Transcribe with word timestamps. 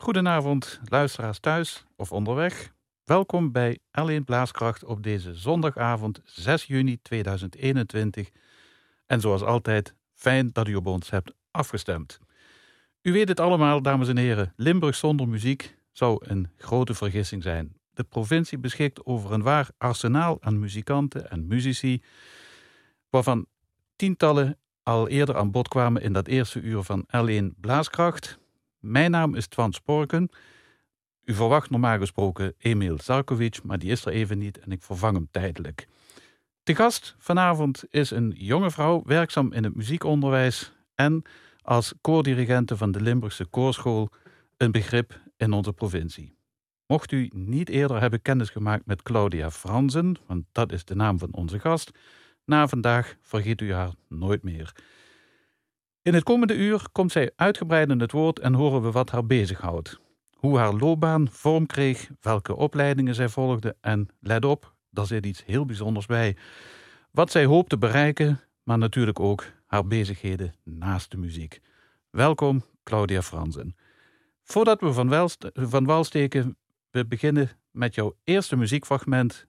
Goedenavond, 0.00 0.80
luisteraars 0.84 1.38
thuis 1.38 1.84
of 1.96 2.12
onderweg. 2.12 2.72
Welkom 3.04 3.52
bij 3.52 3.78
L1 3.78 4.24
Blaaskracht 4.24 4.84
op 4.84 5.02
deze 5.02 5.34
zondagavond 5.34 6.20
6 6.24 6.64
juni 6.64 6.98
2021. 7.02 8.30
En 9.06 9.20
zoals 9.20 9.42
altijd, 9.42 9.94
fijn 10.14 10.50
dat 10.52 10.68
u 10.68 10.74
op 10.74 10.86
ons 10.86 11.10
hebt 11.10 11.34
afgestemd. 11.50 12.18
U 13.02 13.12
weet 13.12 13.28
het 13.28 13.40
allemaal, 13.40 13.82
dames 13.82 14.08
en 14.08 14.16
heren, 14.16 14.52
Limburg 14.56 14.94
zonder 14.94 15.28
muziek 15.28 15.76
zou 15.92 16.18
een 16.20 16.48
grote 16.56 16.94
vergissing 16.94 17.42
zijn. 17.42 17.76
De 17.94 18.04
provincie 18.04 18.58
beschikt 18.58 19.04
over 19.04 19.32
een 19.32 19.42
waar 19.42 19.68
arsenaal 19.78 20.36
aan 20.40 20.58
muzikanten 20.58 21.30
en 21.30 21.46
muzici, 21.46 22.02
waarvan 23.10 23.46
tientallen 23.96 24.58
al 24.82 25.08
eerder 25.08 25.36
aan 25.36 25.50
bod 25.50 25.68
kwamen 25.68 26.02
in 26.02 26.12
dat 26.12 26.26
eerste 26.26 26.60
uur 26.60 26.82
van 26.82 27.06
L1 27.16 27.60
Blaaskracht. 27.60 28.38
Mijn 28.80 29.10
naam 29.10 29.34
is 29.34 29.46
Twan 29.46 29.72
Sporken. 29.72 30.28
U 31.24 31.34
verwacht 31.34 31.70
normaal 31.70 31.98
gesproken 31.98 32.54
Emil 32.58 32.98
Zarkovic, 33.00 33.62
maar 33.62 33.78
die 33.78 33.90
is 33.90 34.04
er 34.04 34.12
even 34.12 34.38
niet 34.38 34.58
en 34.58 34.72
ik 34.72 34.82
vervang 34.82 35.16
hem 35.16 35.28
tijdelijk. 35.30 35.88
De 36.62 36.74
gast 36.74 37.14
vanavond 37.18 37.84
is 37.90 38.10
een 38.10 38.34
jonge 38.36 38.70
vrouw, 38.70 39.02
werkzaam 39.04 39.52
in 39.52 39.64
het 39.64 39.74
muziekonderwijs 39.74 40.72
en 40.94 41.22
als 41.62 41.94
koordirigente 42.00 42.76
van 42.76 42.92
de 42.92 43.00
Limburgse 43.00 43.44
Koorschool 43.44 44.10
een 44.56 44.72
begrip 44.72 45.20
in 45.36 45.52
onze 45.52 45.72
provincie. 45.72 46.34
Mocht 46.86 47.12
u 47.12 47.30
niet 47.34 47.68
eerder 47.68 48.00
hebben 48.00 48.22
kennis 48.22 48.50
gemaakt 48.50 48.86
met 48.86 49.02
Claudia 49.02 49.50
Franzen, 49.50 50.16
want 50.26 50.44
dat 50.52 50.72
is 50.72 50.84
de 50.84 50.94
naam 50.94 51.18
van 51.18 51.32
onze 51.32 51.58
gast, 51.58 51.90
na 52.44 52.68
vandaag 52.68 53.16
vergeet 53.20 53.60
u 53.60 53.72
haar 53.72 53.92
nooit 54.08 54.42
meer. 54.42 54.72
In 56.02 56.14
het 56.14 56.22
komende 56.22 56.56
uur 56.56 56.82
komt 56.92 57.12
zij 57.12 57.30
uitgebreid 57.36 57.90
in 57.90 58.00
het 58.00 58.12
woord 58.12 58.38
en 58.38 58.54
horen 58.54 58.82
we 58.82 58.90
wat 58.90 59.10
haar 59.10 59.26
bezighoudt. 59.26 60.00
Hoe 60.36 60.58
haar 60.58 60.74
loopbaan 60.74 61.28
vorm 61.30 61.66
kreeg, 61.66 62.10
welke 62.20 62.56
opleidingen 62.56 63.14
zij 63.14 63.28
volgde 63.28 63.76
en 63.80 64.08
let 64.20 64.44
op, 64.44 64.74
daar 64.90 65.06
zit 65.06 65.26
iets 65.26 65.44
heel 65.44 65.64
bijzonders 65.64 66.06
bij. 66.06 66.36
Wat 67.10 67.30
zij 67.30 67.44
hoopt 67.44 67.68
te 67.68 67.78
bereiken, 67.78 68.40
maar 68.62 68.78
natuurlijk 68.78 69.20
ook 69.20 69.44
haar 69.66 69.86
bezigheden 69.86 70.54
naast 70.64 71.10
de 71.10 71.16
muziek. 71.16 71.60
Welkom, 72.10 72.64
Claudia 72.84 73.22
Franzen. 73.22 73.76
Voordat 74.42 74.80
we 74.80 74.92
van, 74.92 75.30
van 75.52 75.84
wal 75.84 76.04
steken, 76.04 76.56
we 76.90 77.06
beginnen 77.06 77.50
met 77.70 77.94
jouw 77.94 78.16
eerste 78.24 78.56
muziekfragment. 78.56 79.46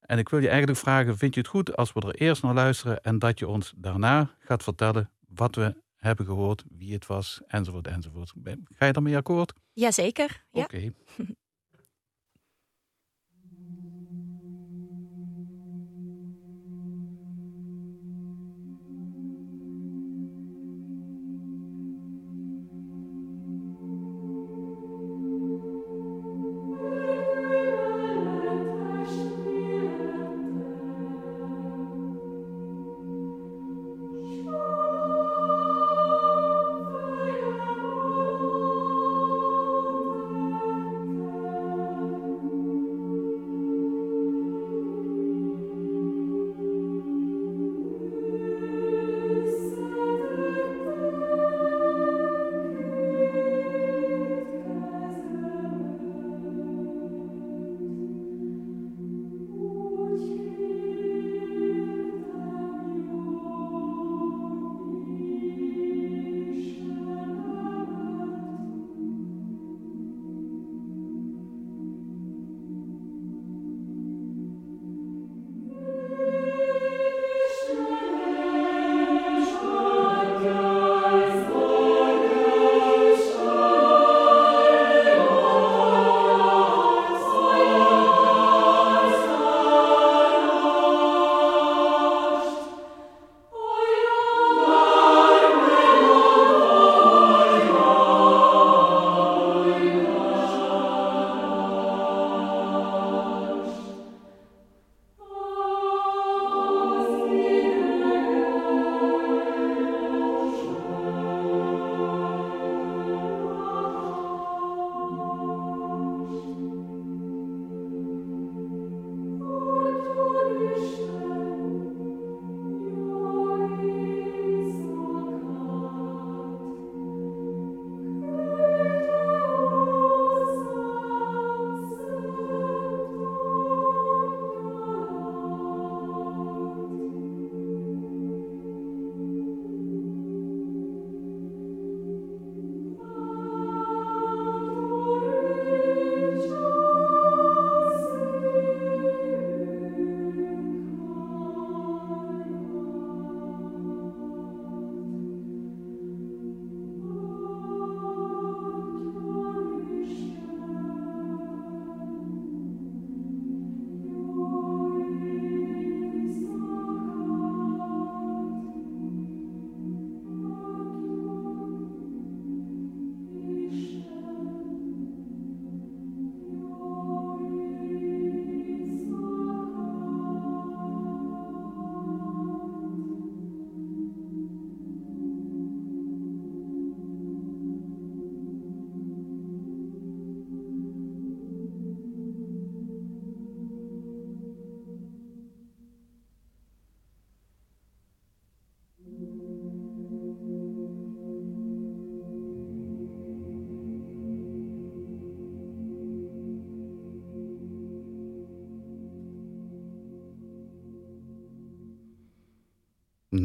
En 0.00 0.18
ik 0.18 0.28
wil 0.28 0.40
je 0.40 0.48
eigenlijk 0.48 0.78
vragen: 0.78 1.18
vind 1.18 1.34
je 1.34 1.40
het 1.40 1.48
goed 1.48 1.76
als 1.76 1.92
we 1.92 2.00
er 2.00 2.14
eerst 2.14 2.42
naar 2.42 2.54
luisteren 2.54 3.02
en 3.02 3.18
dat 3.18 3.38
je 3.38 3.48
ons 3.48 3.72
daarna 3.76 4.30
gaat 4.38 4.62
vertellen 4.62 5.10
wat 5.28 5.54
we 5.54 5.82
hebben 6.04 6.26
gehoord, 6.26 6.64
wie 6.70 6.92
het 6.92 7.06
was, 7.06 7.40
enzovoort, 7.46 7.86
enzovoort. 7.86 8.32
Ga 8.72 8.86
je 8.86 8.92
daarmee 8.92 9.16
akkoord? 9.16 9.52
Jazeker. 9.72 10.44
Ja. 10.50 10.62
Oké. 10.62 10.92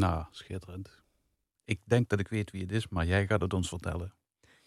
Nou, 0.00 0.24
schitterend. 0.30 1.02
Ik 1.64 1.80
denk 1.84 2.08
dat 2.08 2.20
ik 2.20 2.28
weet 2.28 2.50
wie 2.50 2.62
het 2.62 2.72
is, 2.72 2.88
maar 2.88 3.06
jij 3.06 3.26
gaat 3.26 3.40
het 3.40 3.54
ons 3.54 3.68
vertellen. 3.68 4.14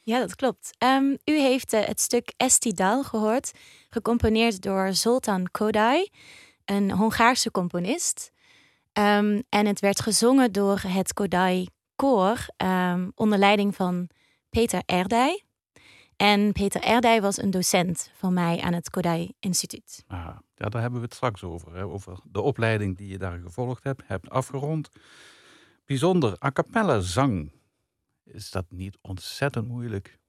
Ja, 0.01 0.19
dat 0.19 0.35
klopt. 0.35 0.75
Ehm, 0.77 1.15
u 1.25 1.39
heeft 1.39 1.73
uh, 1.73 1.83
het 1.83 1.99
stuk 1.99 2.33
Estidal 2.37 3.03
gehoord, 3.03 3.51
gecomponeerd 3.89 4.61
door 4.61 4.93
Zoltan 4.93 5.47
Kodai, 5.51 6.09
een 6.65 6.91
Hongaarse 6.91 7.51
componist. 7.51 8.31
Um, 8.93 9.43
en 9.49 9.65
het 9.65 9.79
werd 9.79 10.01
gezongen 10.01 10.51
door 10.51 10.79
het 10.87 11.13
Kodai 11.13 11.67
Koor 11.95 12.45
um, 12.57 13.11
onder 13.15 13.37
leiding 13.37 13.75
van 13.75 14.09
Peter 14.49 14.81
Erdij. 14.85 15.43
En 16.17 16.51
Peter 16.51 16.81
Erdij 16.81 17.21
was 17.21 17.41
een 17.41 17.51
docent 17.51 18.11
van 18.13 18.33
mij 18.33 18.61
aan 18.61 18.73
het 18.73 18.89
Kodai 18.89 19.33
Instituut. 19.39 20.03
Ah, 20.07 20.37
ja, 20.55 20.69
daar 20.69 20.81
hebben 20.81 20.99
we 20.99 21.05
het 21.05 21.15
straks 21.15 21.43
over. 21.43 21.75
Hè? 21.75 21.85
Over 21.85 22.19
de 22.31 22.41
opleiding 22.41 22.97
die 22.97 23.07
je 23.07 23.17
daar 23.17 23.39
gevolgd 23.39 23.83
hebt, 23.83 24.01
hebt 24.05 24.29
afgerond. 24.29 24.89
Bijzonder, 25.85 26.37
a 26.43 26.51
cappella 26.51 26.99
zang. 26.99 27.51
Is 28.23 28.51
dat 28.51 28.65
niet 28.69 28.97
ontzettend 29.01 29.67
moeilijk? 29.67 30.19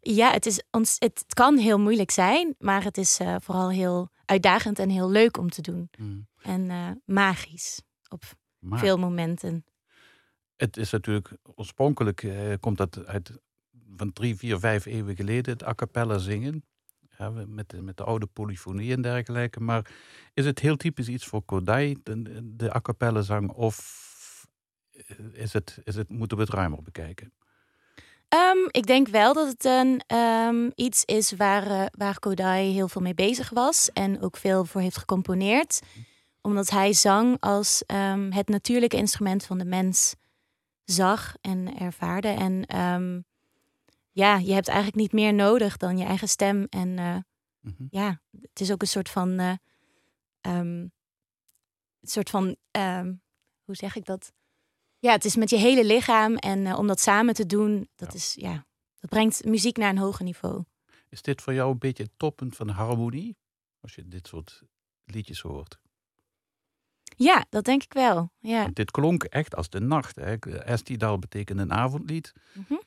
Ja, 0.00 0.30
het, 0.30 0.46
is 0.46 0.62
ons, 0.70 0.96
het 0.98 1.24
kan 1.28 1.56
heel 1.56 1.78
moeilijk 1.78 2.10
zijn, 2.10 2.54
maar 2.58 2.84
het 2.84 2.98
is 2.98 3.20
uh, 3.20 3.36
vooral 3.40 3.70
heel 3.70 4.08
uitdagend 4.24 4.78
en 4.78 4.88
heel 4.88 5.10
leuk 5.10 5.36
om 5.36 5.50
te 5.50 5.62
doen. 5.62 5.90
Mm. 5.98 6.26
En 6.42 6.70
uh, 6.70 6.90
magisch 7.04 7.82
op 8.08 8.22
maar, 8.58 8.78
veel 8.78 8.96
momenten. 8.96 9.64
Het 10.56 10.76
is 10.76 10.90
natuurlijk 10.90 11.36
oorspronkelijk 11.54 12.22
uh, 12.22 12.54
komt 12.60 12.76
dat 12.76 13.06
uit 13.06 13.40
van 13.98 14.12
drie, 14.12 14.36
vier, 14.36 14.58
vijf 14.58 14.86
eeuwen 14.86 15.16
geleden, 15.16 15.52
het 15.52 15.64
a 15.64 15.74
cappella 15.74 16.18
zingen. 16.18 16.64
Met, 17.46 17.68
de, 17.68 17.82
met 17.82 17.96
de 17.96 18.04
oude 18.04 18.26
polyfonie 18.26 18.92
en 18.92 19.02
dergelijke. 19.02 19.60
Maar 19.60 19.90
is 20.34 20.44
het 20.44 20.58
heel 20.58 20.76
typisch 20.76 21.08
iets 21.08 21.26
voor 21.26 21.42
Kodai, 21.42 21.96
de, 22.02 22.40
de 22.56 22.74
a 22.74 22.80
cappella 22.80 23.22
zang? 23.22 23.50
Of 23.50 24.46
is 25.32 25.52
het, 25.52 25.78
is 25.84 25.94
het, 25.94 26.08
moeten 26.08 26.36
we 26.36 26.42
het 26.42 26.52
ruimer 26.52 26.82
bekijken? 26.82 27.32
Um, 28.34 28.68
ik 28.70 28.86
denk 28.86 29.08
wel 29.08 29.32
dat 29.34 29.48
het 29.48 29.64
een, 29.64 30.16
um, 30.16 30.72
iets 30.74 31.04
is 31.04 31.32
waar, 31.32 31.66
uh, 31.66 31.84
waar 31.90 32.18
Kodai 32.18 32.72
heel 32.72 32.88
veel 32.88 33.02
mee 33.02 33.14
bezig 33.14 33.50
was 33.50 33.92
en 33.92 34.20
ook 34.20 34.36
veel 34.36 34.64
voor 34.64 34.80
heeft 34.80 34.98
gecomponeerd. 34.98 35.80
Omdat 36.40 36.70
hij 36.70 36.92
zang 36.92 37.36
als 37.40 37.82
um, 37.86 38.32
het 38.32 38.48
natuurlijke 38.48 38.96
instrument 38.96 39.44
van 39.44 39.58
de 39.58 39.64
mens 39.64 40.14
zag 40.84 41.34
en 41.40 41.78
ervaarde. 41.78 42.28
En 42.28 42.64
ja, 44.18 44.36
je 44.36 44.52
hebt 44.52 44.68
eigenlijk 44.68 44.96
niet 44.96 45.12
meer 45.12 45.34
nodig 45.34 45.76
dan 45.76 45.98
je 45.98 46.04
eigen 46.04 46.28
stem. 46.28 46.66
En 46.70 46.88
uh, 46.88 47.16
mm 47.60 47.74
-hmm. 47.76 47.86
ja, 47.90 48.20
het 48.40 48.60
is 48.60 48.72
ook 48.72 48.82
een 48.82 48.88
soort 48.88 49.08
van. 49.08 49.40
Uh, 49.40 49.52
een 50.40 50.92
soort 52.02 52.30
van. 52.30 52.56
hoe 53.64 53.76
zeg 53.76 53.96
ik 53.96 54.04
dat? 54.04 54.32
Ja, 54.98 55.12
het 55.12 55.24
is 55.24 55.36
met 55.36 55.50
je 55.50 55.56
hele 55.56 55.84
lichaam. 55.84 56.36
En 56.36 56.58
uh, 56.58 56.78
om 56.78 56.86
dat 56.86 57.00
samen 57.00 57.34
te 57.34 57.46
doen, 57.46 57.88
dat, 57.94 58.14
is, 58.14 58.34
ja, 58.34 58.66
dat 59.00 59.10
brengt 59.10 59.44
muziek 59.44 59.76
naar 59.76 59.90
een 59.90 59.98
hoger 59.98 60.24
niveau. 60.24 60.64
Is 61.08 61.22
dit 61.22 61.42
voor 61.42 61.54
jou 61.54 61.70
een 61.70 61.78
beetje 61.78 62.02
het 62.02 62.12
toppunt 62.16 62.56
van 62.56 62.68
harmonie? 62.68 63.36
Als 63.80 63.94
je 63.94 64.08
dit 64.08 64.26
soort 64.26 64.62
liedjes 65.04 65.40
hoort. 65.40 65.78
Ja, 67.16 67.46
dat 67.48 67.64
denk 67.64 67.82
ik 67.82 67.92
wel. 67.92 68.32
Ja. 68.38 68.62
Want 68.62 68.76
dit 68.76 68.90
klonk 68.90 69.24
echt 69.24 69.54
als 69.54 69.68
de 69.68 69.80
nacht. 69.80 70.16
Estidal 70.18 71.18
betekent 71.18 71.58
een 71.58 71.72
avondlied. 71.72 72.32
Mm 72.54 72.64
-hmm. 72.68 72.82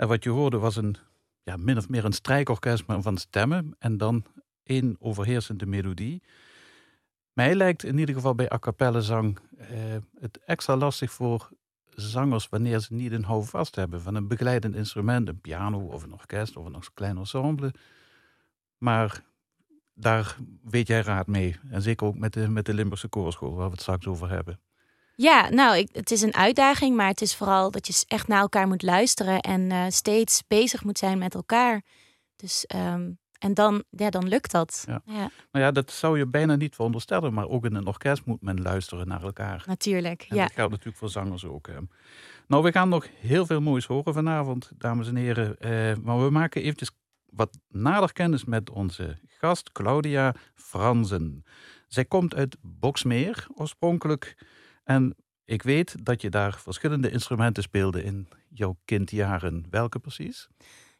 En 0.00 0.08
wat 0.08 0.24
je 0.24 0.30
hoorde 0.30 0.58
was 0.58 0.76
een, 0.76 0.96
ja, 1.42 1.56
min 1.56 1.76
of 1.76 1.88
meer 1.88 2.04
een 2.04 2.12
strijkorkest 2.12 2.84
van 2.86 3.16
stemmen. 3.16 3.76
En 3.78 3.96
dan 3.96 4.24
één 4.62 4.96
overheersende 4.98 5.66
melodie. 5.66 6.22
Mij 7.32 7.54
lijkt 7.54 7.84
in 7.84 7.98
ieder 7.98 8.14
geval 8.14 8.34
bij 8.34 8.52
a 8.52 8.58
cappella 8.58 9.00
zang 9.00 9.38
eh, 9.58 9.68
het 10.18 10.38
extra 10.44 10.76
lastig 10.76 11.12
voor 11.12 11.50
zangers 11.88 12.48
wanneer 12.48 12.78
ze 12.78 12.94
niet 12.94 13.12
een 13.12 13.24
houvast 13.24 13.74
hebben 13.74 14.00
van 14.00 14.14
een 14.14 14.28
begeleidend 14.28 14.74
instrument, 14.74 15.28
een 15.28 15.40
piano 15.40 15.78
of 15.78 16.02
een 16.02 16.12
orkest 16.12 16.56
of 16.56 16.66
een 16.66 16.82
klein 16.94 17.16
ensemble. 17.16 17.74
Maar 18.78 19.24
daar 19.94 20.36
weet 20.62 20.86
jij 20.86 21.00
raad 21.00 21.26
mee. 21.26 21.56
En 21.70 21.82
zeker 21.82 22.06
ook 22.06 22.18
met 22.18 22.32
de, 22.32 22.48
met 22.48 22.66
de 22.66 22.74
Limburgse 22.74 23.08
Koorschool, 23.08 23.54
waar 23.54 23.66
we 23.66 23.72
het 23.72 23.80
straks 23.80 24.06
over 24.06 24.30
hebben. 24.30 24.60
Ja, 25.20 25.48
nou, 25.48 25.76
ik, 25.76 25.88
het 25.92 26.10
is 26.10 26.22
een 26.22 26.34
uitdaging, 26.34 26.96
maar 26.96 27.08
het 27.08 27.20
is 27.20 27.36
vooral 27.36 27.70
dat 27.70 27.86
je 27.86 28.04
echt 28.06 28.28
naar 28.28 28.40
elkaar 28.40 28.66
moet 28.66 28.82
luisteren 28.82 29.40
en 29.40 29.70
uh, 29.70 29.84
steeds 29.88 30.42
bezig 30.48 30.84
moet 30.84 30.98
zijn 30.98 31.18
met 31.18 31.34
elkaar. 31.34 31.82
Dus 32.36 32.64
um, 32.74 33.18
en 33.38 33.54
dan, 33.54 33.84
ja, 33.90 34.10
dan 34.10 34.28
lukt 34.28 34.50
dat. 34.50 34.84
Ja. 34.86 35.02
ja. 35.04 35.30
Nou 35.52 35.64
ja, 35.64 35.70
dat 35.70 35.90
zou 35.90 36.18
je 36.18 36.26
bijna 36.26 36.56
niet 36.56 36.74
veronderstellen, 36.74 37.34
maar 37.34 37.48
ook 37.48 37.64
in 37.64 37.74
een 37.74 37.86
orkest 37.86 38.24
moet 38.24 38.42
men 38.42 38.62
luisteren 38.62 39.08
naar 39.08 39.22
elkaar. 39.22 39.64
Natuurlijk, 39.66 40.26
en 40.28 40.36
ja. 40.36 40.42
Dat 40.42 40.52
geldt 40.52 40.70
natuurlijk 40.70 40.98
voor 40.98 41.08
zangers 41.08 41.44
ook. 41.44 41.66
Hè. 41.66 41.78
Nou, 42.46 42.62
we 42.62 42.72
gaan 42.72 42.88
nog 42.88 43.06
heel 43.16 43.46
veel 43.46 43.60
moois 43.60 43.86
horen 43.86 44.14
vanavond, 44.14 44.70
dames 44.78 45.08
en 45.08 45.16
heren. 45.16 45.58
Eh, 45.58 45.96
maar 46.02 46.24
we 46.24 46.30
maken 46.30 46.62
eventjes 46.62 46.90
wat 47.26 47.58
nader 47.68 48.12
kennis 48.12 48.44
met 48.44 48.70
onze 48.70 49.18
gast 49.26 49.72
Claudia 49.72 50.34
Franzen. 50.54 51.44
Zij 51.88 52.04
komt 52.04 52.34
uit 52.34 52.56
Boksmeer 52.60 53.46
oorspronkelijk. 53.54 54.36
En 54.90 55.16
ik 55.44 55.62
weet 55.62 56.04
dat 56.04 56.22
je 56.22 56.30
daar 56.30 56.58
verschillende 56.58 57.10
instrumenten 57.10 57.62
speelde 57.62 58.02
in 58.02 58.28
jouw 58.48 58.76
kindjaren. 58.84 59.66
Welke 59.70 59.98
precies? 59.98 60.48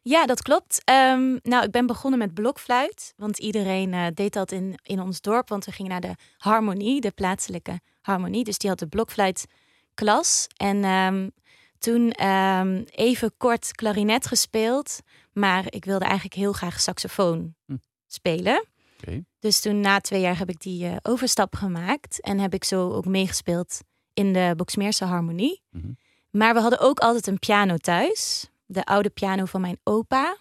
Ja, 0.01 0.25
dat 0.25 0.41
klopt. 0.41 0.81
Um, 0.89 1.39
nou, 1.43 1.63
ik 1.63 1.71
ben 1.71 1.85
begonnen 1.85 2.19
met 2.19 2.33
blokfluit. 2.33 3.13
Want 3.17 3.39
iedereen 3.39 3.93
uh, 3.93 4.07
deed 4.13 4.33
dat 4.33 4.51
in, 4.51 4.79
in 4.83 4.99
ons 5.01 5.21
dorp. 5.21 5.49
Want 5.49 5.65
we 5.65 5.71
gingen 5.71 5.91
naar 5.91 6.01
de 6.01 6.15
harmonie, 6.37 7.01
de 7.01 7.11
plaatselijke 7.11 7.79
harmonie. 8.01 8.43
Dus 8.43 8.57
die 8.57 8.69
had 8.69 8.79
de 8.79 8.87
blokfluitklas. 8.87 10.47
En 10.55 10.83
um, 10.83 11.31
toen 11.77 12.27
um, 12.27 12.85
even 12.91 13.33
kort 13.37 13.71
klarinet 13.71 14.27
gespeeld. 14.27 14.99
Maar 15.33 15.65
ik 15.69 15.85
wilde 15.85 16.05
eigenlijk 16.05 16.35
heel 16.35 16.53
graag 16.53 16.79
saxofoon 16.79 17.55
hm. 17.65 17.75
spelen. 18.07 18.65
Okay. 19.01 19.25
Dus 19.39 19.61
toen 19.61 19.79
na 19.79 19.99
twee 19.99 20.21
jaar 20.21 20.37
heb 20.37 20.49
ik 20.49 20.59
die 20.59 20.85
uh, 20.85 20.95
overstap 21.01 21.55
gemaakt. 21.55 22.21
En 22.21 22.39
heb 22.39 22.53
ik 22.53 22.63
zo 22.63 22.91
ook 22.91 23.05
meegespeeld 23.05 23.81
in 24.13 24.33
de 24.33 24.53
Boksmeerse 24.55 25.05
harmonie. 25.05 25.61
Mm 25.69 25.81
-hmm. 25.81 25.97
Maar 26.29 26.53
we 26.53 26.59
hadden 26.59 26.79
ook 26.79 26.99
altijd 26.99 27.27
een 27.27 27.39
piano 27.39 27.77
thuis 27.77 28.51
de 28.71 28.85
oude 28.85 29.09
piano 29.09 29.45
van 29.45 29.61
mijn 29.61 29.79
opa. 29.83 30.37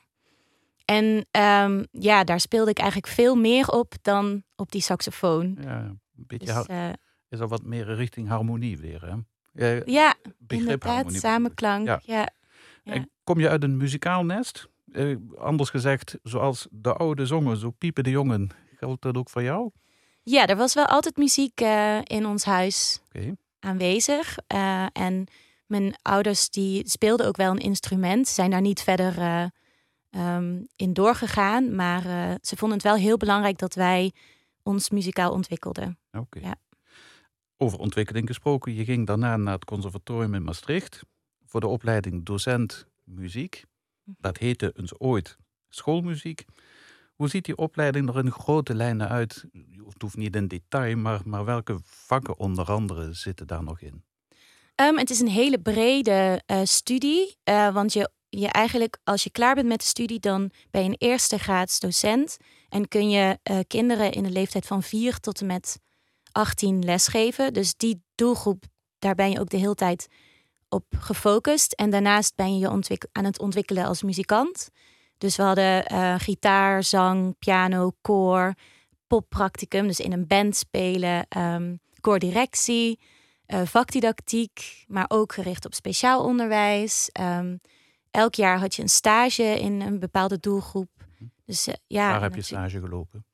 En 0.85 1.27
um, 1.31 1.87
ja, 1.91 2.25
daar 2.25 2.41
speelde 2.41 2.71
ik 2.71 2.79
eigenlijk 2.79 3.12
veel 3.12 3.35
meer 3.35 3.69
op 3.69 3.95
dan 4.03 4.43
op 4.57 4.73
die 4.73 4.83
saxofoon. 4.83 5.57
Ja, 5.61 5.81
een 5.81 6.01
beetje 6.27 6.55
dus, 6.55 6.67
uh, 6.69 6.89
is 7.29 7.41
al 7.41 7.49
wat 7.49 7.62
meer 7.62 7.95
richting 7.95 8.29
harmonie 8.29 8.79
weer, 8.79 9.05
hè? 9.05 9.15
Ja, 9.53 9.83
ja 9.85 10.15
inderdaad, 10.47 11.12
samenklank. 11.12 11.87
Ja. 11.87 12.01
ja. 12.05 12.29
En 12.85 13.11
kom 13.25 13.41
je 13.41 13.49
uit 13.49 13.62
een 13.62 13.77
muzikaal 13.77 14.25
nest? 14.25 14.69
Eh, 14.92 15.16
anders 15.38 15.70
gezegd, 15.70 16.18
zoals 16.23 16.66
de 16.70 16.92
oude 16.92 17.26
zongen, 17.26 17.56
zo 17.56 17.70
piepen 17.70 18.04
de 18.04 18.11
jongen. 18.11 18.50
Geldt 18.76 19.02
dat 19.02 19.16
ook 19.16 19.30
voor 19.30 19.42
jou? 19.42 19.70
Ja, 20.23 20.47
er 20.47 20.56
was 20.56 20.75
wel 20.75 20.87
altijd 20.87 21.16
muziek 21.16 21.61
uh, 21.61 21.99
in 22.02 22.26
ons 22.26 22.44
huis 22.44 23.02
okay. 23.06 23.37
aanwezig. 23.61 24.37
Uh, 24.54 24.87
en 24.92 25.26
mijn 25.66 25.94
ouders 26.02 26.50
die 26.50 26.88
speelden 26.88 27.26
ook 27.26 27.37
wel 27.37 27.50
een 27.50 27.59
instrument. 27.59 28.28
Zijn 28.28 28.50
daar 28.50 28.61
niet 28.61 28.82
verder 28.82 29.18
uh, 29.18 29.44
um, 30.37 30.66
in 30.76 30.92
doorgegaan. 30.92 31.75
Maar 31.75 32.02
ze 32.42 32.56
vonden 32.56 32.78
het 32.78 32.87
wel 32.87 32.97
heel 32.97 33.16
belangrijk 33.16 33.59
dat 33.59 33.75
wij 33.75 34.12
ons 34.62 34.90
muzikaal 34.90 35.32
ontwikkelden. 35.32 35.99
Oké. 36.12 36.38
Ja. 36.38 36.54
Over 37.56 37.78
ontwikkeling 37.78 38.26
gesproken. 38.26 38.75
Je 38.75 38.85
ging 38.85 39.06
daarna 39.06 39.37
naar 39.37 39.54
het 39.54 39.64
conservatorium 39.64 40.35
in 40.35 40.42
Maastricht. 40.42 41.02
Voor 41.44 41.61
de 41.61 41.66
opleiding 41.66 42.25
docent 42.25 42.87
muziek. 43.04 43.64
Dat 44.04 44.38
heette 44.38 44.73
eens 44.76 44.99
ooit 44.99 45.37
schoolmuziek. 45.69 46.45
Hoe 47.14 47.28
ziet 47.28 47.45
die 47.45 47.57
opleiding 47.57 48.09
er 48.09 48.19
in 48.19 48.30
grote 48.30 48.75
lijnen 48.75 49.09
uit? 49.09 49.45
Het 49.87 50.02
hoeft 50.02 50.16
niet 50.16 50.37
in 50.37 50.49
detail, 50.49 50.97
maar, 50.97 51.21
maar 51.25 51.45
welke 51.45 51.80
vakken 51.83 52.38
onder 52.38 52.71
andere 52.71 53.12
zitten 53.12 53.47
daar 53.47 53.62
nog 53.62 53.80
in? 53.80 54.04
Um, 54.80 54.99
het 54.99 55.11
is 55.11 55.21
een 55.21 55.28
hele 55.28 55.61
brede 55.61 56.42
uh, 56.47 56.61
studie. 56.64 57.37
Uh, 57.45 57.75
want 57.75 57.92
je, 57.92 58.11
je 58.28 58.47
eigenlijk, 58.47 58.99
als 59.04 59.25
je 59.25 59.30
klaar 59.30 59.54
bent 59.54 59.69
met 59.69 59.80
de 59.80 59.87
studie, 59.87 60.21
dan 60.21 60.50
ben 60.71 60.83
je 60.83 60.88
een 60.88 60.97
eerste 60.99 61.38
graads 61.38 61.80
docent. 61.80 62.37
En 62.69 62.88
kun 62.88 63.11
je 63.11 63.38
uh, 63.50 63.59
kinderen 63.66 64.12
in 64.12 64.23
de 64.23 64.30
leeftijd 64.30 64.66
van 64.66 64.83
4 64.83 65.19
tot 65.19 65.40
en 65.40 65.47
met 65.47 65.80
18 66.33 66.85
lesgeven. 66.85 67.52
Dus 67.52 67.75
die 67.76 68.02
doelgroep, 68.14 68.64
daar 68.99 69.14
ben 69.14 69.30
je 69.30 69.40
ook 69.40 69.50
de 69.50 69.57
hele 69.57 69.75
tijd 69.75 70.09
op 70.71 70.85
gefocust. 70.99 71.73
En 71.73 71.91
daarnaast 71.91 72.37
ben 72.37 72.59
je 72.59 72.69
je 72.69 73.09
aan 73.12 73.25
het 73.25 73.39
ontwikkelen 73.41 73.85
als 73.85 74.03
muzikant. 74.03 74.69
Dus 75.19 75.37
we 75.37 75.43
hadden 75.43 75.85
gitaar, 76.21 76.83
zang, 76.83 77.39
piano, 77.39 77.93
koor, 78.00 78.55
poppracticum. 79.07 79.87
Dus 79.87 80.00
in 80.00 80.12
een 80.12 80.27
band 80.27 80.57
spelen, 80.57 81.27
um, 81.37 81.81
koordirectie 82.00 82.99
uh, 83.55 83.61
vakdidactiek, 83.65 84.85
maar 84.87 85.05
ook 85.09 85.33
gericht 85.33 85.65
op 85.65 85.75
speciaal 85.75 86.25
onderwijs. 86.25 87.11
Um, 87.21 87.61
elk 88.11 88.35
jaar 88.35 88.59
had 88.59 88.75
je 88.75 88.83
een 88.83 88.89
stage 88.89 89.43
in 89.43 89.81
een 89.81 89.99
bepaalde 89.99 90.39
doelgroep. 90.39 90.91
Dus, 91.45 91.69
uh, 91.69 91.75
ja, 91.87 92.11
Waar 92.11 92.23
heb 92.23 92.35
je 92.35 92.43
stage 92.43 92.81
gelopen? 92.81 93.25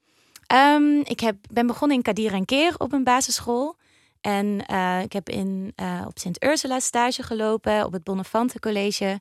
Um, 0.55 1.01
ik 1.05 1.21
heb, 1.21 1.37
ben 1.53 1.67
begonnen 1.67 1.97
in 1.97 2.03
Kadir 2.03 2.33
en 2.33 2.45
Keer 2.45 2.75
op 2.79 2.93
een 2.93 3.05
basisschool. 3.05 3.77
En 4.21 4.65
uh, 4.71 5.03
ik 5.03 5.13
heb 5.13 5.29
in, 5.29 5.73
op 6.07 6.19
Sint 6.19 6.45
Ursula 6.45 6.81
stage 6.81 7.23
gelopen, 7.23 7.85
op 7.85 7.93
het 7.93 8.05
Bonnefante 8.05 8.59
College. 8.59 9.21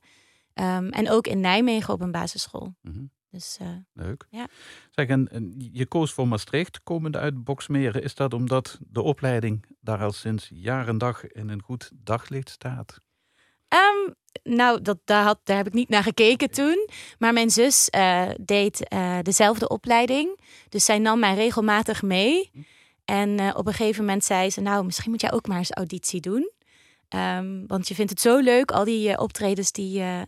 Ehm, 0.54 0.88
en 0.88 1.10
ook 1.10 1.26
in 1.26 1.40
Nijmegen 1.40 1.94
op 1.94 2.00
een 2.00 2.10
basisschool. 2.10 2.74
Mhm. 2.82 3.04
Dus 3.30 3.56
eh, 3.60 3.68
Leuk. 3.92 4.26
Ja. 4.30 4.46
Zeg, 4.90 5.06
en, 5.06 5.28
en 5.28 5.54
je 5.72 5.86
koos 5.86 6.12
voor 6.12 6.28
Maastricht, 6.28 6.82
komende 6.82 7.18
uit 7.18 7.44
Boksmeren. 7.44 8.02
Is 8.02 8.14
dat 8.14 8.34
omdat 8.34 8.78
de 8.80 9.02
opleiding 9.02 9.66
daar 9.80 10.02
al 10.02 10.12
sinds 10.12 10.50
jaar 10.52 10.88
en 10.88 10.98
dag 10.98 11.26
in 11.26 11.48
een 11.48 11.62
goed 11.62 11.90
daglicht 11.94 12.48
staat? 12.48 13.00
Ehm, 13.68 14.12
nou, 14.42 14.82
dat, 14.82 14.98
daar, 15.04 15.24
had, 15.24 15.40
daar 15.44 15.56
heb 15.56 15.66
ik 15.66 15.72
niet 15.72 15.88
naar 15.88 16.02
gekeken 16.02 16.50
toen. 16.50 16.88
Maar 17.18 17.32
mijn 17.32 17.50
zus 17.50 17.90
eh, 17.90 18.28
deed 18.40 18.88
eh, 18.88 19.18
dezelfde 19.22 19.68
opleiding. 19.68 20.40
Dus 20.68 20.84
zij 20.84 20.98
nam 20.98 21.18
mij 21.18 21.34
regelmatig 21.34 22.02
mee. 22.02 22.50
En 23.06 23.38
eh, 23.38 23.54
op 23.56 23.66
een 23.66 23.72
gegeven 23.72 24.04
moment 24.04 24.24
zei 24.24 24.50
ze: 24.50 24.60
Nou, 24.60 24.84
misschien 24.84 25.10
moet 25.10 25.20
jij 25.20 25.32
ook 25.32 25.46
maar 25.46 25.58
eens 25.58 25.72
auditie 25.72 26.20
doen. 26.20 26.50
Ehm, 27.08 27.66
want 27.66 27.88
je 27.88 27.94
vindt 27.94 28.10
het 28.10 28.20
zo 28.20 28.38
leuk, 28.38 28.70
al 28.70 28.84
die 28.84 29.12
eh, 29.12 29.22
optredens 29.22 29.72
die, 29.72 30.00
eh, 30.00 30.22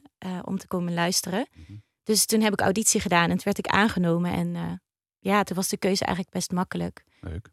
om 0.44 0.58
te 0.58 0.66
komen 0.66 0.94
luisteren. 0.94 1.48
Mhm. 1.54 1.72
Dus 2.02 2.26
toen 2.26 2.40
heb 2.40 2.52
ik 2.52 2.60
auditie 2.60 3.00
gedaan 3.00 3.30
en 3.30 3.34
toen 3.34 3.44
werd 3.44 3.58
ik 3.58 3.66
aangenomen. 3.66 4.32
En 4.32 4.80
ja, 5.18 5.42
toen 5.42 5.56
was 5.56 5.68
de 5.68 5.76
keuze 5.76 6.04
eigenlijk 6.04 6.34
best 6.34 6.50
makkelijk. 6.50 7.04
Leuk. 7.20 7.50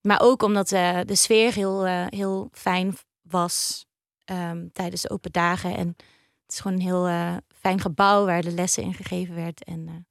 Maar 0.00 0.20
ook 0.20 0.42
omdat 0.42 0.68
de 0.68 1.14
sfeer 1.14 1.52
heel, 1.52 1.84
heel 2.08 2.48
fijn 2.52 2.94
was 3.20 3.86
ehm, 4.24 4.68
tijdens 4.72 5.02
de 5.02 5.10
open 5.10 5.32
dagen. 5.32 5.76
En 5.76 5.86
het 6.42 6.52
is 6.52 6.60
gewoon 6.60 6.76
een 6.76 6.86
heel 6.86 7.40
fijn 7.48 7.80
gebouw 7.80 8.24
waar 8.24 8.42
de 8.42 8.52
lessen 8.52 8.82
in 8.82 8.94
gegeven 8.94 9.34
werd. 9.34 9.64
En 9.64 10.06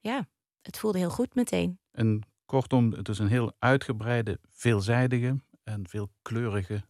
ja, 0.00 0.28
het 0.62 0.78
voelde 0.78 0.98
heel 0.98 1.10
goed 1.10 1.34
meteen. 1.34 1.78
En 1.90 2.33
kortom, 2.46 2.92
het 2.92 3.08
is 3.08 3.18
een 3.18 3.28
heel 3.28 3.52
uitgebreide, 3.58 4.38
veelzijdige 4.48 5.36
en 5.64 5.88
veelkleurige 5.88 6.84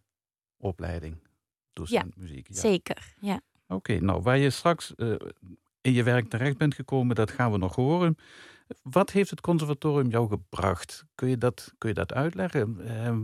opleiding. 0.56 1.16
Docent 1.72 2.16
muziek. 2.16 2.48
Ja. 2.48 2.54
Zeker, 2.54 3.14
ja. 3.20 3.40
Oké, 3.68 4.00
nou 4.00 4.22
waar 4.22 4.38
je 4.38 4.50
straks 4.50 4.94
eh, 4.94 5.14
in 5.80 5.92
je 5.92 6.02
werk 6.02 6.28
terecht 6.28 6.56
bent 6.56 6.74
gekomen, 6.74 7.16
dat 7.16 7.30
gaan 7.30 7.52
we 7.52 7.58
nog 7.58 7.74
horen. 7.74 8.16
Wat 8.82 9.10
heeft 9.10 9.30
het 9.30 9.40
conservatorium 9.40 10.10
jou 10.10 10.28
gebracht? 10.28 11.04
Kun 11.14 11.28
je 11.28 11.38
dat, 11.38 11.72
kun 11.78 11.88
je 11.88 11.94
dat 11.94 12.12
uitleggen? 12.12 12.86
Ehm, 12.86 13.22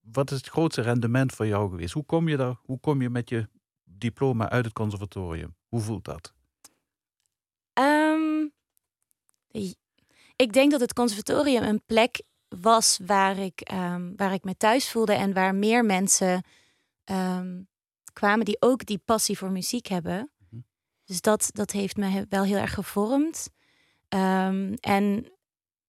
wat 0.00 0.30
is 0.30 0.36
het 0.36 0.48
grootste 0.48 0.82
rendement 0.82 1.32
voor 1.32 1.46
jou 1.46 1.70
geweest? 1.70 1.92
Hoe 1.94 2.04
kom 2.04 2.28
je 2.28 2.36
daar? 2.36 2.56
Hoe 2.62 2.80
kom 2.80 3.02
je 3.02 3.10
met 3.10 3.28
je 3.28 3.48
diploma 3.84 4.50
uit 4.50 4.64
het 4.64 4.74
conservatorium? 4.74 5.56
Hoe 5.68 5.80
voelt 5.80 6.04
dat? 6.04 6.34
I- 9.56 9.74
ik 10.36 10.52
denk 10.52 10.70
dat 10.70 10.80
het 10.80 10.92
conservatorium 10.92 11.62
een 11.62 11.82
plek 11.86 12.22
was 12.48 12.98
waar 13.06 13.38
ik, 13.38 13.60
ehm, 13.60 14.12
waar 14.16 14.32
ik 14.32 14.44
me 14.44 14.56
thuis 14.56 14.90
voelde 14.90 15.12
en 15.14 15.32
waar 15.32 15.54
meer 15.54 15.84
mensen 15.84 16.42
ehm, 17.04 17.62
kwamen 18.12 18.44
die 18.44 18.56
ook 18.60 18.86
die 18.86 18.98
passie 19.04 19.38
voor 19.38 19.50
muziek 19.50 19.86
hebben. 19.86 20.30
Mhm. 20.50 20.62
Dus 21.04 21.20
dat, 21.20 21.48
dat 21.52 21.70
heeft 21.70 21.96
me 21.96 22.26
wel 22.28 22.44
heel 22.44 22.56
erg 22.56 22.74
gevormd. 22.74 23.48
Ehm, 24.08 24.74
en 24.80 25.32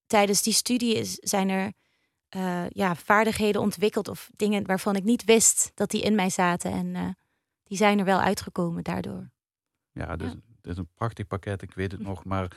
tijdens 0.06 0.42
die 0.42 0.52
studie 0.52 0.94
is, 0.94 1.14
zijn 1.14 1.48
er 1.48 1.72
eh, 2.28 2.68
ja, 2.68 2.94
vaardigheden 2.94 3.60
ontwikkeld 3.60 4.08
of 4.08 4.30
dingen 4.36 4.66
waarvan 4.66 4.96
ik 4.96 5.04
niet 5.04 5.24
wist 5.24 5.70
dat 5.74 5.90
die 5.90 6.02
in 6.02 6.14
mij 6.14 6.30
zaten. 6.30 6.72
En 6.72 6.94
eh, 6.96 7.08
die 7.64 7.76
zijn 7.76 7.98
er 7.98 8.04
wel 8.04 8.20
uitgekomen 8.20 8.84
daardoor. 8.84 9.30
Ja, 9.92 10.16
dus, 10.16 10.30
Ja. 10.30 10.36
het 10.56 10.66
is 10.66 10.76
een 10.76 10.88
prachtig 10.94 11.26
pakket, 11.26 11.62
ik 11.62 11.74
weet 11.74 11.92
het 11.92 12.00
nog. 12.00 12.24
Maar 12.24 12.56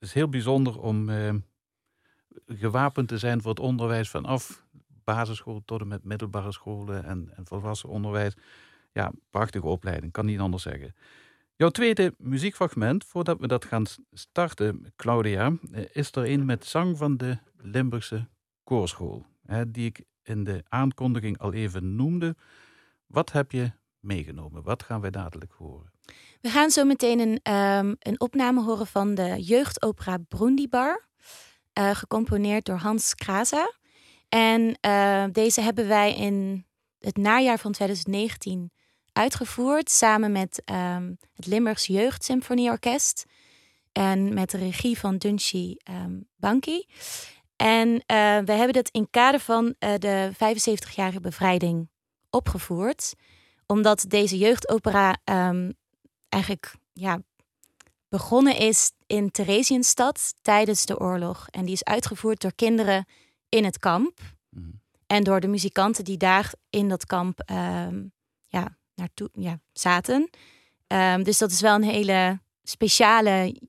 is 0.00 0.12
heel 0.12 0.28
bijzonder 0.28 0.80
om 0.80 1.08
eh, 1.08 1.34
gewapend 2.46 3.08
te 3.08 3.18
zijn 3.18 3.40
voor 3.40 3.50
het 3.50 3.60
onderwijs 3.60 4.10
vanaf 4.10 4.64
basisschool 5.04 5.62
tot 5.64 5.80
en 5.80 5.88
met 5.88 6.04
middelbare 6.04 6.52
scholen 6.52 7.04
en, 7.04 7.30
en 7.36 7.46
volwassen 7.46 7.88
onderwijs. 7.88 8.34
Ja, 8.92 9.12
prachtige 9.30 9.66
opleiding, 9.66 10.12
kan 10.12 10.26
niet 10.26 10.40
anders 10.40 10.62
zeggen. 10.62 10.94
Jouw 11.56 11.68
tweede 11.68 12.14
muziekfragment, 12.18 13.04
voordat 13.04 13.40
we 13.40 13.46
dat 13.46 13.64
gaan 13.64 13.84
starten, 14.12 14.92
Claudia, 14.96 15.52
eh, 15.72 15.84
is 15.92 16.12
er 16.12 16.30
een 16.30 16.44
met 16.44 16.64
zang 16.64 16.96
van 16.96 17.16
de 17.16 17.38
Limburgse 17.56 18.28
koorschool. 18.64 19.26
Hè, 19.46 19.70
die 19.70 19.86
ik 19.86 20.04
in 20.22 20.44
de 20.44 20.64
aankondiging 20.68 21.38
al 21.38 21.52
even 21.52 21.96
noemde. 21.96 22.36
Wat 23.06 23.32
heb 23.32 23.52
je 23.52 23.72
meegenomen? 24.00 24.62
Wat 24.62 24.82
gaan 24.82 25.00
wij 25.00 25.10
dadelijk 25.10 25.52
horen? 25.52 25.92
We 26.40 26.48
gaan 26.50 26.70
zo 26.70 26.84
meteen 26.84 27.20
een, 27.20 27.40
ehm, 27.42 27.94
een 27.98 28.20
opname 28.20 28.62
horen 28.62 28.86
van 28.86 29.14
de 29.14 29.42
jeugdopera 29.42 30.18
Brundibar. 30.28 31.08
eh 31.72 31.90
gecomponeerd 31.90 32.64
door 32.64 32.76
Hans 32.76 33.14
Kraza. 33.14 33.72
En 34.28 34.78
eh, 34.80 35.24
deze 35.32 35.60
hebben 35.60 35.88
wij 35.88 36.14
in 36.14 36.66
het 36.98 37.16
najaar 37.16 37.58
van 37.58 37.72
2019 37.72 38.72
uitgevoerd. 39.12 39.90
Samen 39.90 40.32
met 40.32 40.62
ehm, 40.64 41.14
het 41.34 41.46
Limburgs 41.46 41.86
Jeugdsymfonieorkest. 41.86 43.24
En 43.92 44.34
met 44.34 44.50
de 44.50 44.58
regie 44.58 44.98
van 44.98 45.16
Dunshi 45.16 45.76
ehm 45.82 46.20
Banki. 46.36 46.86
En 47.56 48.02
eh, 48.06 48.38
we 48.44 48.52
hebben 48.52 48.72
dat 48.72 48.88
in 48.88 49.10
kader 49.10 49.40
van 49.40 49.74
de 49.78 50.30
75-jarige 50.34 51.20
bevrijding 51.20 51.90
opgevoerd. 52.30 53.14
Omdat 53.70 54.04
deze 54.08 54.38
jeugdopera 54.38 55.16
ehm, 55.24 55.70
eigenlijk 56.28 56.74
ja, 56.92 57.20
begonnen 58.08 58.56
is 58.56 58.92
in 59.06 59.30
Theresienstad 59.30 60.34
tijdens 60.42 60.86
de 60.86 60.98
oorlog. 60.98 61.46
En 61.50 61.64
die 61.64 61.74
is 61.74 61.84
uitgevoerd 61.84 62.40
door 62.40 62.54
kinderen 62.54 63.06
in 63.48 63.64
het 63.64 63.78
kamp. 63.78 64.18
Mhm. 64.48 64.70
En 65.06 65.24
door 65.24 65.40
de 65.40 65.48
muzikanten 65.48 66.04
die 66.04 66.16
daar 66.16 66.52
in 66.70 66.88
dat 66.88 67.06
kamp 67.06 67.40
ehm, 67.40 68.04
ja, 68.46 68.76
naartoe 68.94 69.30
ja, 69.32 69.60
zaten. 69.72 70.30
Ehm, 70.86 71.22
dus 71.22 71.38
dat 71.38 71.50
is 71.50 71.60
wel 71.60 71.74
een 71.74 71.82
hele 71.82 72.40
speciale 72.62 73.60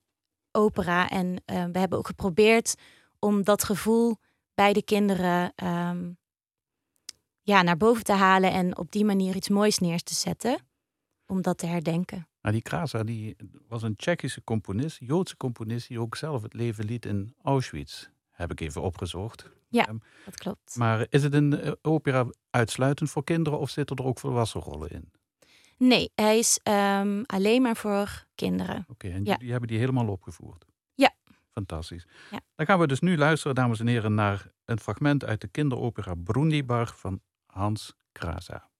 opera. 0.52 1.10
En 1.10 1.44
we 1.46 1.80
hebben 1.80 1.98
ook 1.98 2.08
geprobeerd 2.08 2.76
om 3.20 3.44
dat 3.44 3.64
gevoel 3.64 4.18
bij 4.54 4.74
de 4.74 4.84
kinderen 4.84 5.52
ehm, 5.56 6.12
ja, 7.42 7.62
naar 7.62 7.78
boven 7.78 8.04
te 8.04 8.14
halen. 8.14 8.52
En 8.52 8.78
op 8.78 8.92
die 8.92 9.06
manier 9.06 9.36
iets 9.36 9.50
moois 9.50 9.78
neer 9.80 10.00
te 10.04 10.14
zetten. 10.14 10.60
Om 11.28 11.42
dat 11.42 11.58
te 11.58 11.66
herdenken. 11.66 12.28
Nou, 12.42 12.54
die 12.54 12.64
Krasa 12.64 13.04
die 13.04 13.36
was 13.68 13.82
een 13.84 13.96
Tsjechische 13.96 14.44
componist, 14.44 14.98
Joodse 15.00 15.38
componist, 15.38 15.88
die 15.88 16.00
ook 16.00 16.16
zelf 16.16 16.42
het 16.42 16.54
leven 16.54 16.86
liet 16.86 17.06
in 17.06 17.36
Auschwitz. 17.42 18.08
Heb 18.32 18.52
ik 18.52 18.60
even 18.60 18.82
opgezocht. 18.82 19.50
Dat 19.70 20.36
klopt. 20.38 20.76
Maar 20.76 21.06
is 21.10 21.24
het 21.24 21.34
een 21.34 21.60
eh, 21.62 21.72
opera 21.82 22.26
uitsluitend 22.50 23.10
voor 23.10 23.24
kinderen 23.24 23.60
of 23.60 23.70
zitten 23.70 23.96
er 23.96 24.04
ook 24.06 24.20
volwassen 24.20 24.62
rollen 24.62 24.90
in? 24.90 25.12
Nee, 25.78 26.12
hij 26.16 26.38
is 26.38 26.60
ehm, 26.64 27.22
alleen 27.26 27.62
maar 27.62 27.76
voor 27.76 28.26
kinderen. 28.36 28.86
Oké, 28.88 29.08
en 29.10 29.24
Ja. 29.26 29.32
jullie 29.32 29.52
hebben 29.52 29.70
die 29.70 29.80
helemaal 29.80 30.08
opgevoerd? 30.08 30.66
Ja. 30.96 31.14
Fantastisch. 31.52 32.08
Ja. 32.32 32.40
Dan 32.56 32.66
gaan 32.66 32.80
we 32.80 32.88
dus 32.88 33.00
nu 33.00 33.18
luisteren, 33.18 33.56
dames 33.56 33.80
en 33.80 33.88
heren, 33.88 34.14
naar 34.14 34.52
een 34.66 34.80
fragment 34.80 35.26
uit 35.26 35.42
de 35.42 35.48
kinderopera 35.48 36.14
Brundibar 36.16 36.94
van 36.96 37.22
Hans 37.54 37.94
Krasa. 38.14 38.71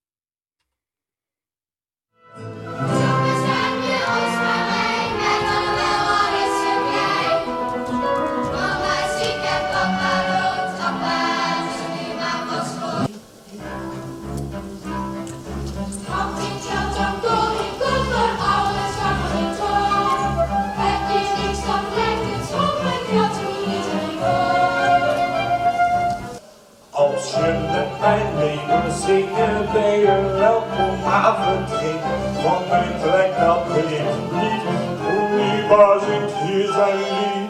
Zingen, 29.06 29.68
ben 29.74 30.00
je 30.00 30.36
welkom 30.38 31.06
avondring. 31.06 32.00
Want 32.44 32.70
mijn 32.70 32.94
trek 33.02 33.32
dat 33.40 33.68
begint 33.68 34.32
niet, 34.32 34.64
hoe 35.04 35.30
liever 35.40 36.00
zingt 36.08 36.34
hier 36.38 36.72
zijn 36.74 36.98
lied. 36.98 37.41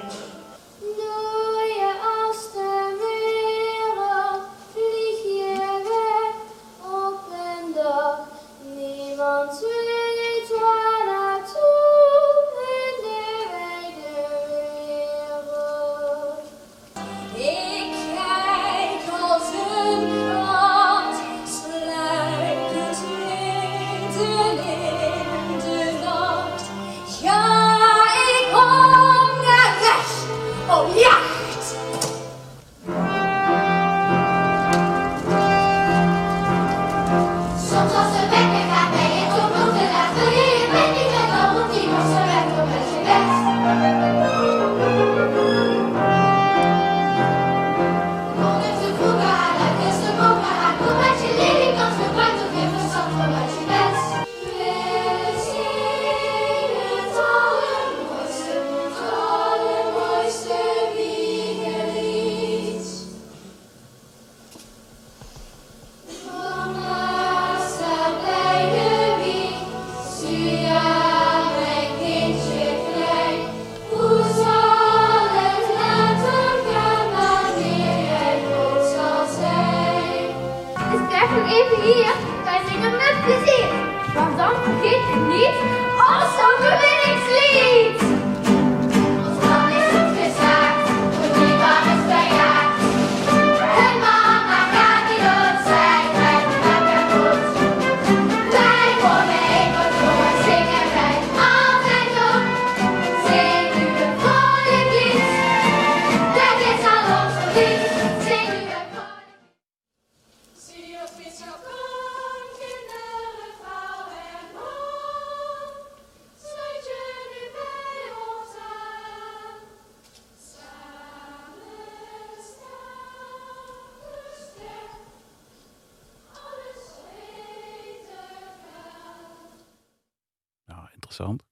Interessant. 131.12 131.44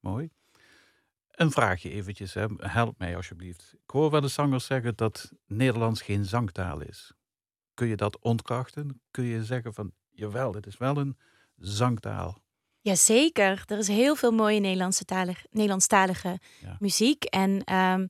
Mooi. 0.00 0.30
Een 1.30 1.50
vraagje 1.50 1.90
eventjes, 1.90 2.34
hè. 2.34 2.46
help 2.56 2.98
mij 2.98 3.16
alsjeblieft. 3.16 3.74
Ik 3.84 3.90
hoor 3.90 4.10
wel 4.10 4.20
de 4.20 4.28
zangers 4.28 4.64
zeggen 4.66 4.96
dat 4.96 5.32
Nederlands 5.46 6.02
geen 6.02 6.24
zangtaal 6.24 6.80
is. 6.80 7.12
Kun 7.74 7.86
je 7.86 7.96
dat 7.96 8.18
ontkrachten? 8.18 9.00
Kun 9.10 9.24
je 9.24 9.44
zeggen 9.44 9.74
van, 9.74 9.92
jawel, 10.10 10.54
het 10.54 10.66
is 10.66 10.76
wel 10.76 10.96
een 10.96 11.16
zangtaal. 11.56 12.38
Jazeker, 12.80 13.62
er 13.66 13.78
is 13.78 13.88
heel 13.88 14.16
veel 14.16 14.30
mooie 14.32 14.60
Nederlandse 14.60 15.04
talig, 15.04 15.44
Nederlandstalige 15.50 16.38
Ja. 16.60 16.76
muziek. 16.78 17.24
En 17.24 17.64
ehm, 17.64 18.06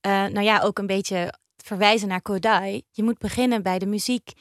eh, 0.00 0.10
nou 0.26 0.40
ja, 0.42 0.60
ook 0.60 0.78
een 0.78 0.86
beetje 0.86 1.38
verwijzen 1.56 2.08
naar 2.08 2.22
Kodai. 2.22 2.82
Je 2.90 3.02
moet 3.02 3.18
beginnen 3.18 3.62
bij 3.62 3.78
de 3.78 3.86
muziek 3.86 4.32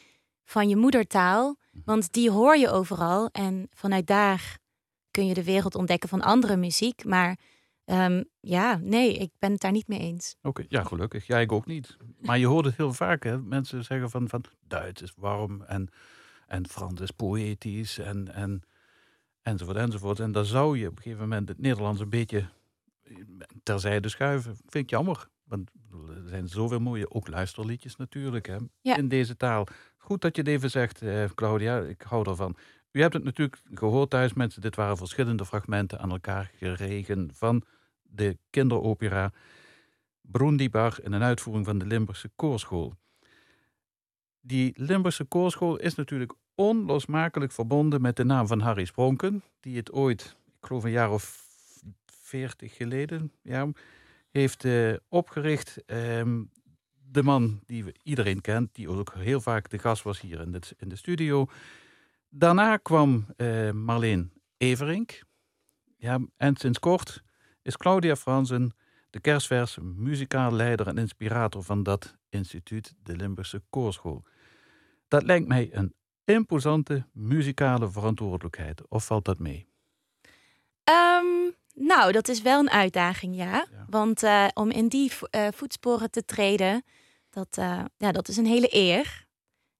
van 0.44 0.70
je 0.70 0.76
moedertaal, 0.76 1.56
want 1.86 2.12
die 2.14 2.32
hoor 2.32 2.58
je 2.58 2.70
overal. 2.70 3.30
En 3.32 3.68
vanuit 3.74 4.08
daar 4.08 4.58
kun 5.14 5.26
je 5.28 5.34
de 5.34 5.44
wereld 5.44 5.76
ontdekken 5.76 6.10
van 6.10 6.22
andere 6.22 6.58
muziek. 6.58 7.06
Maar 7.06 7.38
ehm, 7.86 8.24
ja, 8.40 8.78
nee, 8.82 9.14
ik 9.18 9.32
ben 9.40 9.52
het 9.52 9.62
daar 9.62 9.72
niet 9.72 9.88
mee 9.88 10.00
eens. 10.00 10.36
Oké, 10.42 10.66
ja, 10.68 10.84
gelukkig. 10.84 11.28
Ja, 11.28 11.38
ik 11.38 11.52
ook 11.52 11.66
niet. 11.66 11.98
Maar 12.20 12.38
je 12.40 12.46
hoort 12.48 12.66
het 12.66 12.78
heel 12.78 12.94
vaak, 12.94 13.24
hè. 13.24 13.42
Mensen 13.42 13.84
zeggen 13.84 14.10
van, 14.10 14.30
van 14.30 14.44
Duits 14.68 15.02
is 15.02 15.14
warm 15.16 15.62
en, 15.62 15.90
en 16.48 16.68
Frans 16.70 17.02
is 17.02 17.12
poëtisch 17.12 17.98
en, 17.98 18.34
en, 18.34 18.62
enzovoort, 19.42 19.78
enzovoort. 19.78 20.20
En 20.20 20.32
dan 20.32 20.46
zou 20.46 20.78
je 20.78 20.88
op 20.88 20.96
een 20.98 21.02
gegeven 21.04 21.28
moment 21.28 21.50
het 21.50 21.60
Nederlands 21.60 22.02
een 22.02 22.10
beetje 22.10 22.46
terzijde 23.64 24.10
schuiven. 24.10 24.56
Vind 24.56 24.84
ik 24.84 24.90
jammer. 24.90 25.28
Want 25.44 25.72
er 25.92 26.30
zijn 26.30 26.48
zoveel 26.48 26.80
mooie, 26.80 27.12
ook 27.12 27.28
luisterliedjes 27.28 27.96
natuurlijk, 27.96 28.46
hè, 28.46 28.58
Ja. 28.82 28.98
in 28.98 29.08
deze 29.08 29.38
taal. 29.38 29.68
Goed 29.98 30.22
dat 30.22 30.36
je 30.36 30.42
het 30.42 30.52
even 30.52 30.70
zegt, 30.70 31.02
eh, 31.02 31.26
Claudia. 31.36 31.80
Ik 31.80 32.02
hou 32.02 32.30
ervan. 32.30 32.56
U 32.94 33.02
hebt 33.02 33.14
het 33.14 33.24
natuurlijk 33.24 33.62
gehoord 33.74 34.10
thuis, 34.10 34.34
mensen. 34.34 34.62
Dit 34.62 34.76
waren 34.76 34.98
verschillende 34.98 35.46
fragmenten 35.46 36.00
aan 36.00 36.12
elkaar 36.12 36.52
geregen 36.56 37.30
van 37.34 37.64
de 38.02 38.38
kinderopera 38.50 39.32
Broendibar 40.22 41.00
in 41.04 41.12
een 41.12 41.24
uitvoering 41.24 41.66
van 41.66 41.78
de 41.78 41.86
Limburgse 41.86 42.30
Koorschool. 42.36 42.94
Die 44.42 44.74
Limburgse 44.76 45.24
Koorschool 45.24 45.78
is 45.78 45.96
natuurlijk 45.96 46.34
onlosmakelijk 46.56 47.52
verbonden 47.52 48.02
met 48.02 48.16
de 48.16 48.24
naam 48.24 48.48
van 48.48 48.60
Harry 48.60 48.86
Spronken, 48.86 49.44
die 49.60 49.78
het 49.78 49.92
ooit, 49.92 50.36
ik 50.60 50.68
geloof 50.68 50.84
een 50.84 50.92
jaar 50.92 51.12
of 51.12 51.46
veertig 52.06 52.76
geleden, 52.76 53.32
ja, 53.42 53.68
heeft 54.32 54.66
eh, 54.66 54.94
opgericht. 55.10 55.86
Ehm, 55.86 56.44
de 57.12 57.24
man 57.24 57.62
die 57.66 57.86
iedereen 58.04 58.42
kent, 58.42 58.76
die 58.76 58.90
ook 58.90 59.14
heel 59.14 59.42
vaak 59.42 59.70
de 59.70 59.80
gast 59.80 60.04
was 60.04 60.22
hier 60.22 60.40
in 60.40 60.62
in 60.78 60.90
de 60.90 60.96
studio. 60.96 61.48
Daarna 62.36 62.78
kwam 62.78 63.26
eh, 63.38 63.72
Marleen 63.72 64.34
Everink. 64.58 65.22
Ja, 65.98 66.20
en 66.38 66.56
sinds 66.56 66.80
kort 66.80 67.24
is 67.62 67.78
Claudia 67.78 68.16
Fransen 68.16 68.76
de 69.10 69.20
kerstverse 69.20 69.82
muzikaal 69.84 70.52
leider 70.52 70.88
en 70.88 70.98
inspirator 70.98 71.64
van 71.64 71.84
dat 71.84 72.16
instituut, 72.30 72.94
de 73.04 73.16
Limburgse 73.16 73.62
Koorschool. 73.70 74.24
Dat 75.08 75.24
lijkt 75.24 75.48
mij 75.48 75.70
een 75.72 75.94
imposante 76.26 77.06
muzikale 77.12 77.92
verantwoordelijkheid. 77.92 78.88
Of 78.88 79.06
valt 79.06 79.26
dat 79.26 79.40
mee? 79.40 79.68
Ehm, 80.84 81.52
nou, 81.74 82.12
dat 82.12 82.28
is 82.28 82.42
wel 82.42 82.60
een 82.60 82.70
uitdaging, 82.70 83.36
ja. 83.36 83.68
Ja. 83.72 83.86
Want 83.90 84.24
eh, 84.24 84.48
om 84.54 84.72
in 84.72 84.88
die 84.88 85.12
vo- 85.12 85.28
eh, 85.30 85.48
voetsporen 85.52 86.12
te 86.12 86.26
treden, 86.26 86.84
dat, 87.30 87.56
ja, 87.98 88.12
dat 88.12 88.28
is 88.28 88.38
een 88.38 88.46
hele 88.46 88.76
eer. 88.76 89.26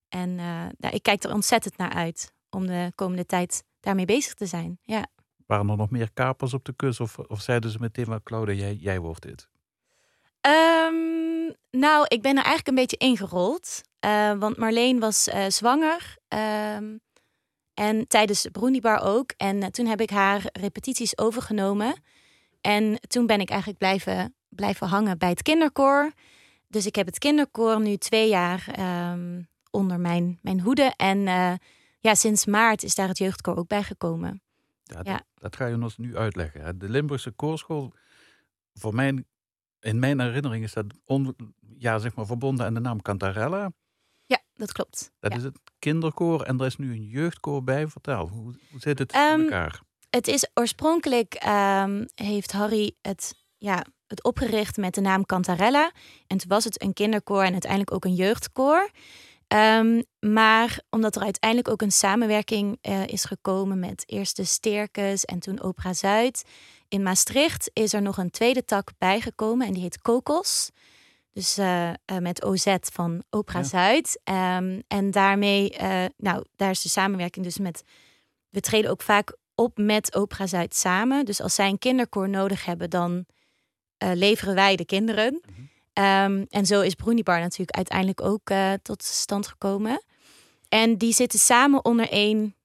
En 0.10 0.36
nou, 0.36 0.90
ik 0.94 1.04
kijk 1.04 1.24
er 1.24 1.34
ontzettend 1.34 1.78
naar 1.78 1.94
uit 1.94 2.33
om 2.54 2.68
de 2.68 2.92
komende 2.96 3.26
tijd 3.26 3.64
daarmee 3.80 4.06
bezig 4.06 4.34
te 4.34 4.46
zijn. 4.46 4.80
Ja. 4.82 5.08
Waren 5.46 5.70
er 5.70 5.78
nog 5.78 5.90
meer 5.90 6.12
kapers 6.14 6.54
op 6.54 6.66
de 6.66 6.74
kus? 6.76 7.00
Of, 7.00 7.18
of 7.20 7.42
zeiden 7.42 7.72
ze 7.72 7.78
meteen 7.80 8.06
van 8.06 8.24
Claudia, 8.24 8.56
jij, 8.56 8.74
jij 8.74 9.00
wordt 9.00 9.22
dit? 9.22 9.48
Ehm, 10.42 11.52
nou, 11.72 12.06
ik 12.08 12.22
ben 12.22 12.38
er 12.38 12.44
eigenlijk 12.44 12.68
een 12.68 12.76
beetje 12.76 12.98
ingerold. 12.98 13.82
Eh, 14.00 14.34
want 14.34 14.58
Marleen 14.58 15.00
was 15.00 15.28
eh, 15.28 15.46
zwanger. 15.48 16.18
ehm, 16.28 16.98
en 17.74 18.08
tijdens 18.08 18.42
de 18.42 18.52
Broenibar 18.52 19.02
ook. 19.04 19.34
En 19.38 19.64
eh, 19.64 19.70
toen 19.70 19.86
heb 19.86 20.02
ik 20.02 20.10
haar 20.10 20.42
repetities 20.52 21.18
overgenomen. 21.18 21.96
En 22.62 23.00
toen 23.08 23.26
ben 23.26 23.40
ik 23.40 23.50
eigenlijk 23.50 23.80
blijven, 23.80 24.36
blijven 24.50 24.88
hangen 24.88 25.18
bij 25.18 25.30
het 25.30 25.42
kinderkoor. 25.42 26.12
Dus 26.68 26.86
ik 26.86 26.96
heb 26.96 27.06
het 27.06 27.20
kinderkoor 27.20 27.82
nu 27.82 27.98
twee 27.98 28.28
jaar 28.28 28.66
ehm, 28.72 29.42
onder 29.72 30.00
mijn, 30.00 30.40
mijn 30.42 30.60
hoede. 30.60 30.94
En 30.96 31.28
ja, 32.04 32.16
sinds 32.16 32.46
maart 32.46 32.84
is 32.84 32.96
daar 32.96 33.08
het 33.08 33.18
jeugdkoor 33.18 33.56
ook 33.58 33.68
bij 33.68 33.84
gekomen. 33.84 34.42
Ja, 34.84 34.96
dat, 34.96 35.06
Ja. 35.08 35.22
dat 35.36 35.56
ga 35.56 35.66
je 35.66 35.76
ons 35.82 35.98
nu 35.98 36.18
uitleggen. 36.18 36.62
hè. 36.62 36.78
De 36.78 36.90
Limburgse 36.90 37.32
Koorschool, 37.32 37.94
voor 38.74 38.96
mijn, 38.96 39.26
in 39.80 40.00
mijn 40.00 40.20
herinnering 40.20 40.64
is 40.64 40.74
dat 40.74 40.86
on, 41.06 41.36
ja, 41.78 41.98
zeg 42.00 42.16
maar 42.16 42.26
verbonden 42.26 42.66
aan 42.66 42.74
de 42.74 42.80
naam 42.80 43.02
Cantarella. 43.02 43.72
Ja, 44.22 44.42
dat 44.54 44.72
klopt. 44.72 45.12
Dat 45.20 45.32
Ja. 45.32 45.38
is 45.38 45.44
het 45.44 45.60
kinderkoor 45.80 46.42
en 46.44 46.60
er 46.60 46.66
is 46.66 46.76
nu 46.78 46.92
een 46.92 47.04
jeugdkoor 47.06 47.64
bij. 47.64 47.88
Vertel, 47.88 48.28
hoe, 48.28 48.54
hoe 48.72 48.80
zit 48.80 49.00
het 49.00 49.14
in 49.14 49.20
elkaar? 49.44 49.82
Het 50.10 50.28
is 50.28 50.50
oorspronkelijk 50.54 51.34
ehm, 51.34 52.06
heeft 52.16 52.52
Harry 52.52 52.96
het, 53.02 53.34
ja, 53.58 53.86
het 54.08 54.24
opgericht 54.24 54.78
met 54.78 54.94
de 54.94 55.02
naam 55.02 55.26
Cantarella. 55.26 55.92
En 56.28 56.38
toen 56.38 56.50
was 56.50 56.64
het 56.64 56.82
een 56.82 56.94
kinderkoor 56.94 57.44
en 57.44 57.52
uiteindelijk 57.52 57.92
ook 57.94 58.06
een 58.06 58.16
jeugdkoor. 58.16 58.90
Ehm, 59.54 60.02
maar 60.20 60.80
omdat 60.90 61.16
er 61.16 61.22
uiteindelijk 61.22 61.70
ook 61.70 61.82
een 61.82 61.92
samenwerking 61.92 62.78
eh, 62.82 63.08
is 63.08 63.24
gekomen 63.24 63.80
met 63.80 64.04
eerst 64.06 64.36
de 64.36 64.44
Sterkes 64.44 65.26
en 65.26 65.40
toen 65.40 65.62
Opera 65.62 65.94
Zuid. 65.94 66.44
In 66.88 67.04
Maastricht 67.04 67.70
is 67.74 67.94
er 67.94 68.02
nog 68.02 68.18
een 68.18 68.30
tweede 68.30 68.66
tak 68.66 68.92
bijgekomen 68.98 69.68
en 69.68 69.74
die 69.74 69.82
heet 69.82 70.02
Kokos. 70.02 70.70
Dus 71.34 71.58
eh, 71.58 71.90
eh, 71.90 71.96
met 72.20 72.44
OZ 72.44 72.76
van 72.80 73.24
Opera 73.30 73.60
Ja. 73.60 73.66
Zuid. 73.66 74.20
Ehm, 74.24 74.82
en 74.88 75.12
daarmee, 75.12 75.76
nou, 76.18 76.46
daar 76.56 76.70
is 76.70 76.82
de 76.82 76.90
samenwerking 76.90 77.46
dus 77.46 77.58
met. 77.58 77.84
We 78.50 78.60
treden 78.60 78.92
ook 78.92 79.02
vaak 79.02 79.36
op 79.56 79.78
met 79.78 80.16
Opera 80.16 80.48
Zuid 80.48 80.76
samen. 80.76 81.26
Dus 81.26 81.42
als 81.42 81.56
zij 81.56 81.70
een 81.70 81.80
kinderkoor 81.80 82.30
nodig 82.30 82.66
hebben, 82.66 82.90
dan 82.90 83.26
leveren 83.98 84.56
wij 84.56 84.76
de 84.76 84.86
kinderen. 84.86 85.42
Mhm. 85.46 85.62
Ehm, 85.94 86.46
en 86.50 86.66
zo 86.66 86.82
is 86.82 86.96
Brunibar 86.96 87.40
natuurlijk 87.40 87.78
uiteindelijk 87.78 88.22
ook 88.22 88.50
eh, 88.50 88.74
tot 88.82 89.04
stand 89.04 89.48
gekomen. 89.48 90.04
En 90.70 90.98
die 90.98 91.14
zitten 91.14 91.40
samen 91.40 91.86
onder 91.86 92.10
één, 92.10 92.56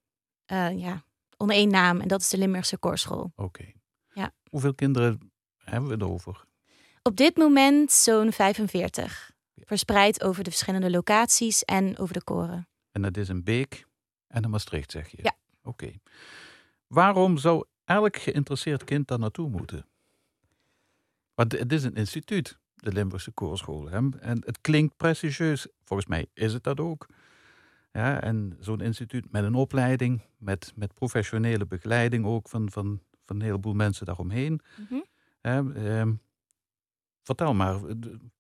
eh, 0.46 0.78
ja, 0.78 1.04
onder 1.36 1.56
één 1.56 1.70
naam. 1.70 2.00
En 2.00 2.08
dat 2.08 2.20
is 2.20 2.28
de 2.28 2.38
Limburgse 2.38 2.78
Koorschool. 2.78 3.32
Oké. 3.36 3.64
ja. 4.12 4.32
Hoeveel 4.50 4.74
kinderen 4.74 5.32
hebben 5.64 5.88
we 5.88 5.94
het 5.94 6.12
over? 6.12 6.44
Op 7.02 7.16
dit 7.16 7.36
moment 7.36 7.92
zo'n 7.92 8.32
45. 8.32 9.30
Verspreid 9.64 10.22
over 10.22 10.44
de 10.44 10.50
verschillende 10.50 10.90
locaties 10.90 11.64
en 11.64 11.98
over 11.98 12.14
de 12.14 12.22
koren. 12.22 12.68
En 12.92 13.02
dat 13.02 13.16
is 13.16 13.28
een 13.28 13.44
Beek 13.44 13.86
en 14.26 14.44
een 14.44 14.50
Maastricht, 14.50 14.90
zeg 14.90 15.08
je? 15.10 15.18
Ja. 15.22 15.34
Oké. 15.62 15.92
Waarom 16.86 17.38
zou 17.38 17.64
elk 17.84 18.16
geïnteresseerd 18.16 18.84
kind 18.84 19.08
daar 19.08 19.18
naartoe 19.18 19.48
moeten? 19.48 19.86
Want 21.34 21.52
het 21.52 21.72
is 21.72 21.84
een 21.84 21.94
instituut, 21.94 22.58
de 22.82 22.92
Limburgse 22.92 23.30
Koorschool. 23.30 23.88
Hè? 23.88 23.98
En 24.20 24.42
het 24.44 24.60
klinkt 24.60 24.96
prestigieus. 24.96 25.66
Volgens 25.84 26.08
mij 26.08 26.26
is 26.34 26.52
het 26.52 26.64
dat 26.64 26.80
ook. 26.80 27.06
Ja, 27.92 28.20
en 28.20 28.56
zo'n 28.60 28.80
instituut 28.80 29.32
met 29.32 29.44
een 29.44 29.54
opleiding, 29.54 30.20
met, 30.36 30.72
met 30.74 30.94
professionele 30.94 31.66
begeleiding 31.66 32.26
ook 32.26 32.48
van, 32.48 32.70
van, 32.70 33.00
van 33.24 33.36
een 33.36 33.42
heleboel 33.42 33.74
mensen 33.74 34.06
daaromheen. 34.06 34.60
Ehm, 35.40 36.12
vertel 37.22 37.54
maar, 37.54 37.74
eh, 37.74 37.94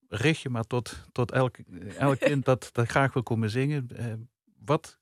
richt 0.08 0.40
je 0.40 0.48
maar 0.48 0.64
tot, 0.64 1.06
tot 1.12 1.32
elk, 1.32 1.56
elk 1.98 2.18
kind 2.18 2.44
dat, 2.44 2.68
dat 2.72 2.88
graag 2.88 3.12
wil 3.12 3.22
komen 3.22 3.50
zingen. 3.50 3.88
Eh, 3.96 4.06
wat 4.64 4.98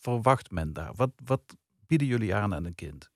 verwacht 0.00 0.50
men 0.50 0.72
daar? 0.72 0.92
Wat, 0.96 1.10
wat 1.24 1.42
bieden 1.86 2.06
jullie 2.06 2.34
aan 2.34 2.54
aan 2.54 2.64
een 2.64 2.74
kind? 2.74 3.10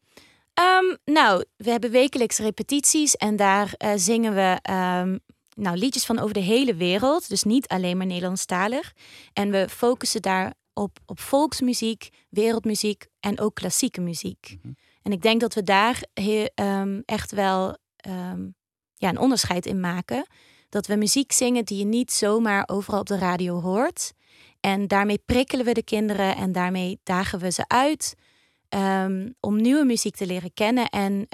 Ehm, 0.55 0.97
nou, 1.05 1.45
we 1.57 1.71
hebben 1.71 1.91
wekelijks 1.91 2.39
repetities 2.39 3.17
en 3.17 3.37
daar 3.37 3.73
eh, 3.77 3.93
zingen 3.97 4.35
we 4.35 4.59
ehm, 4.63 5.19
nou, 5.61 5.77
liedjes 5.77 6.05
van 6.05 6.19
over 6.19 6.35
de 6.35 6.41
hele 6.41 6.75
wereld. 6.75 7.29
Dus 7.29 7.43
niet 7.43 7.69
alleen 7.69 7.97
maar 7.97 8.07
Nederlandstalig. 8.07 8.93
En 9.33 9.51
we 9.51 9.69
focussen 9.69 10.23
daar 10.23 10.55
op, 10.73 10.99
op 11.07 11.21
volksmuziek, 11.21 12.09
wereldmuziek 12.29 13.07
en 13.21 13.41
ook 13.41 13.55
klassieke 13.55 14.01
muziek. 14.01 14.59
Mhm. 14.63 14.73
En 15.03 15.13
ik 15.13 15.23
denk 15.23 15.41
dat 15.41 15.55
we 15.55 15.63
daar 15.63 16.05
ehm, 16.15 17.01
echt 17.05 17.31
wel 17.33 17.77
ehm, 17.97 18.49
ja, 18.95 19.09
een 19.09 19.19
onderscheid 19.19 19.67
in 19.67 19.81
maken. 19.81 20.27
Dat 20.69 20.87
we 20.87 20.97
muziek 20.97 21.33
zingen 21.33 21.65
die 21.65 21.79
je 21.79 21.85
niet 21.85 22.13
zomaar 22.13 22.63
overal 22.67 23.01
op 23.01 23.07
de 23.07 23.19
radio 23.19 23.61
hoort. 23.61 24.13
En 24.61 24.87
daarmee 24.87 25.23
prikkelen 25.27 25.65
we 25.65 25.73
de 25.73 25.85
kinderen 25.85 26.37
en 26.37 26.53
daarmee 26.53 27.01
dagen 27.03 27.39
we 27.39 27.51
ze 27.51 27.65
uit 27.69 28.15
ehm, 28.69 29.31
om 29.41 29.61
nieuwe 29.61 29.85
muziek 29.85 30.17
te 30.17 30.27
leren 30.27 30.53
kennen. 30.55 30.89
En, 30.89 31.27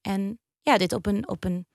en 0.00 0.38
ja, 0.62 0.78
dit 0.78 0.92
op 0.92 1.06
een, 1.06 1.28
op 1.28 1.44
een 1.44 1.66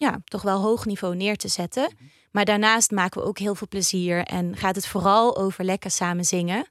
ja, 0.00 0.20
toch 0.24 0.42
wel 0.42 0.60
hoog 0.60 0.86
niveau 0.86 1.16
neer 1.16 1.36
te 1.36 1.48
zetten. 1.48 1.92
Maar 2.30 2.44
daarnaast 2.44 2.90
maken 2.90 3.20
we 3.20 3.26
ook 3.26 3.38
heel 3.38 3.54
veel 3.54 3.68
plezier 3.68 4.24
en 4.24 4.56
gaat 4.56 4.74
het 4.74 4.86
vooral 4.86 5.36
over 5.36 5.64
lekker 5.64 5.90
samen 5.90 6.24
zingen. 6.24 6.66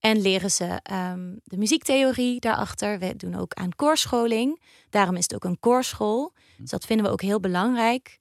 En 0.00 0.20
leren 0.20 0.50
ze 0.50 0.80
ehm, 0.82 1.34
de 1.44 1.56
muziektheorie 1.56 2.40
daarachter. 2.40 2.98
We 2.98 3.16
doen 3.16 3.34
ook 3.34 3.54
aan 3.54 3.74
koorscholing. 3.74 4.62
Daarom 4.90 5.16
is 5.16 5.22
het 5.22 5.34
ook 5.34 5.44
een 5.44 5.60
koorschool. 5.60 6.32
Dus 6.58 6.70
dat 6.70 6.84
vinden 6.84 7.06
we 7.06 7.12
ook 7.12 7.22
heel 7.22 7.40
belangrijk. 7.40 8.18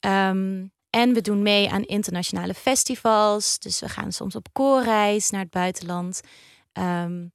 Ehm, 0.00 0.66
en 0.90 1.12
we 1.12 1.20
doen 1.20 1.42
mee 1.42 1.70
aan 1.70 1.82
internationale 1.82 2.54
festivals. 2.54 3.58
Dus 3.58 3.80
we 3.80 3.88
gaan 3.88 4.12
soms 4.12 4.36
op 4.36 4.48
koorreis 4.52 5.30
naar 5.30 5.40
het 5.40 5.50
buitenland. 5.50 6.20
Ehm, 6.72 7.26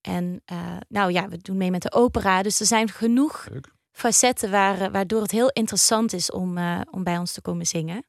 en 0.00 0.42
eh, 0.44 0.76
nou 0.88 1.12
ja, 1.12 1.28
we 1.28 1.38
doen 1.38 1.56
mee 1.56 1.70
met 1.70 1.82
de 1.82 1.92
opera. 1.92 2.42
Dus 2.42 2.60
er 2.60 2.66
zijn 2.66 2.88
genoeg 2.88 3.46
Leuk. 3.50 3.76
Facetten 3.98 4.50
waar, 4.50 4.80
eh, 4.80 4.90
waardoor 4.92 5.22
het 5.22 5.30
heel 5.30 5.48
interessant 5.50 6.12
is 6.12 6.30
om, 6.30 6.58
eh, 6.58 6.80
om 6.90 7.04
bij 7.04 7.18
ons 7.18 7.32
te 7.32 7.40
komen 7.40 7.66
zingen. 7.66 8.06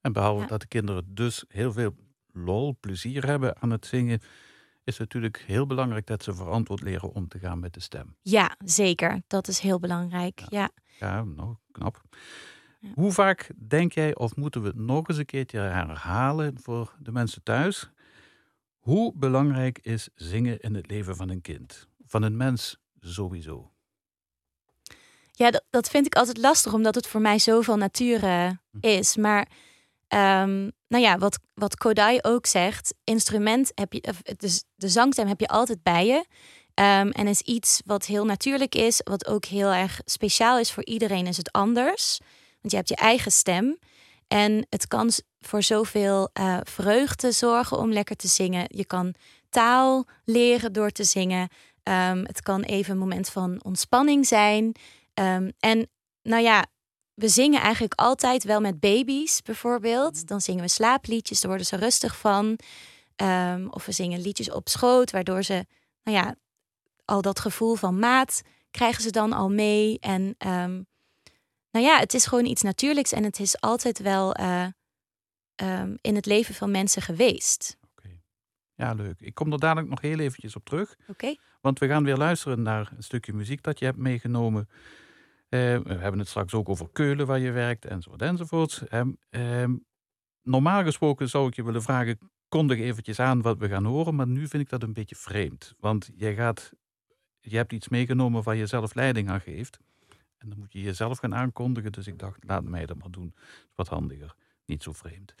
En 0.00 0.12
behalve 0.12 0.40
Ja. 0.42 0.46
dat 0.46 0.60
de 0.60 0.66
kinderen 0.66 1.04
dus 1.14 1.44
heel 1.48 1.72
veel 1.72 1.94
lol, 2.32 2.76
plezier 2.80 3.26
hebben 3.26 3.62
aan 3.62 3.70
het 3.70 3.86
zingen, 3.86 4.20
is 4.84 4.98
het 4.98 4.98
natuurlijk 4.98 5.42
heel 5.46 5.66
belangrijk 5.66 6.06
dat 6.06 6.22
ze 6.22 6.34
verantwoord 6.34 6.82
leren 6.82 7.12
om 7.12 7.28
te 7.28 7.38
gaan 7.38 7.58
met 7.60 7.74
de 7.74 7.80
stem. 7.80 8.16
Ja, 8.22 8.56
zeker. 8.64 9.22
Dat 9.26 9.48
is 9.48 9.58
heel 9.58 9.78
belangrijk. 9.78 10.38
Ja. 10.38 10.46
Ja. 10.58 10.70
Ja, 10.98 11.24
nou, 11.24 11.54
knap. 11.72 12.02
Ja. 12.80 12.88
Hoe 12.94 13.12
vaak 13.12 13.50
denk 13.68 13.92
jij, 13.92 14.14
of 14.14 14.36
moeten 14.36 14.60
we 14.62 14.66
het 14.68 14.76
nog 14.76 15.08
eens 15.08 15.18
een 15.18 15.24
keertje 15.26 15.58
herhalen 15.58 16.60
voor 16.60 16.96
de 16.98 17.12
mensen 17.12 17.42
thuis? 17.42 17.90
Hoe 18.78 19.12
belangrijk 19.16 19.78
is 19.78 20.08
zingen 20.14 20.58
in 20.60 20.74
het 20.74 20.90
leven 20.90 21.16
van 21.16 21.28
een 21.28 21.40
kind? 21.40 21.88
Van 22.06 22.22
een 22.22 22.36
mens 22.36 22.78
sowieso. 23.00 23.70
Ja, 25.38 25.50
dat, 25.50 25.64
dat 25.70 25.88
vind 25.88 26.06
ik 26.06 26.14
altijd 26.14 26.38
lastig, 26.38 26.72
omdat 26.72 26.94
het 26.94 27.06
voor 27.06 27.20
mij 27.20 27.38
zoveel 27.38 27.76
natuur 27.76 28.24
eh, 28.24 28.50
is. 28.80 29.16
Maar 29.16 29.48
ehm, 30.08 30.70
nou 30.88 31.02
ja, 31.04 31.18
wat, 31.18 31.38
wat 31.54 31.76
Kodai 31.76 32.18
ook 32.22 32.46
zegt, 32.46 32.94
instrument 33.04 33.72
heb 33.74 33.92
je, 33.92 34.14
dus 34.36 34.64
de 34.74 34.88
zangstem 34.88 35.26
heb 35.26 35.40
je 35.40 35.48
altijd 35.48 35.82
bij 35.82 36.06
je. 36.06 36.24
Ehm, 36.74 37.08
en 37.08 37.26
is 37.26 37.40
iets 37.40 37.80
wat 37.84 38.06
heel 38.06 38.24
natuurlijk 38.24 38.74
is, 38.74 39.00
wat 39.04 39.26
ook 39.26 39.44
heel 39.44 39.68
erg 39.72 40.00
speciaal 40.04 40.58
is 40.58 40.72
voor 40.72 40.84
iedereen, 40.84 41.26
is 41.26 41.36
het 41.36 41.52
anders. 41.52 42.18
Want 42.60 42.70
je 42.70 42.76
hebt 42.76 42.88
je 42.88 42.96
eigen 42.96 43.32
stem. 43.32 43.78
En 44.28 44.66
het 44.70 44.86
kan 44.86 45.10
voor 45.40 45.62
zoveel 45.62 46.30
eh, 46.32 46.58
vreugde 46.62 47.32
zorgen 47.32 47.78
om 47.78 47.92
lekker 47.92 48.16
te 48.16 48.28
zingen. 48.28 48.64
Je 48.68 48.84
kan 48.84 49.14
taal 49.50 50.06
leren 50.24 50.72
door 50.72 50.90
te 50.90 51.04
zingen. 51.04 51.48
Ehm, 51.82 52.24
het 52.24 52.42
kan 52.42 52.62
even 52.62 52.92
een 52.92 52.98
moment 52.98 53.28
van 53.28 53.60
ontspanning 53.64 54.26
zijn. 54.26 54.74
Ehm, 55.16 55.50
en 55.58 55.90
nou 56.22 56.42
ja, 56.42 56.66
we 57.14 57.28
zingen 57.28 57.60
eigenlijk 57.60 57.94
altijd 57.94 58.44
wel 58.44 58.60
met 58.60 58.80
baby's 58.80 59.42
bijvoorbeeld. 59.42 60.26
Dan 60.26 60.40
zingen 60.40 60.62
we 60.62 60.68
slaapliedjes, 60.68 61.40
daar 61.40 61.48
worden 61.48 61.66
ze 61.66 61.76
rustig 61.76 62.18
van. 62.18 62.58
Ehm, 63.16 63.66
of 63.70 63.86
we 63.86 63.92
zingen 63.92 64.20
liedjes 64.20 64.50
op 64.50 64.68
schoot, 64.68 65.10
waardoor 65.10 65.42
ze, 65.42 65.66
nou 66.02 66.16
ja, 66.16 66.36
al 67.04 67.22
dat 67.22 67.40
gevoel 67.40 67.74
van 67.74 67.98
maat 67.98 68.42
krijgen 68.70 69.02
ze 69.02 69.10
dan 69.10 69.32
al 69.32 69.50
mee. 69.50 69.98
En 70.00 70.34
ehm, 70.38 70.82
nou 71.70 71.84
ja, 71.84 71.98
het 71.98 72.14
is 72.14 72.26
gewoon 72.26 72.46
iets 72.46 72.62
natuurlijks 72.62 73.12
en 73.12 73.24
het 73.24 73.40
is 73.40 73.60
altijd 73.60 73.98
wel 73.98 74.34
eh, 74.34 74.66
in 76.00 76.14
het 76.14 76.26
leven 76.26 76.54
van 76.54 76.70
mensen 76.70 77.02
geweest. 77.02 77.76
Ja, 78.74 78.92
leuk. 78.92 79.20
Ik 79.20 79.34
kom 79.34 79.52
er 79.52 79.58
dadelijk 79.58 79.88
nog 79.88 80.00
heel 80.00 80.18
eventjes 80.18 80.56
op 80.56 80.64
terug. 80.64 80.96
Oké? 81.08 81.34
Want 81.60 81.78
we 81.78 81.86
gaan 81.86 82.04
weer 82.04 82.16
luisteren 82.16 82.62
naar 82.62 82.92
een 82.96 83.02
stukje 83.02 83.32
muziek 83.32 83.62
dat 83.62 83.78
je 83.78 83.84
hebt 83.84 83.98
meegenomen. 83.98 84.68
Eh, 85.48 85.78
we 85.78 85.94
hebben 85.94 86.18
het 86.18 86.28
straks 86.28 86.54
ook 86.54 86.68
over 86.68 86.88
Keulen, 86.92 87.26
waar 87.26 87.38
je 87.38 87.50
werkt, 87.50 87.84
enzovoort, 87.84 88.22
enzovoort. 88.22 88.82
Ehm, 88.88 89.10
ehm, 89.30 89.74
normaal 90.42 90.82
gesproken 90.82 91.28
zou 91.28 91.48
ik 91.48 91.54
je 91.54 91.64
willen 91.64 91.82
vragen, 91.82 92.18
kondig 92.48 92.78
eventjes 92.78 93.20
aan 93.20 93.42
wat 93.42 93.58
we 93.58 93.68
gaan 93.68 93.84
horen, 93.84 94.14
maar 94.14 94.26
nu 94.26 94.48
vind 94.48 94.62
ik 94.62 94.68
dat 94.68 94.82
een 94.82 94.92
beetje 94.92 95.16
vreemd. 95.16 95.74
Want 95.78 96.10
jij 96.14 96.34
gaat, 96.34 96.72
je 97.40 97.56
hebt 97.56 97.72
iets 97.72 97.88
meegenomen 97.88 98.42
waar 98.42 98.56
je 98.56 98.66
zelf 98.66 98.94
leiding 98.94 99.28
aan 99.28 99.40
geeft. 99.40 99.78
En 100.38 100.48
dan 100.48 100.58
moet 100.58 100.72
je 100.72 100.80
jezelf 100.80 101.18
gaan 101.18 101.34
aankondigen, 101.34 101.92
dus 101.92 102.06
ik 102.06 102.18
dacht, 102.18 102.44
laat 102.44 102.64
mij 102.64 102.86
dat 102.86 102.96
maar 102.96 103.10
doen. 103.10 103.34
Wat 103.74 103.88
handiger, 103.88 104.34
niet 104.64 104.82
zo 104.82 104.92
vreemd. 104.92 105.34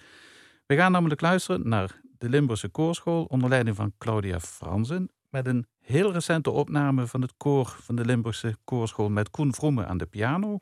We 0.66 0.76
gaan 0.76 0.92
namelijk 0.92 1.20
luisteren 1.20 1.68
naar 1.68 2.00
de 2.18 2.28
Limburgse 2.28 2.68
Koorschool 2.68 3.24
onder 3.24 3.48
leiding 3.48 3.76
van 3.76 3.94
Claudia 3.98 4.40
Franzen 4.40 5.10
met 5.36 5.46
een 5.46 5.66
heel 5.80 6.12
recente 6.12 6.50
opname 6.50 7.06
van 7.06 7.20
het 7.22 7.34
koor 7.36 7.76
van 7.80 7.96
de 7.96 8.04
Limburgse 8.04 8.56
Koorschool 8.64 9.08
met 9.08 9.30
Koen 9.30 9.54
Vroemen 9.54 9.88
aan 9.88 9.98
de 9.98 10.06
piano. 10.06 10.58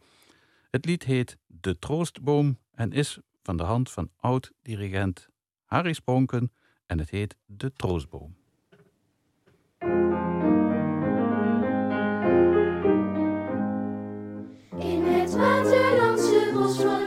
Het 0.70 0.84
lied 0.84 1.04
heet 1.04 1.38
De 1.46 1.78
Troostboom 1.78 2.58
en 2.72 2.92
is 2.92 3.18
van 3.42 3.56
de 3.56 3.62
hand 3.62 3.90
van 3.90 4.10
oud-dirigent 4.16 5.28
Harry 5.64 5.92
Spronken 5.92 6.52
en 6.86 6.98
het 6.98 7.10
heet 7.10 7.36
De 7.46 7.72
Troostboom. 7.72 8.36
In 14.78 15.04
het 15.04 15.34
waterlandse 15.34 16.50
bos 16.54 16.80
van 16.80 17.03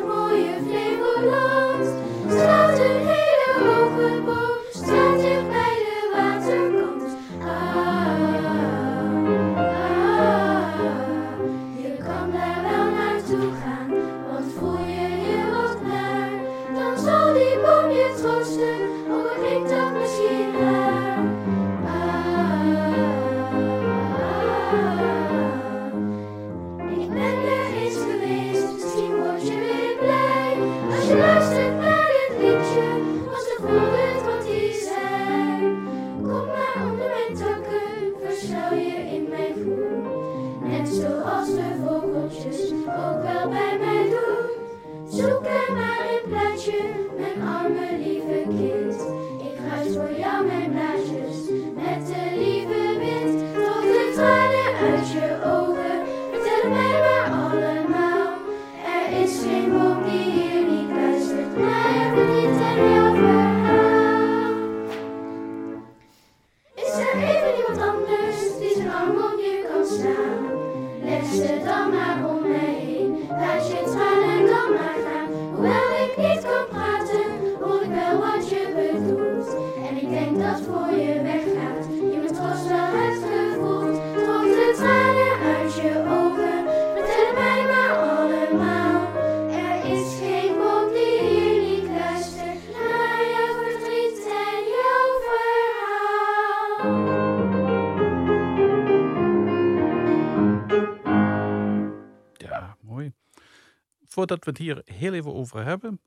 Voordat 104.17 104.43
we 104.43 104.49
het 104.49 104.59
hier 104.59 104.81
heel 104.85 105.13
even 105.13 105.33
over 105.33 105.65
hebben, 105.65 106.01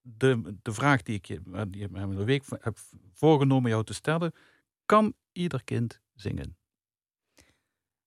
de, 0.00 0.56
de 0.62 0.72
vraag 0.72 1.02
die 1.02 1.14
ik 1.14 1.26
je 1.26 1.66
die 1.68 1.88
een 1.92 2.24
week 2.24 2.44
heb 2.60 2.78
voorgenomen 3.12 3.70
jou 3.70 3.84
te 3.84 3.94
stellen, 3.94 4.34
kan 4.86 5.14
ieder 5.32 5.64
kind 5.64 6.00
zingen? 6.14 6.56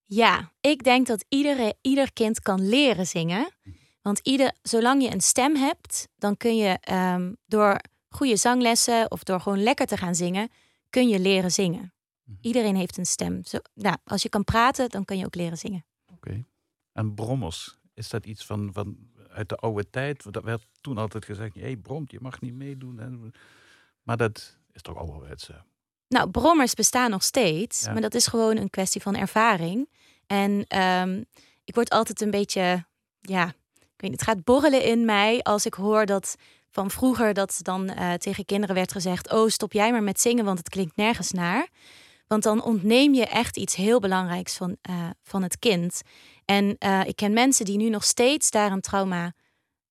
Ja, 0.04 0.52
ik 0.62 0.84
denk 0.84 1.08
dat 1.08 1.26
iedere, 1.30 1.76
ieder 1.82 2.14
kind 2.14 2.40
kan 2.40 2.68
leren 2.68 3.08
zingen. 3.08 3.52
Want 4.02 4.20
ieder, 4.20 4.56
zolang 4.62 5.04
je 5.04 5.12
een 5.12 5.22
stem 5.22 5.56
hebt, 5.56 6.08
dan 6.18 6.38
kun 6.38 6.56
je 6.56 6.78
ehm, 6.80 7.34
door 7.46 7.80
goede 8.10 8.38
zanglessen 8.38 9.12
of 9.12 9.24
door 9.24 9.40
gewoon 9.40 9.64
lekker 9.64 9.86
te 9.86 9.98
gaan 9.98 10.16
zingen, 10.16 10.50
kun 10.90 11.08
je 11.08 11.20
leren 11.20 11.52
zingen. 11.52 11.94
Mhm. 12.24 12.38
Iedereen 12.42 12.76
heeft 12.76 12.98
een 12.98 13.06
stem. 13.06 13.44
Zo, 13.44 13.58
nou, 13.74 13.98
als 14.04 14.22
je 14.22 14.30
kan 14.30 14.44
praten, 14.44 14.90
dan 14.90 15.06
kan 15.06 15.18
je 15.18 15.26
ook 15.26 15.36
leren 15.36 15.58
zingen. 15.58 15.86
Oké. 16.14 16.46
En 16.92 17.14
brommers, 17.14 17.78
is 17.96 18.10
dat 18.10 18.26
iets 18.26 18.46
van, 18.46 18.70
van 18.74 18.98
uit 19.36 19.50
de 19.50 19.56
oude 19.56 19.90
tijd? 19.90 20.24
Want 20.24 20.36
Dat 20.36 20.44
werd 20.44 20.66
toen 20.82 20.98
altijd 20.98 21.26
gezegd, 21.26 21.56
hé 21.56 21.62
hey, 21.62 21.76
bromt, 21.76 22.12
je 22.12 22.20
mag 22.22 22.42
niet 22.42 22.54
meedoen. 22.54 23.00
En- 23.00 23.34
Maar 24.04 24.18
dat 24.18 24.58
is 24.74 24.82
toch 24.82 24.98
ouderwets. 24.98 25.50
Nou, 26.08 26.30
brommers 26.30 26.74
bestaan 26.74 27.10
nog 27.10 27.24
steeds, 27.24 27.82
Ja. 27.84 27.92
maar 27.92 28.02
dat 28.02 28.14
is 28.14 28.28
gewoon 28.28 28.58
een 28.58 28.70
kwestie 28.70 29.02
van 29.02 29.16
ervaring. 29.16 29.90
En 30.28 30.64
ehm, 30.68 31.24
ik 31.64 31.76
word 31.76 31.90
altijd 31.90 32.22
een 32.22 32.32
beetje, 32.32 32.86
ja, 33.22 33.48
ik 33.82 34.02
weet 34.02 34.10
niet, 34.12 34.20
het 34.20 34.30
gaat 34.30 34.44
borrelen 34.44 34.84
in 34.84 35.06
mij 35.06 35.42
als 35.42 35.66
ik 35.66 35.74
hoor 35.74 36.06
dat 36.06 36.36
van 36.70 36.92
vroeger 36.92 37.34
dat 37.34 37.60
dan 37.62 37.90
eh, 37.90 38.14
tegen 38.14 38.46
kinderen 38.46 38.76
werd 38.76 38.92
gezegd: 38.92 39.32
Oh, 39.34 39.50
stop 39.50 39.74
jij 39.74 39.92
maar 39.92 40.04
met 40.04 40.20
zingen, 40.22 40.46
want 40.46 40.58
het 40.58 40.70
klinkt 40.70 40.96
nergens 40.96 41.32
naar. 41.32 41.68
Want 42.28 42.44
dan 42.44 42.64
ontneem 42.64 43.14
je 43.14 43.26
echt 43.26 43.58
iets 43.58 43.76
heel 43.76 44.00
belangrijks 44.00 44.58
van, 44.58 44.78
eh, 44.82 45.10
van 45.24 45.44
het 45.44 45.60
kind. 45.60 46.02
En 46.46 46.76
eh, 46.78 47.02
ik 47.06 47.16
ken 47.16 47.34
mensen 47.34 47.66
die 47.66 47.78
nu 47.78 47.90
nog 47.90 48.04
steeds 48.04 48.52
daar 48.52 48.72
een 48.72 48.82
trauma 48.82 49.34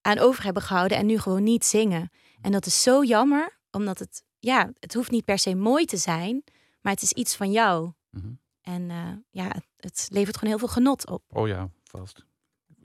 aan 0.01 0.19
over 0.19 0.45
hebben 0.45 0.63
gehouden 0.63 0.99
en 0.99 1.07
nu 1.07 1.19
gewoon 1.19 1.43
niet 1.43 1.65
zingen. 1.65 2.11
En 2.41 2.53
dat 2.53 2.67
is 2.67 2.83
zo 2.83 3.05
jammer, 3.05 3.59
omdat 3.71 3.99
het, 3.99 4.25
ja, 4.39 4.73
het 4.79 4.95
hoeft 4.95 5.11
niet 5.11 5.25
per 5.25 5.39
se 5.39 5.55
mooi 5.55 5.85
te 5.85 5.97
zijn, 5.97 6.45
maar 6.81 6.93
het 6.93 7.03
is 7.03 7.13
iets 7.13 7.37
van 7.37 7.51
jou. 7.53 7.93
Mhm. 8.11 8.33
En 8.61 8.91
eh, 8.91 9.09
ja, 9.31 9.49
het, 9.49 9.65
het 9.77 10.09
levert 10.11 10.37
gewoon 10.37 10.51
heel 10.51 10.59
veel 10.67 10.75
genot 10.75 11.11
op. 11.11 11.23
Oh 11.29 11.49
ja, 11.49 11.71
vast. 11.85 12.25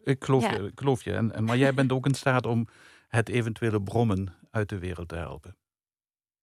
Ik 0.03 0.23
geloof, 0.23 0.43
Ja. 0.43 0.51
je, 0.51 0.63
ik 0.63 0.79
geloof 0.79 1.03
je. 1.03 1.13
En, 1.13 1.33
en, 1.33 1.43
maar 1.43 1.57
jij 1.57 1.73
bent 1.73 1.91
ook 1.91 2.05
in 2.05 2.13
staat 2.15 2.45
om 2.45 2.67
het 3.07 3.29
eventuele 3.29 3.81
brommen 3.81 4.35
uit 4.51 4.69
de 4.69 4.77
wereld 4.79 5.07
te 5.07 5.15
helpen. 5.15 5.57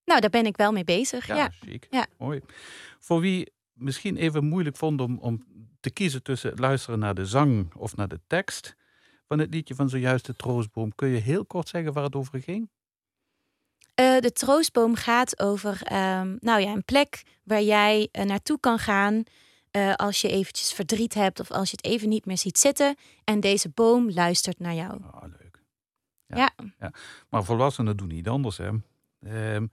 Nou, 0.05 0.19
daar 0.21 0.29
ben 0.29 0.45
ik 0.45 0.57
wel 0.57 0.71
mee 0.71 0.83
bezig. 0.83 1.27
Ja, 1.27 1.49
chic. 1.49 1.87
Ja. 1.89 2.05
Mooi. 2.17 2.41
Voor 2.99 3.19
wie 3.19 3.53
misschien 3.77 4.17
even 4.17 4.45
moeilijk 4.45 4.77
vond 4.77 5.01
om, 5.01 5.17
om 5.17 5.43
te 5.79 5.89
kiezen 5.89 6.23
tussen 6.23 6.59
luisteren 6.59 6.99
naar 6.99 7.15
de 7.15 7.25
zang 7.25 7.73
of 7.73 7.95
naar 7.95 8.07
de 8.07 8.19
tekst 8.27 8.75
van 9.27 9.39
het 9.39 9.53
liedje 9.53 9.75
van 9.75 9.89
zojuist 9.89 10.25
de 10.25 10.35
Troostboom, 10.35 10.95
kun 10.95 11.07
je 11.07 11.19
heel 11.19 11.45
kort 11.45 11.67
zeggen 11.67 11.93
waar 11.93 12.03
het 12.03 12.15
over 12.15 12.41
ging? 12.41 12.69
Eh, 13.93 14.19
de 14.19 14.31
troostboom 14.31 14.95
gaat 14.95 15.39
over 15.39 15.81
ehm, 15.83 16.35
nou 16.39 16.61
ja, 16.61 16.71
een 16.71 16.85
plek 16.85 17.23
waar 17.43 17.61
jij 17.61 18.09
eh, 18.11 18.25
naartoe 18.25 18.59
kan 18.59 18.79
gaan 18.79 19.23
eh, 19.71 19.93
als 19.93 20.21
je 20.21 20.29
eventjes 20.29 20.73
verdriet 20.73 21.13
hebt 21.13 21.39
of 21.39 21.51
als 21.51 21.69
je 21.71 21.75
het 21.81 21.85
even 21.85 22.09
niet 22.09 22.25
meer 22.25 22.37
ziet 22.37 22.57
zitten. 22.57 22.95
En 23.23 23.39
deze 23.39 23.69
boom 23.69 24.11
luistert 24.11 24.59
naar 24.59 24.73
jou. 24.73 25.01
Ah, 25.11 25.23
leuk. 25.23 25.63
Ja. 26.27 26.51
Maar 27.29 27.43
volwassenen 27.43 27.97
doen 27.97 28.07
niet 28.07 28.27
anders. 28.27 28.57
Hè? 28.57 28.69
Ehm, 29.21 29.67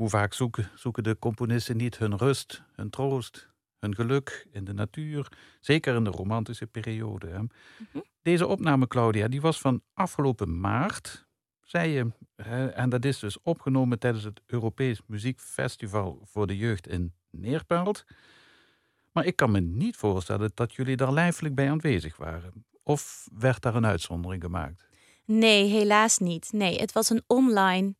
hoe 0.00 0.08
vaak 0.08 0.34
zoeken, 0.34 0.70
zoeken 0.74 1.02
de 1.02 1.18
componisten 1.18 1.76
niet 1.76 1.98
hun 1.98 2.16
rust, 2.16 2.62
hun 2.72 2.90
troost, 2.90 3.48
hun 3.78 3.94
geluk 3.94 4.46
in 4.52 4.64
de 4.64 4.72
natuur, 4.72 5.28
zeker 5.60 5.94
in 5.94 6.04
de 6.04 6.10
romantische 6.10 6.66
periode. 6.66 7.26
Hè? 7.26 7.40
Deze 8.22 8.46
opname, 8.46 8.88
Claudia, 8.88 9.28
die 9.28 9.40
was 9.40 9.60
van 9.60 9.82
afgelopen 9.94 10.60
maart, 10.60 11.26
zei 11.62 11.90
je. 11.90 12.12
Hè, 12.36 12.66
en 12.66 12.88
dat 12.88 13.04
is 13.04 13.18
dus 13.18 13.42
opgenomen 13.42 13.98
tijdens 13.98 14.24
het 14.24 14.40
Europees 14.46 15.00
Muziekfestival 15.06 16.20
voor 16.24 16.46
de 16.46 16.56
Jeugd 16.56 16.86
in 16.86 17.12
Neerpelt. 17.30 18.04
Maar 19.12 19.26
ik 19.26 19.36
kan 19.36 19.50
me 19.50 19.60
niet 19.60 19.96
voorstellen 19.96 20.50
dat 20.54 20.74
jullie 20.74 20.96
daar 20.96 21.12
lijfelijk 21.12 21.54
bij 21.54 21.70
aanwezig 21.70 22.16
waren. 22.16 22.64
Of 22.82 23.28
werd 23.32 23.62
daar 23.62 23.74
een 23.74 23.86
uitzondering 23.86 24.42
gemaakt? 24.42 24.88
Nee, 25.24 25.68
helaas 25.68 26.18
niet. 26.18 26.52
Nee, 26.52 26.78
het 26.78 26.92
was 26.92 27.10
een 27.10 27.22
online 27.26 27.94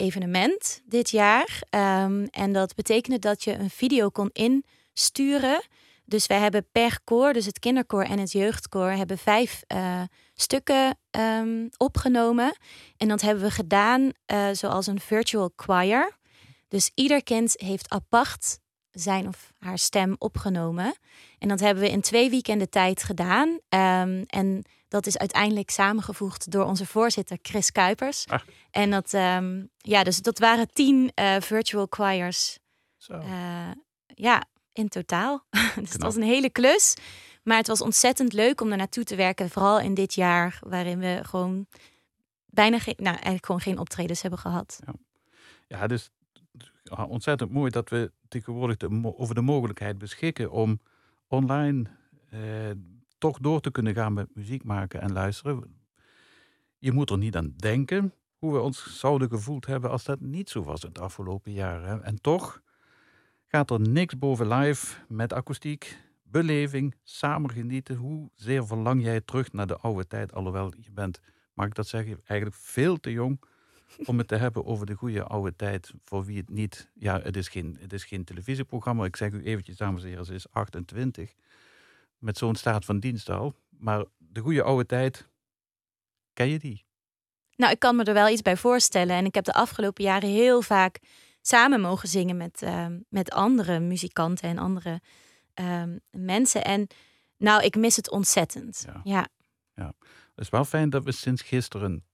evenement 0.00 0.80
dit 0.84 1.10
jaar. 1.10 1.62
Ehm, 1.70 2.26
en 2.30 2.52
dat 2.52 2.74
betekende 2.74 3.18
dat 3.18 3.44
je 3.44 3.54
een 3.54 3.70
video 3.70 4.08
kon 4.08 4.30
insturen. 4.32 5.62
Dus 6.04 6.26
wij 6.26 6.38
hebben 6.38 6.66
per 6.72 7.00
koor, 7.04 7.32
dus 7.32 7.46
het 7.46 7.58
kinderkoor 7.58 8.02
en 8.02 8.18
het 8.18 8.32
jeugdkoor, 8.32 8.90
hebben 8.90 9.18
vijf 9.18 9.62
eh, 9.66 10.02
stukken 10.34 10.98
ehm, 11.10 11.68
opgenomen. 11.76 12.56
En 12.96 13.08
dat 13.08 13.20
hebben 13.20 13.44
we 13.44 13.50
gedaan 13.50 14.10
eh, 14.26 14.48
zoals 14.52 14.86
een 14.86 15.00
virtual 15.00 15.52
choir. 15.56 16.18
Dus 16.68 16.90
ieder 16.94 17.22
kind 17.22 17.54
heeft 17.56 17.90
apart 17.90 18.58
zijn 18.90 19.28
of 19.28 19.52
haar 19.58 19.78
stem 19.78 20.14
opgenomen. 20.18 20.94
En 21.38 21.48
dat 21.48 21.60
hebben 21.60 21.82
we 21.82 21.90
in 21.90 22.00
twee 22.00 22.30
weekenden 22.30 22.70
tijd 22.70 23.02
gedaan. 23.02 23.58
Ehm, 23.68 24.22
en 24.26 24.64
dat 24.90 25.06
is 25.06 25.18
uiteindelijk 25.18 25.70
samengevoegd 25.70 26.50
door 26.50 26.64
onze 26.64 26.86
voorzitter 26.86 27.38
Chris 27.42 27.72
Kuipers. 27.72 28.26
Ah. 28.26 28.40
En 28.70 28.90
dat, 28.90 29.14
ehm, 29.14 29.64
ja, 29.76 30.04
dus 30.04 30.22
dat 30.22 30.38
waren 30.38 30.72
tien 30.72 31.12
eh, 31.14 31.40
virtual 31.40 31.86
choirs. 31.90 32.58
Zo. 32.96 33.12
eh, 33.12 33.70
ja, 34.06 34.44
in 34.72 34.88
totaal. 34.88 35.46
dus 35.80 35.92
het 35.92 36.02
was 36.02 36.16
een 36.16 36.22
hele 36.22 36.50
klus. 36.50 36.96
Maar 37.42 37.56
het 37.56 37.66
was 37.66 37.80
ontzettend 37.80 38.32
leuk 38.32 38.60
om 38.60 38.70
er 38.70 38.76
naartoe 38.76 39.04
te 39.04 39.16
werken. 39.16 39.50
Vooral 39.50 39.80
in 39.80 39.94
dit 39.94 40.14
jaar, 40.14 40.58
waarin 40.62 40.98
we 40.98 41.20
gewoon 41.22 41.66
bijna 42.46 42.78
geen, 42.78 42.94
nou, 42.96 43.14
eigenlijk 43.14 43.46
gewoon 43.46 43.60
geen 43.60 43.78
optredens 43.78 44.22
hebben 44.22 44.40
gehad. 44.40 44.80
Ja, 45.66 45.86
dus 45.86 46.10
ja, 46.82 47.04
ontzettend 47.04 47.50
mooi 47.50 47.70
dat 47.70 47.88
we 47.88 48.12
tegenwoordig 48.28 48.76
de, 48.76 49.14
over 49.16 49.34
de 49.34 49.40
mogelijkheid 49.40 49.98
beschikken 49.98 50.50
om 50.50 50.80
online 51.28 51.88
eh, 52.30 52.40
toch 53.20 53.38
door 53.38 53.60
te 53.60 53.70
kunnen 53.70 53.94
gaan 53.94 54.12
met 54.12 54.34
muziek 54.34 54.64
maken 54.64 55.00
en 55.00 55.12
luisteren. 55.12 55.74
Je 56.78 56.92
moet 56.92 57.10
er 57.10 57.18
niet 57.18 57.36
aan 57.36 57.54
denken 57.56 58.14
hoe 58.38 58.52
we 58.52 58.60
ons 58.60 58.98
zouden 58.98 59.28
gevoeld 59.28 59.66
hebben 59.66 59.90
als 59.90 60.04
dat 60.04 60.20
niet 60.20 60.50
zo 60.50 60.62
was 60.62 60.82
het 60.82 60.98
afgelopen 60.98 61.52
jaar. 61.52 61.82
Hè. 61.82 62.00
En 62.00 62.20
toch 62.20 62.62
gaat 63.46 63.70
er 63.70 63.80
niks 63.80 64.18
boven 64.18 64.48
live 64.48 64.96
met 65.08 65.32
akoestiek, 65.32 65.98
beleving, 66.22 66.94
samen 67.02 67.50
genieten. 67.50 67.96
Hoezeer 67.96 68.66
verlang 68.66 69.02
jij 69.02 69.20
terug 69.20 69.52
naar 69.52 69.66
de 69.66 69.76
oude 69.76 70.06
tijd, 70.06 70.32
alhoewel 70.32 70.72
je 70.80 70.92
bent, 70.92 71.20
mag 71.54 71.66
ik 71.66 71.74
dat 71.74 71.86
zeggen, 71.86 72.20
eigenlijk 72.24 72.60
veel 72.60 72.96
te 72.96 73.12
jong 73.12 73.40
om 74.04 74.18
het 74.18 74.28
te 74.28 74.36
hebben 74.36 74.64
over 74.64 74.86
de 74.86 74.94
goede 74.94 75.24
oude 75.24 75.56
tijd. 75.56 75.92
Voor 76.04 76.24
wie 76.24 76.36
het 76.36 76.50
niet. 76.50 76.90
Ja, 76.94 77.20
het 77.20 77.36
is 77.36 77.48
geen, 77.48 77.76
het 77.80 77.92
is 77.92 78.04
geen 78.04 78.24
televisieprogramma. 78.24 79.04
Ik 79.04 79.16
zeg 79.16 79.32
u 79.32 79.42
eventjes, 79.42 79.76
dames 79.76 80.02
en 80.02 80.08
heren, 80.08 80.24
ze 80.24 80.34
is 80.34 80.50
28. 80.50 81.32
Met 82.20 82.38
zo'n 82.38 82.54
staat 82.54 82.84
van 82.84 82.98
dienst 83.00 83.28
al. 83.30 83.54
Maar 83.68 84.04
de 84.18 84.40
goede 84.40 84.62
oude 84.62 84.86
tijd, 84.86 85.28
ken 86.32 86.48
je 86.48 86.58
die? 86.58 86.84
Nou, 87.56 87.72
ik 87.72 87.78
kan 87.78 87.96
me 87.96 88.04
er 88.04 88.14
wel 88.14 88.28
iets 88.28 88.42
bij 88.42 88.56
voorstellen. 88.56 89.16
En 89.16 89.24
ik 89.24 89.34
heb 89.34 89.44
de 89.44 89.52
afgelopen 89.52 90.04
jaren 90.04 90.28
heel 90.28 90.62
vaak 90.62 90.98
samen 91.40 91.80
mogen 91.80 92.08
zingen 92.08 92.36
met, 92.36 92.62
ehm, 92.62 92.98
met 93.08 93.30
andere 93.30 93.78
muzikanten 93.80 94.48
en 94.48 94.58
andere 94.58 95.00
ehm, 95.54 95.98
mensen. 96.10 96.64
En 96.64 96.86
nou, 97.36 97.62
ik 97.64 97.76
mis 97.76 97.96
het 97.96 98.10
ontzettend. 98.10 98.86
Ja. 99.04 99.28
Ja, 99.74 99.92
Het 100.34 100.44
is 100.44 100.50
wel 100.50 100.64
fijn 100.64 100.90
dat 100.90 101.04
we 101.04 101.12
sinds 101.12 101.42
gisteren 101.42 102.04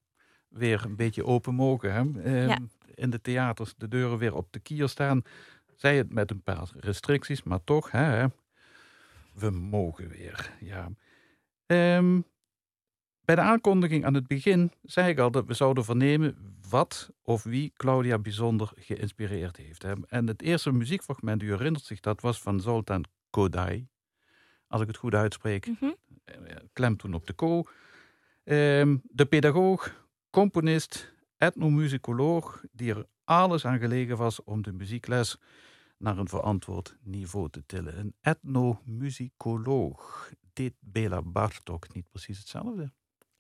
weer 0.49 0.85
een 0.85 0.97
beetje 0.97 1.25
open 1.25 1.55
mogen. 1.55 1.93
Hè? 1.93 2.01
Ehm, 2.23 2.49
Ja. 2.49 2.59
In 2.95 3.11
de 3.11 3.21
theaters 3.21 3.75
de 3.77 3.89
deuren 3.89 4.19
weer 4.19 4.35
op 4.35 4.53
de 4.53 4.59
kier 4.59 4.89
staan. 4.89 5.23
Zij 5.75 5.97
het 5.97 6.13
met 6.13 6.31
een 6.31 6.43
paar 6.43 6.71
restricties, 6.77 7.43
maar 7.43 7.65
toch, 7.65 7.91
hè, 7.91 7.99
hè, 8.05 8.27
we 9.39 9.51
mogen 9.51 10.09
weer. 10.09 10.53
Ja. 10.61 10.89
Ehm, 11.67 12.21
bij 13.25 13.35
de 13.35 13.41
aankondiging 13.41 14.05
aan 14.05 14.15
het 14.15 14.27
begin 14.27 14.73
zei 14.83 15.09
ik 15.09 15.19
al 15.19 15.31
dat 15.31 15.47
we 15.47 15.55
zouden 15.55 15.85
vernemen 15.85 16.55
wat 16.69 17.11
of 17.23 17.43
wie 17.43 17.73
Claudia 17.77 18.19
bijzonder 18.19 18.73
geïnspireerd 18.77 19.57
heeft. 19.57 19.85
En 20.09 20.27
het 20.27 20.43
eerste 20.43 20.73
muziekfragment, 20.73 21.43
u 21.43 21.51
herinnert 21.51 21.85
zich 21.85 22.01
dat, 22.01 22.21
was 22.21 22.41
van 22.41 22.61
Zoltan 22.61 23.05
Kodai. 23.31 23.89
Als 24.69 24.81
ik 24.81 24.87
het 24.87 24.97
goed 24.97 25.15
uitspreek 25.15 25.67
Mhm. 25.67 25.91
eh, 26.25 26.37
klem 26.73 26.97
toen 26.97 27.15
op 27.15 27.27
de 27.27 27.33
ko. 27.33 27.65
Ehm, 28.45 28.97
de 29.03 29.27
pedagoog, 29.27 30.05
componist, 30.31 31.15
etnomusicoloog, 31.37 32.63
die 32.73 32.95
er 32.95 33.07
alles 33.25 33.65
aan 33.65 33.79
gelegen 33.79 34.17
was 34.17 34.45
om 34.45 34.63
de 34.63 34.73
muziekles 34.73 35.39
naar 35.97 36.19
een 36.19 36.29
verantwoord 36.29 36.97
niveau 37.03 37.51
te 37.51 37.67
tillen. 37.67 37.99
Een 37.99 38.15
etnomusicoloog. 38.21 40.31
Deed 40.53 40.75
Bela 40.81 41.23
Bartok 41.23 41.95
niet 41.95 42.11
precies 42.11 42.39
hetzelfde? 42.39 42.93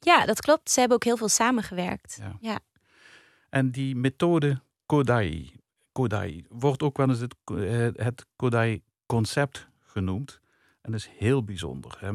ja, 0.06 0.26
dat 0.26 0.40
klopt. 0.40 0.70
Ze 0.70 0.78
hebben 0.78 0.96
ook 0.96 1.04
heel 1.04 1.16
veel 1.16 1.28
samengewerkt. 1.28 2.18
Ja. 2.20 2.36
Ja. 2.40 2.60
En 3.48 3.70
die 3.70 3.96
methode 3.96 4.60
Kodai, 4.86 5.52
Kodai 5.92 6.44
wordt 6.48 6.82
ook 6.82 6.96
wel 6.96 7.08
eens 7.08 7.20
het, 7.20 7.34
eh, 7.44 8.04
het 8.04 8.26
Kodai-concept 8.36 9.68
genoemd. 9.80 10.40
En 10.80 10.90
dat 10.90 11.00
is 11.00 11.10
heel 11.18 11.44
bijzonder. 11.44 11.96
Hè? 12.00 12.12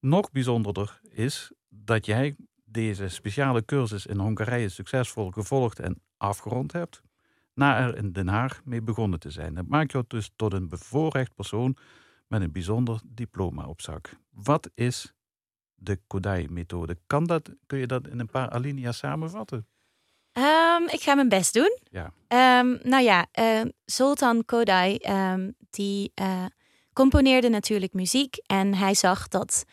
Nog 0.00 0.30
bijzonderder 0.30 1.00
is 1.10 1.52
dat 1.68 2.06
jij 2.06 2.36
deze 2.64 3.08
speciale 3.08 3.64
cursus 3.64 4.06
in 4.06 4.18
Hongarije 4.18 4.68
succesvol 4.68 5.30
gevolgd 5.30 5.78
en 5.78 6.02
afgerond 6.16 6.72
hebt, 6.72 7.02
na 7.58 7.78
er 7.78 7.96
in 7.96 8.12
Den 8.12 8.28
Haag 8.28 8.60
mee 8.64 8.82
begonnen 8.82 9.20
te 9.20 9.30
zijn. 9.30 9.54
Dat 9.54 9.66
maakt 9.66 9.92
jou 9.92 10.04
dus 10.08 10.30
tot 10.36 10.52
een 10.52 10.68
bevoorrecht 10.68 11.34
persoon 11.34 11.76
met 12.26 12.42
een 12.42 12.52
bijzonder 12.52 13.00
diploma 13.04 13.66
op 13.66 13.80
zak. 13.80 14.10
Wat 14.30 14.70
is 14.74 15.12
de 15.74 16.00
Kodai-methode? 16.06 16.98
Kan 17.06 17.24
dat, 17.24 17.50
kun 17.66 17.78
je 17.78 17.86
dat 17.86 18.08
in 18.08 18.20
een 18.20 18.30
paar 18.30 18.50
alinea's 18.50 18.98
samenvatten? 18.98 19.66
Ehm, 20.32 20.82
ik 20.82 21.00
ga 21.00 21.14
mijn 21.14 21.28
best 21.28 21.54
doen. 21.54 21.78
Ja. 21.90 22.12
Ehm, 22.28 22.88
nou 22.88 23.02
ja, 23.02 23.26
eh, 23.32 23.60
Sultan 23.84 24.44
Kodai, 24.44 24.98
die 25.70 26.12
eh, 26.14 26.44
componeerde 26.92 27.48
natuurlijk 27.48 27.92
muziek. 27.92 28.36
En 28.46 28.74
hij 28.74 28.94
zag 28.94 29.28
dat 29.28 29.64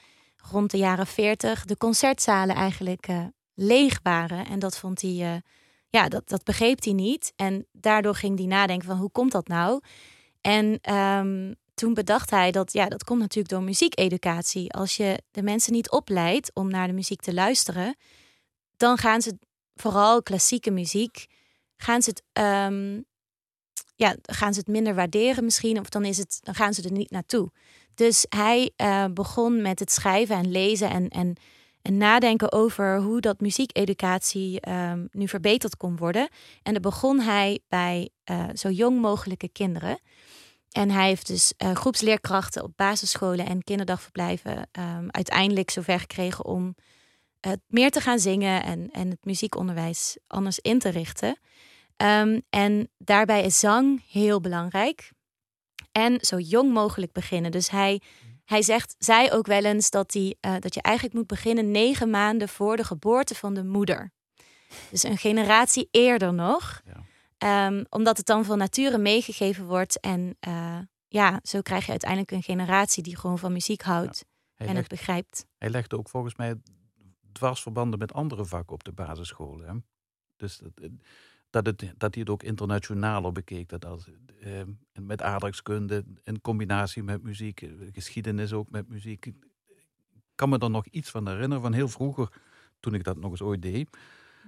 rond 0.52 0.72
de 0.72 0.78
jaren 0.78 1.08
40 1.08 1.66
de 1.66 1.78
concertzalen 1.78 2.56
eigenlijk 2.56 3.08
eh, 3.08 3.26
leeg 3.54 4.00
waren. 4.04 4.46
En 4.46 4.60
dat 4.60 4.78
vond 4.78 5.02
hij, 5.02 5.34
eh, 5.34 5.42
ja, 5.96 6.08
dat, 6.08 6.30
dat 6.30 6.44
begreep 6.44 6.84
hij 6.84 6.94
niet. 6.94 7.34
En 7.36 7.68
daardoor 7.72 8.16
ging 8.16 8.38
hij 8.38 8.48
nadenken 8.48 8.88
van 8.88 8.98
hoe 8.98 9.12
komt 9.12 9.32
dat 9.32 9.48
nou? 9.48 9.82
En 10.42 10.80
ehm, 10.82 11.54
toen 11.74 11.94
bedacht 11.94 12.30
hij 12.30 12.52
dat, 12.52 12.74
ja, 12.74 12.88
dat 12.88 13.04
komt 13.04 13.20
natuurlijk 13.20 13.54
door 13.54 13.64
muziekeducatie. 13.64 14.74
Als 14.74 14.98
je 14.98 15.22
de 15.32 15.44
mensen 15.44 15.74
niet 15.74 15.90
opleidt 15.90 16.52
om 16.54 16.70
naar 16.70 16.88
de 16.88 16.94
muziek 16.94 17.22
te 17.22 17.34
luisteren, 17.34 17.96
dan 18.78 18.98
gaan 18.98 19.22
ze 19.22 19.38
vooral 19.76 20.24
klassieke 20.24 20.72
muziek, 20.72 21.26
gaan 21.78 22.02
ze 22.02 22.10
het, 22.10 22.24
ehm, 22.32 23.02
ja, 23.96 24.16
gaan 24.22 24.54
ze 24.54 24.60
het 24.60 24.70
minder 24.70 24.96
waarderen 24.96 25.44
misschien, 25.44 25.80
of 25.80 25.90
dan, 25.90 26.06
is 26.06 26.18
het, 26.18 26.40
dan 26.42 26.56
gaan 26.56 26.74
ze 26.74 26.84
er 26.84 26.92
niet 26.92 27.12
naartoe. 27.12 27.52
Dus 27.94 28.26
hij 28.30 28.72
eh, 28.76 29.06
begon 29.14 29.62
met 29.62 29.80
het 29.80 29.92
schrijven 29.92 30.36
en 30.36 30.52
lezen 30.52 30.90
en, 30.90 31.08
en, 31.10 31.36
en 31.86 31.98
nadenken 31.98 32.52
over 32.52 32.98
hoe 32.98 33.22
dat 33.22 33.40
muziekeducatie 33.40 34.60
ehm, 34.60 35.06
nu 35.12 35.28
verbeterd 35.28 35.78
kon 35.78 35.98
worden. 35.98 36.30
En 36.64 36.74
dan 36.74 36.82
begon 36.82 37.20
hij 37.20 37.60
bij 37.68 38.10
eh, 38.24 38.46
zo 38.54 38.70
jong 38.70 39.02
mogelijke 39.02 39.50
kinderen. 39.50 40.00
En 40.72 40.90
hij 40.90 41.08
heeft 41.08 41.28
dus 41.28 41.54
eh, 41.58 41.72
groepsleerkrachten 41.76 42.64
op 42.64 42.72
basisscholen 42.76 43.46
en 43.46 43.64
kinderdagverblijven 43.64 44.68
ehm, 44.72 45.06
uiteindelijk 45.08 45.70
zover 45.70 46.00
gekregen 46.00 46.46
om 46.46 46.76
eh, 47.40 47.52
meer 47.68 47.92
te 47.92 48.02
gaan 48.02 48.20
zingen 48.20 48.64
en, 48.64 48.90
en 48.92 49.10
het 49.10 49.26
muziekonderwijs 49.26 50.18
anders 50.28 50.60
in 50.60 50.80
te 50.80 50.90
richten. 50.90 51.40
Ehm, 51.98 52.40
en 52.50 52.90
daarbij 52.98 53.44
is 53.44 53.60
zang 53.60 54.04
heel 54.12 54.42
belangrijk. 54.42 55.12
En 55.92 56.18
zo 56.22 56.40
jong 56.40 56.74
mogelijk 56.74 57.12
beginnen. 57.12 57.52
Dus 57.52 57.70
hij, 57.70 58.02
hij 58.46 58.62
zegt, 58.62 58.96
zei 58.98 59.32
ook 59.32 59.46
wel 59.46 59.64
eens 59.64 59.90
dat, 59.90 60.14
hij, 60.14 60.36
eh, 60.40 60.56
dat 60.60 60.74
je 60.74 60.82
eigenlijk 60.82 61.16
moet 61.16 61.28
beginnen 61.28 61.72
negen 61.72 62.10
maanden 62.10 62.50
voor 62.50 62.78
de 62.78 62.84
geboorte 62.84 63.36
van 63.36 63.54
de 63.54 63.64
moeder. 63.64 64.12
Dus 64.92 65.04
een 65.04 65.18
generatie 65.18 65.88
eerder 65.92 66.34
nog. 66.34 66.82
Ja. 66.86 67.04
Ehm, 67.38 67.84
omdat 67.90 68.18
het 68.18 68.26
dan 68.26 68.46
van 68.46 68.58
nature 68.58 68.98
meegegeven 68.98 69.66
wordt. 69.66 70.00
En 70.00 70.38
eh, 70.40 70.80
ja, 71.08 71.40
zo 71.44 71.62
krijg 71.62 71.86
je 71.86 71.92
uiteindelijk 71.92 72.32
een 72.32 72.44
generatie 72.44 73.04
die 73.04 73.18
gewoon 73.18 73.40
van 73.40 73.54
muziek 73.54 73.82
houdt 73.82 74.26
en 74.56 74.76
het 74.76 74.88
begrijpt. 74.88 75.46
hij 75.58 75.70
legde 75.70 75.98
ook 75.98 76.10
volgens 76.10 76.36
mij 76.36 76.56
dwarsverbanden 77.32 78.00
met 78.00 78.14
andere 78.14 78.46
vakken 78.46 78.74
op 78.74 78.84
de 78.84 78.92
basisscholen. 78.92 79.68
Hè? 79.68 79.74
Dus 80.36 80.58
dat, 80.58 80.90
dat, 81.64 81.66
het, 81.66 81.94
dat 81.98 82.14
hij 82.14 82.24
het 82.24 82.30
ook 82.30 82.44
internationaler 82.44 83.32
bekeek. 83.32 83.70
Dat 83.70 83.86
als, 83.86 84.08
eh, 84.40 84.52
met 85.00 85.22
aardrijkskunde 85.22 86.04
in 86.24 86.42
combinatie 86.42 87.04
met 87.04 87.24
muziek, 87.24 87.62
eh, 87.62 87.70
geschiedenis 87.92 88.54
ook 88.54 88.70
met 88.70 88.90
muziek. 88.90 89.26
Ik 89.26 89.36
kan 90.36 90.50
me 90.50 90.58
er 90.58 90.70
nog 90.70 90.86
iets 90.86 91.10
van 91.10 91.28
herinneren, 91.28 91.64
van 91.64 91.74
heel 91.74 91.88
vroeger, 91.88 92.30
toen 92.80 92.94
ik 92.94 93.04
dat 93.04 93.18
nog 93.18 93.32
eens 93.32 93.42
ooit 93.42 93.62
deed. 93.62 93.98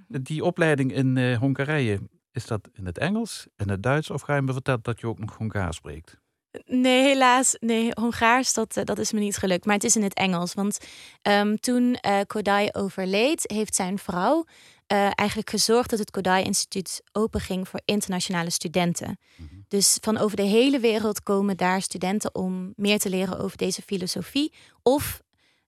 Die 0.08 0.44
opleiding 0.44 0.94
in 0.94 1.18
eh, 1.18 1.38
Hongarije, 1.38 2.00
is 2.32 2.46
dat 2.46 2.70
in 2.74 2.86
het 2.86 2.98
Engels, 2.98 3.48
in 3.56 3.70
het 3.70 3.84
Duits 3.84 4.10
of 4.10 4.22
ga 4.22 4.36
je 4.36 4.42
me 4.42 4.54
vertellen 4.54 4.84
dat 4.84 5.00
je 5.00 5.08
ook 5.08 5.20
nog 5.20 5.38
Hongaars 5.38 5.76
spreekt? 5.76 6.20
Nee, 6.66 7.04
helaas. 7.04 7.56
Nee, 7.60 7.92
Hongaars, 7.94 8.54
dat, 8.54 8.78
eh, 8.78 8.84
dat 8.84 8.98
is 8.98 9.12
me 9.12 9.20
niet 9.20 9.38
gelukt. 9.38 9.66
Maar 9.66 9.76
het 9.76 9.84
is 9.84 9.96
in 9.96 10.04
het 10.04 10.14
Engels. 10.14 10.54
Want 10.54 10.80
ehm, 11.22 11.56
toen 11.56 11.98
Kodai 12.28 12.70
overleed, 12.72 13.44
heeft 13.52 13.76
zijn 13.76 13.98
vrouw 13.98 14.46
eh, 14.88 15.10
eigenlijk 15.16 15.50
gezorgd 15.50 15.90
dat 15.90 16.00
het 16.00 16.12
Kodai 16.12 16.44
Instituut 16.44 17.02
openging 17.12 17.68
voor 17.68 17.82
internationale 17.86 18.50
studenten. 18.50 19.20
Dus 19.68 19.98
van 20.02 20.18
over 20.18 20.38
de 20.38 20.44
hele 20.44 20.80
wereld 20.80 21.24
komen 21.24 21.58
daar 21.58 21.82
studenten 21.82 22.36
om 22.36 22.74
meer 22.76 23.00
te 23.00 23.10
leren 23.10 23.40
over 23.40 23.58
deze 23.58 23.82
filosofie. 23.82 24.54
Of, 24.84 25.22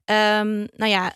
ehm, 0.06 0.58
nou 0.76 0.92
ja, 0.92 1.16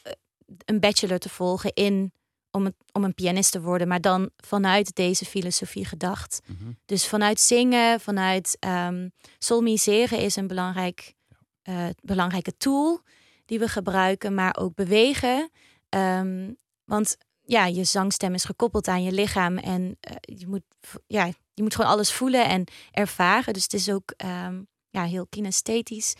een 0.65 0.79
bachelor 0.79 1.17
te 1.17 1.29
volgen 1.29 1.73
in 1.73 2.11
om, 2.51 2.65
het, 2.65 2.75
om 2.91 3.03
een 3.03 3.13
pianist 3.13 3.51
te 3.51 3.61
worden, 3.61 3.87
maar 3.87 4.01
dan 4.01 4.29
vanuit 4.37 4.95
deze 4.95 5.25
filosofie 5.25 5.85
gedacht. 5.85 6.41
Dus 6.85 7.07
vanuit 7.07 7.39
zingen, 7.39 7.99
vanuit 7.99 8.57
um, 8.59 9.11
solmiseren 9.37 10.19
is 10.19 10.35
een 10.35 10.47
belangrijk, 10.47 11.13
eh, 11.61 11.87
belangrijke 12.01 12.57
tool 12.57 13.01
die 13.45 13.59
we 13.59 13.67
gebruiken, 13.67 14.33
maar 14.33 14.57
ook 14.59 14.75
bewegen. 14.75 15.49
Ehm, 15.89 16.51
want 16.85 17.17
ja, 17.53 17.65
je 17.65 17.83
zangstem 17.83 18.33
is 18.33 18.43
gekoppeld 18.43 18.87
aan 18.87 19.03
je 19.03 19.11
lichaam 19.11 19.57
en 19.57 19.97
eh, 19.99 20.15
je, 20.19 20.47
moet, 20.47 20.63
ja, 21.07 21.25
je 21.53 21.61
moet 21.61 21.75
gewoon 21.75 21.91
alles 21.91 22.11
voelen 22.11 22.45
en 22.45 22.63
ervaren. 22.91 23.53
Dus 23.53 23.63
het 23.63 23.73
is 23.73 23.89
ook 23.89 24.13
ehm, 24.17 24.61
ja, 24.89 25.03
heel 25.03 25.27
kinesthetisch. 25.27 26.15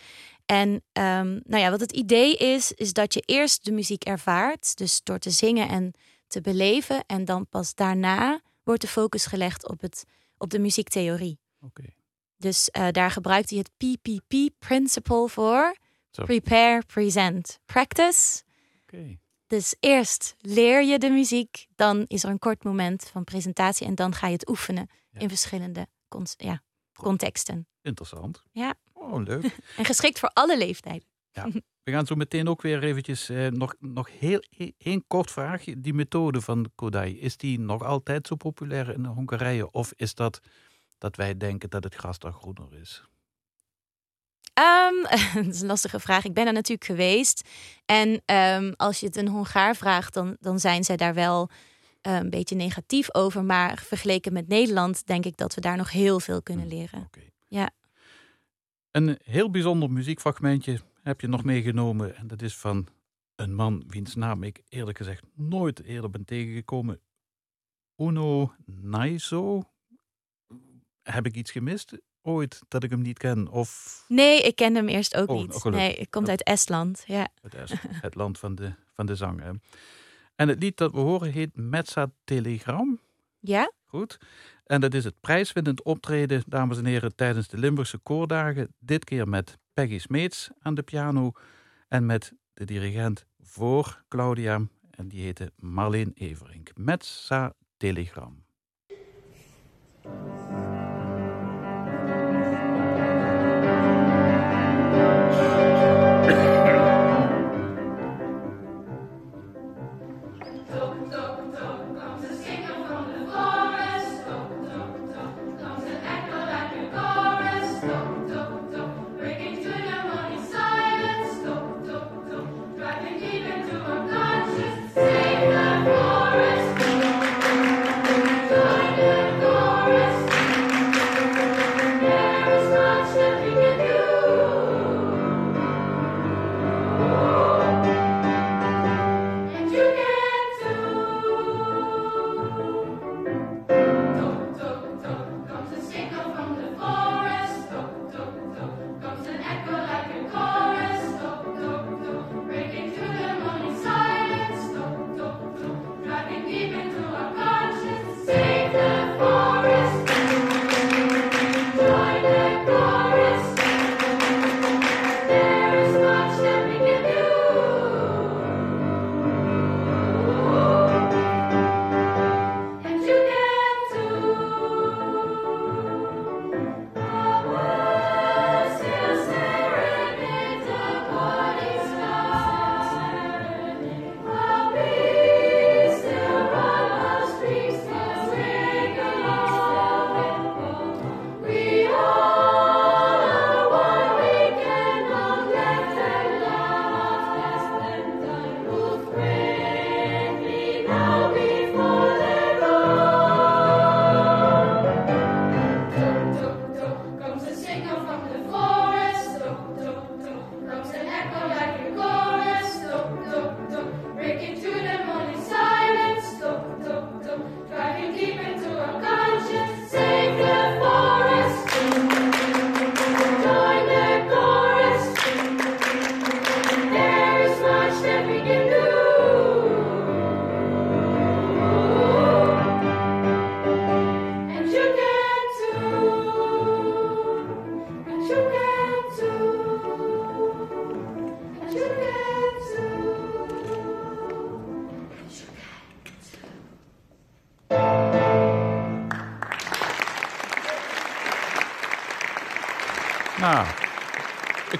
En 0.46 0.82
ehm, 0.92 1.40
nou 1.44 1.62
ja, 1.62 1.70
wat 1.70 1.80
het 1.80 1.92
idee 1.92 2.36
is, 2.36 2.72
is 2.72 2.92
dat 2.92 3.14
je 3.14 3.22
eerst 3.24 3.64
de 3.64 3.72
muziek 3.72 4.04
ervaart, 4.04 4.76
dus 4.76 5.00
door 5.02 5.18
te 5.18 5.30
zingen 5.30 5.68
en 5.68 5.92
te 6.26 6.40
beleven, 6.40 7.04
en 7.06 7.24
dan 7.24 7.48
pas 7.48 7.74
daarna 7.74 8.40
wordt 8.62 8.80
de 8.80 8.88
focus 8.88 9.26
gelegd 9.26 9.68
op, 9.68 9.80
het, 9.80 10.04
op 10.38 10.50
de 10.50 10.58
muziektheorie. 10.58 11.38
Oké. 11.60 11.84
Dus 12.36 12.70
eh, 12.70 12.88
daar 12.90 13.10
gebruikt 13.10 13.50
hij 13.50 13.58
het 13.58 13.70
PPP-principle 13.76 15.28
voor. 15.28 15.76
Zo. 16.10 16.24
Prepare, 16.24 16.82
present, 16.86 17.58
practice. 17.64 18.42
Dus 19.46 19.74
eerst 19.80 20.34
leer 20.40 20.84
je 20.84 20.98
de 20.98 21.10
muziek, 21.10 21.66
dan 21.74 22.04
is 22.06 22.24
er 22.24 22.30
een 22.30 22.38
kort 22.38 22.64
moment 22.64 23.08
van 23.12 23.24
presentatie 23.24 23.86
en 23.86 23.94
dan 23.94 24.14
ga 24.14 24.26
je 24.26 24.32
het 24.32 24.48
oefenen 24.48 24.88
Ja. 25.10 25.20
in 25.20 25.28
verschillende 25.28 25.86
ja, 26.36 26.62
contexten. 26.92 27.66
Interessant. 27.82 28.42
Ja. 28.52 28.74
Oh, 28.92 29.22
leuk. 29.22 29.42
En 29.76 29.84
geschikt 29.84 30.18
voor 30.18 30.28
alle 30.28 30.58
leeftijden. 30.58 31.08
We 31.82 31.90
gaan 31.92 32.06
zo 32.06 32.14
meteen 32.14 32.48
ook 32.48 32.62
weer 32.62 32.82
eventjes 32.82 33.28
eh, 33.28 33.46
nog, 33.48 33.74
nog 33.78 34.18
heel 34.18 34.42
één 34.78 35.04
kort 35.06 35.30
vraagje. 35.30 35.80
Die 35.80 35.94
methode 35.94 36.40
van 36.40 36.70
Kodai, 36.74 37.20
is 37.20 37.36
die 37.36 37.60
nog 37.60 37.82
altijd 37.82 38.26
zo 38.26 38.36
populair 38.36 38.92
in 38.92 39.04
Hongarije? 39.04 39.70
Of 39.70 39.92
is 39.96 40.14
dat 40.14 40.40
dat 40.98 41.16
wij 41.16 41.36
denken 41.36 41.70
dat 41.70 41.84
het 41.84 41.94
gras 41.94 42.18
daar 42.18 42.32
groener 42.32 42.74
is? 42.80 43.04
Ehm, 44.54 44.94
dat 45.44 45.54
is 45.54 45.60
een 45.60 45.66
lastige 45.66 46.00
vraag. 46.00 46.24
Ik 46.24 46.34
ben 46.34 46.46
er 46.46 46.52
natuurlijk 46.52 46.84
geweest. 46.84 47.48
En 47.84 48.22
ehm, 48.24 48.72
als 48.76 49.00
je 49.00 49.06
het 49.06 49.16
een 49.16 49.28
Hongaar 49.28 49.76
vraagt, 49.76 50.14
dan, 50.14 50.36
dan 50.40 50.60
zijn 50.60 50.84
zij 50.84 50.96
daar 50.96 51.14
wel 51.14 51.50
eh, 52.00 52.14
een 52.14 52.30
beetje 52.30 52.54
negatief 52.54 53.14
over. 53.14 53.44
Maar 53.44 53.78
vergeleken 53.78 54.32
met 54.32 54.48
Nederland 54.48 55.06
denk 55.06 55.24
ik 55.24 55.36
dat 55.36 55.54
we 55.54 55.60
daar 55.60 55.76
nog 55.76 55.90
heel 55.90 56.20
veel 56.20 56.42
kunnen 56.42 56.68
leren. 56.68 57.02
Oké. 57.02 57.20
Ja. 57.48 57.70
Een 58.90 59.18
heel 59.24 59.50
bijzonder 59.50 59.90
muziekfragmentje 59.90 60.80
heb 61.02 61.20
je 61.20 61.26
nog 61.26 61.44
meegenomen. 61.44 62.16
En 62.16 62.26
dat 62.26 62.42
is 62.42 62.56
van 62.56 62.88
een 63.36 63.54
man 63.54 63.84
wiens 63.86 64.14
naam 64.14 64.42
ik 64.42 64.62
eerlijk 64.68 64.96
gezegd 64.96 65.22
nooit 65.34 65.82
eerder 65.82 66.10
ben 66.10 66.24
tegengekomen. 66.24 67.00
Uno 67.96 68.54
Naiso. 68.66 69.62
Heb 71.02 71.26
ik 71.26 71.34
iets 71.34 71.50
gemist 71.50 71.98
ooit 72.24 72.60
dat 72.68 72.82
ik 72.82 72.90
hem 72.90 73.02
niet 73.02 73.18
ken? 73.18 73.48
Of 73.48 74.04
Nee, 74.08 74.40
ik 74.40 74.56
ken 74.56 74.74
hem 74.74 74.88
eerst 74.88 75.16
ook 75.16 75.28
Oh, 75.28 75.36
niet. 75.40 75.54
gelukkig. 75.54 75.72
Nee, 75.88 75.94
ik 75.96 76.10
komt 76.10 76.28
uit 76.28 76.42
Estland. 76.42 77.04
Ja. 77.06 77.28
het, 77.40 77.72
het 77.86 78.14
land 78.14 78.38
van 78.38 78.54
de, 78.54 78.74
van 78.92 79.06
de 79.06 79.14
zang. 79.16 79.40
hè. 79.40 79.50
En 80.36 80.48
het 80.48 80.62
lied 80.62 80.76
dat 80.76 80.92
we 80.92 80.98
horen 80.98 81.32
heet 81.32 81.56
Metza 81.56 82.10
Telegram. 82.24 83.00
Ja? 83.40 83.72
Goed. 83.84 84.18
En 84.64 84.80
dat 84.80 84.94
is 84.94 85.04
het 85.04 85.20
prijswinnend 85.20 85.82
optreden, 85.82 86.42
dames 86.46 86.78
en 86.78 86.84
heren, 86.84 87.14
tijdens 87.14 87.48
de 87.48 87.58
Limburgse 87.58 87.98
Koordagen. 87.98 88.74
Dit 88.78 89.04
keer 89.04 89.28
met 89.28 89.58
Peggy 89.74 89.98
Smeets 89.98 90.50
aan 90.60 90.74
de 90.74 90.82
piano 90.82 91.32
en 91.88 92.06
met 92.06 92.32
de 92.54 92.64
dirigent 92.64 93.24
voor 93.40 94.04
Claudia. 94.08 94.60
En 94.90 95.08
die 95.08 95.22
heette 95.22 95.52
Marleen 95.56 96.12
Everink. 96.14 96.70
Metza 96.76 97.54
Telegram. 97.76 98.43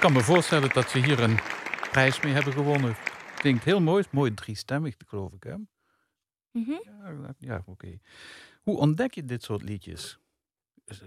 Kan 0.05 0.13
me 0.13 0.21
voorstellen 0.23 0.71
dat 0.73 0.91
ze 0.91 0.99
hier 0.99 1.21
een 1.21 1.39
prijs 1.91 2.21
mee 2.21 2.33
hebben 2.33 2.53
gewonnen. 2.53 2.97
Klinkt 3.37 3.65
heel 3.65 3.81
mooi. 3.81 4.05
Mooi 4.11 4.35
driestemmig, 4.35 4.95
geloof 5.07 5.33
ik. 5.33 5.43
Hè? 5.43 5.55
Mhm. 6.51 6.71
Ja, 6.71 7.35
ja 7.39 7.63
oké. 7.67 7.99
Hoe 8.63 8.77
ontdek 8.77 9.15
je 9.15 9.25
dit 9.25 9.43
soort 9.43 9.63
liedjes? 9.63 10.19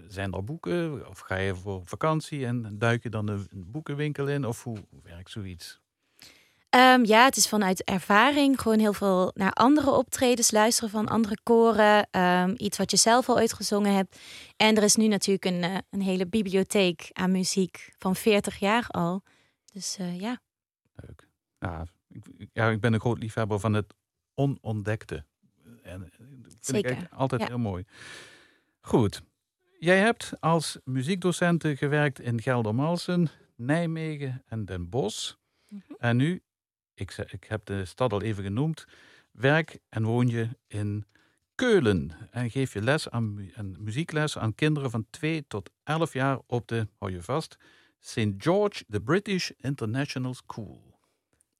Zijn 0.08 0.32
er 0.32 0.44
boeken? 0.44 1.08
Of 1.08 1.18
ga 1.18 1.36
je 1.36 1.54
voor 1.54 1.86
vakantie 1.86 2.46
en 2.46 2.78
duik 2.78 3.02
je 3.02 3.08
dan 3.08 3.28
een 3.28 3.46
een 3.50 3.70
boekenwinkel 3.70 4.28
in? 4.28 4.46
Of 4.46 4.64
hoe 4.64 4.78
werkt 5.02 5.30
zoiets? 5.30 5.80
Ehm, 6.70 7.04
ja, 7.04 7.24
het 7.24 7.36
is 7.36 7.48
vanuit 7.48 7.84
ervaring 7.84 8.60
gewoon 8.60 8.78
heel 8.78 8.92
veel 8.92 9.30
naar 9.34 9.52
andere 9.52 9.90
optredens 9.90 10.50
luisteren 10.50 10.90
van 10.90 11.08
andere 11.08 11.38
koren. 11.42 12.08
ehm, 12.10 12.54
iets 12.56 12.78
wat 12.78 12.90
je 12.90 12.96
zelf 12.96 13.28
al 13.28 13.36
ooit 13.36 13.52
gezongen 13.52 13.94
hebt. 13.94 14.18
En 14.56 14.76
er 14.76 14.82
is 14.82 14.96
nu 14.96 15.06
natuurlijk 15.06 15.44
een, 15.44 15.62
eh, 15.62 15.76
een 15.90 16.02
hele 16.02 16.26
bibliotheek 16.26 17.10
aan 17.12 17.30
muziek 17.30 17.92
van 17.98 18.16
40 18.16 18.58
jaar 18.58 18.86
al. 18.88 19.22
Dus 19.72 19.96
eh, 19.98 20.20
ja. 20.20 20.40
Leuk. 20.94 21.28
Ja 21.58 21.86
ik, 22.08 22.48
ja, 22.52 22.68
ik 22.68 22.80
ben 22.80 22.92
een 22.92 23.00
groot 23.00 23.18
liefhebber 23.18 23.60
van 23.60 23.72
het 23.72 23.94
onontdekte. 24.34 25.24
En 25.82 26.02
eh, 26.02 26.18
dat 26.42 26.52
vind 26.60 26.64
Zeker, 26.64 26.90
ik 26.90 27.12
altijd 27.12 27.40
ja. 27.40 27.46
heel 27.46 27.58
mooi. 27.58 27.84
Goed. 28.80 29.22
Jij 29.78 29.98
hebt 29.98 30.32
als 30.40 30.78
muziekdocenten 30.84 31.76
gewerkt 31.76 32.20
in 32.20 32.40
Geldermalsen, 32.42 33.28
Nijmegen 33.56 34.42
en 34.46 34.64
Den 34.64 34.88
Bosch. 34.88 35.34
Mhm. 35.68 35.82
En 35.98 36.16
nu, 36.16 36.42
ik, 37.00 37.16
ik 37.16 37.44
heb 37.44 37.66
de 37.66 37.84
stad 37.84 38.12
al 38.12 38.22
even 38.22 38.44
genoemd, 38.44 38.86
werk 39.30 39.78
en 39.88 40.04
woon 40.04 40.28
je 40.28 40.48
in 40.66 41.06
Keulen. 41.54 42.12
En 42.30 42.50
geef 42.50 42.72
je 42.72 42.82
les 42.82 43.10
aan, 43.10 43.50
aan 43.54 43.76
muziekles 43.78 44.38
aan 44.38 44.54
kinderen 44.54 44.90
van 44.90 45.06
2 45.10 45.46
tot 45.46 45.70
11 45.84 46.12
jaar 46.12 46.38
op 46.46 46.68
de, 46.68 46.88
hou 46.98 47.12
je 47.12 47.22
vast, 47.22 47.56
St. 48.00 48.28
George 48.38 48.84
the 48.88 49.00
British 49.00 49.50
International 49.56 50.34
School. 50.34 50.98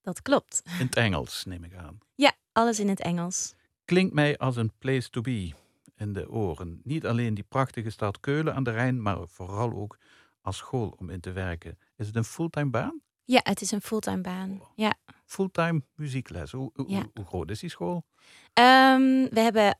Dat 0.03 0.22
klopt. 0.22 0.62
In 0.64 0.86
het 0.86 0.97
Engels, 0.97 1.45
neem 1.45 1.64
ik 1.64 1.74
aan. 1.74 1.99
Ja, 2.14 2.32
alles 2.53 2.80
in 2.80 2.89
het 2.89 3.01
Engels. 3.01 3.55
Klinkt 3.84 4.14
mij 4.14 4.39
als 4.39 4.57
een 4.57 4.72
place 4.78 5.11
to 5.11 5.20
be 5.20 5.53
in 5.97 6.12
de 6.12 6.30
oren. 6.30 6.80
Niet 6.84 7.07
alleen 7.07 7.34
die 7.34 7.45
prachtige 7.49 7.91
stad 7.91 8.20
Keulen 8.20 8.55
aan 8.55 8.62
de 8.62 8.70
Rijn, 8.70 9.03
maar 9.03 9.28
vooral 9.28 9.72
ook 9.72 9.99
als 10.41 10.57
school 10.57 10.95
om 10.99 11.11
in 11.11 11.20
te 11.20 11.32
werken. 11.32 11.78
Is 11.97 12.07
het 12.07 12.16
een 12.16 12.24
fulltime 12.24 12.70
baan? 12.70 13.01
Ja, 13.31 13.41
het 13.43 13.61
is 13.61 13.70
een 13.70 13.81
fulltime 13.81 14.20
baan. 14.20 14.61
Ja. 14.74 14.95
Fulltime 15.26 15.83
muziekles. 15.95 16.53
Hoe, 16.53 16.70
hoe, 16.74 16.89
Ja. 16.89 17.03
hoe 17.14 17.24
groot 17.24 17.51
is 17.51 17.61
die 17.61 17.70
school? 17.70 18.05
Ehm, 18.53 19.01
we 19.31 19.41
hebben 19.41 19.79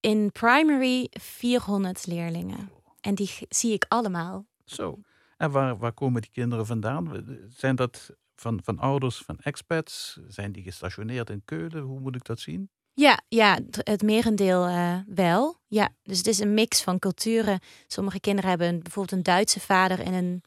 in 0.00 0.32
primary 0.32 1.06
400 1.10 2.06
leerlingen. 2.06 2.70
En 3.00 3.14
die 3.14 3.30
zie 3.48 3.72
ik 3.72 3.84
allemaal. 3.88 4.46
Zo. 4.64 4.98
En 5.36 5.50
waar, 5.50 5.78
waar 5.78 5.92
komen 5.92 6.20
die 6.22 6.30
kinderen 6.30 6.66
vandaan? 6.66 7.24
Zijn 7.48 7.76
dat 7.76 8.10
van, 8.34 8.60
van 8.64 8.78
ouders, 8.78 9.16
van 9.18 9.38
expats? 9.38 10.18
Zijn 10.28 10.52
die 10.52 10.62
gestationeerd 10.62 11.30
in 11.30 11.42
Keulen? 11.44 11.82
Hoe 11.82 12.00
moet 12.00 12.16
ik 12.16 12.24
dat 12.24 12.40
zien? 12.40 12.70
Ja, 12.94 13.20
ja 13.28 13.58
het- 13.70 14.02
merendeel 14.02 14.66
eh, 14.66 14.98
wel. 15.06 15.56
Ja, 15.66 15.88
dus 16.02 16.18
het 16.18 16.26
is 16.26 16.38
een 16.38 16.54
mix 16.54 16.82
van 16.82 16.98
culturen. 16.98 17.60
Sommige 17.86 18.20
kinderen 18.20 18.50
hebben 18.50 18.82
bijvoorbeeld 18.82 19.12
een 19.18 19.22
Duitse 19.32 19.60
vader 19.60 20.00
en 20.00 20.12
een 20.12 20.42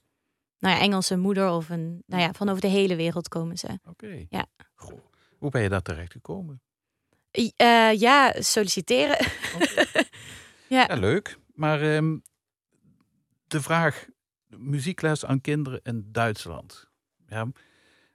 nou 0.60 0.76
ja, 0.76 0.82
Engelse 0.82 1.18
moeder. 1.18 1.50
Of 1.50 1.70
een, 1.70 2.04
nou 2.06 2.22
ja, 2.22 2.34
van 2.34 2.50
over 2.50 2.62
de 2.62 2.68
hele 2.68 2.96
wereld 2.96 3.28
komen 3.28 3.58
ze. 3.58 3.80
Oké. 3.86 4.26
Ja. 4.30 4.46
Goh. 4.76 5.00
Hoe 5.38 5.50
ben 5.50 5.62
je 5.62 5.70
daar 5.70 5.82
terecht 5.82 6.12
gekomen? 6.12 6.62
Eh, 7.32 7.94
ja, 7.94 8.42
solliciteren. 8.42 9.18
Ja, 10.70 10.96
leuk. 10.96 11.38
Maar 11.56 11.82
ehm, 11.82 12.18
de 13.48 13.62
vraag 13.62 14.06
muziekles 14.48 15.26
aan 15.26 15.42
kinderen 15.42 15.80
in 15.84 16.08
Duitsland. 16.12 16.90
Ja, 17.28 17.48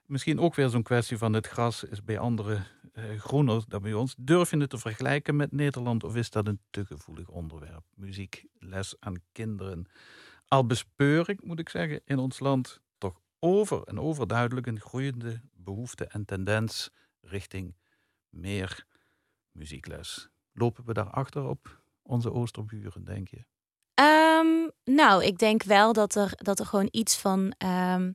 misschien 0.05 0.39
ook 0.39 0.55
weer 0.55 0.69
zo'n 0.69 0.83
kwestie 0.83 1.17
van 1.17 1.33
het 1.33 1.47
gras 1.47 1.83
is 1.83 2.03
bij 2.03 2.19
anderen 2.19 2.67
eh, 2.93 3.03
groener 3.19 3.63
dan 3.67 3.81
bij 3.81 3.93
ons. 3.93 4.15
Durf 4.17 4.51
je 4.51 4.57
het 4.57 4.69
te 4.69 4.77
vergelijken 4.77 5.35
met 5.35 5.51
Nederland 5.51 6.03
of 6.03 6.15
is 6.15 6.29
dat 6.29 6.47
een 6.47 6.59
te 6.69 6.85
gevoelig 6.85 7.29
onderwerp? 7.29 7.83
Muziekles 7.95 8.95
aan 8.99 9.21
kinderen. 9.31 9.85
Al 10.47 10.65
bespeur 10.65 11.29
ik, 11.29 11.43
moet 11.43 11.59
ik 11.59 11.69
zeggen, 11.69 12.01
in 12.05 12.17
ons 12.17 12.39
land 12.39 12.81
toch 12.97 13.21
over 13.39 13.83
en 13.83 13.99
overduidelijk 13.99 14.67
een 14.67 14.79
groeiende 14.79 15.41
behoefte 15.51 16.05
en 16.05 16.25
tendens 16.25 16.89
richting 17.21 17.75
meer 18.29 18.85
muziekles. 19.51 20.29
Lopen 20.51 20.85
we 20.85 20.93
daarachter 20.93 21.43
op 21.47 21.83
onze 22.01 22.31
oosterburen, 22.31 23.03
denk 23.03 23.27
je? 23.27 23.45
Ehm, 23.93 24.69
nou, 24.95 25.23
ik 25.23 25.37
denk 25.37 25.63
wel 25.63 25.93
dat 25.93 26.15
er, 26.15 26.31
dat 26.35 26.59
er 26.59 26.65
gewoon 26.65 26.87
iets 26.91 27.17
van. 27.17 27.53
ehm, 27.57 28.11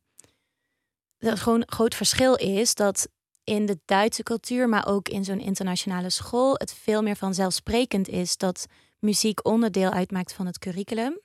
dat 1.19 1.41
gewoon 1.41 1.61
een 1.61 1.73
groot 1.73 1.95
verschil 1.95 2.35
is 2.35 2.75
dat 2.75 3.09
in 3.45 3.67
de 3.67 3.81
Duitse 3.85 4.23
cultuur, 4.23 4.69
maar 4.69 4.87
ook 4.87 5.09
in 5.09 5.25
zo'n 5.25 5.41
internationale 5.41 6.11
school, 6.11 6.55
het 6.55 6.75
veel 6.75 7.03
meer 7.03 7.17
vanzelfsprekend 7.17 8.09
is 8.09 8.37
dat 8.37 8.67
muziek 8.99 9.47
onderdeel 9.47 9.91
uitmaakt 9.91 10.33
van 10.33 10.47
het 10.47 10.59
curriculum. 10.59 11.21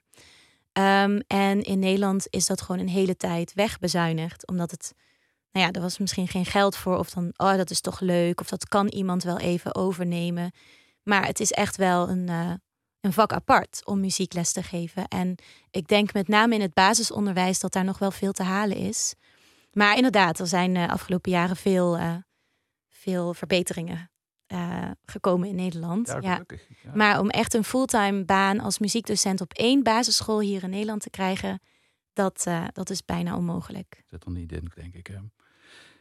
Ehm, 0.75 1.19
en 1.27 1.61
in 1.61 1.79
Nederland 1.79 2.27
is 2.29 2.45
dat 2.45 2.61
gewoon 2.61 2.81
een 2.81 2.89
hele 2.89 3.17
tijd 3.17 3.53
wegbezuinigd, 3.53 4.47
omdat 4.47 4.71
het. 4.71 4.93
Nou 5.51 5.65
ja, 5.65 5.71
er 5.71 5.81
was 5.81 5.97
misschien 5.97 6.27
geen 6.27 6.45
geld 6.45 6.75
voor, 6.75 6.97
of 6.97 7.09
dan, 7.09 7.33
oh, 7.37 7.55
dat 7.55 7.69
is 7.69 7.81
toch 7.81 7.99
leuk, 7.99 8.41
of 8.41 8.49
dat 8.49 8.67
kan 8.67 8.87
iemand 8.87 9.23
wel 9.23 9.39
even 9.39 9.75
overnemen. 9.75 10.51
Maar 11.03 11.25
het 11.25 11.39
is 11.39 11.51
echt 11.51 11.75
wel 11.75 12.09
een, 12.09 12.29
eh, 12.29 12.53
een 13.01 13.13
vak 13.13 13.33
apart 13.33 13.81
om 13.85 13.99
muziekles 13.99 14.51
te 14.51 14.63
geven. 14.63 15.07
En 15.07 15.35
ik 15.71 15.87
denk 15.87 16.13
met 16.13 16.27
name 16.27 16.55
in 16.55 16.61
het 16.61 16.73
basisonderwijs 16.73 17.59
dat 17.59 17.73
daar 17.73 17.83
nog 17.83 17.97
wel 17.97 18.11
veel 18.11 18.31
te 18.31 18.43
halen 18.43 18.77
is. 18.77 19.15
Maar 19.71 19.95
inderdaad, 19.95 20.39
er 20.39 20.47
zijn 20.47 20.73
de 20.73 20.89
afgelopen 20.89 21.31
jaren 21.31 21.55
veel, 21.55 21.97
eh, 21.97 22.15
veel 22.89 23.33
verbeteringen 23.33 24.09
eh, 24.47 24.91
gekomen 25.05 25.49
in 25.49 25.55
Nederland. 25.55 26.07
Ja, 26.07 26.19
Ja, 26.21 26.31
gelukkig. 26.33 26.67
Ja. 26.83 26.95
Maar 26.95 27.19
om 27.19 27.29
echt 27.29 27.53
een 27.53 27.63
fulltime 27.63 28.25
baan 28.25 28.59
als 28.59 28.79
muziekdocent 28.79 29.41
op 29.41 29.53
één 29.53 29.83
basisschool 29.83 30.39
hier 30.39 30.63
in 30.63 30.69
Nederland 30.69 31.01
te 31.01 31.09
krijgen, 31.09 31.59
dat, 32.13 32.43
eh, 32.45 32.65
dat 32.73 32.89
is 32.89 33.05
bijna 33.05 33.35
onmogelijk. 33.37 34.03
Zit 34.09 34.25
er 34.25 34.31
niet 34.31 34.51
in, 34.51 34.71
denk 34.75 34.93
ik. 34.93 35.07
Hè. 35.07 35.17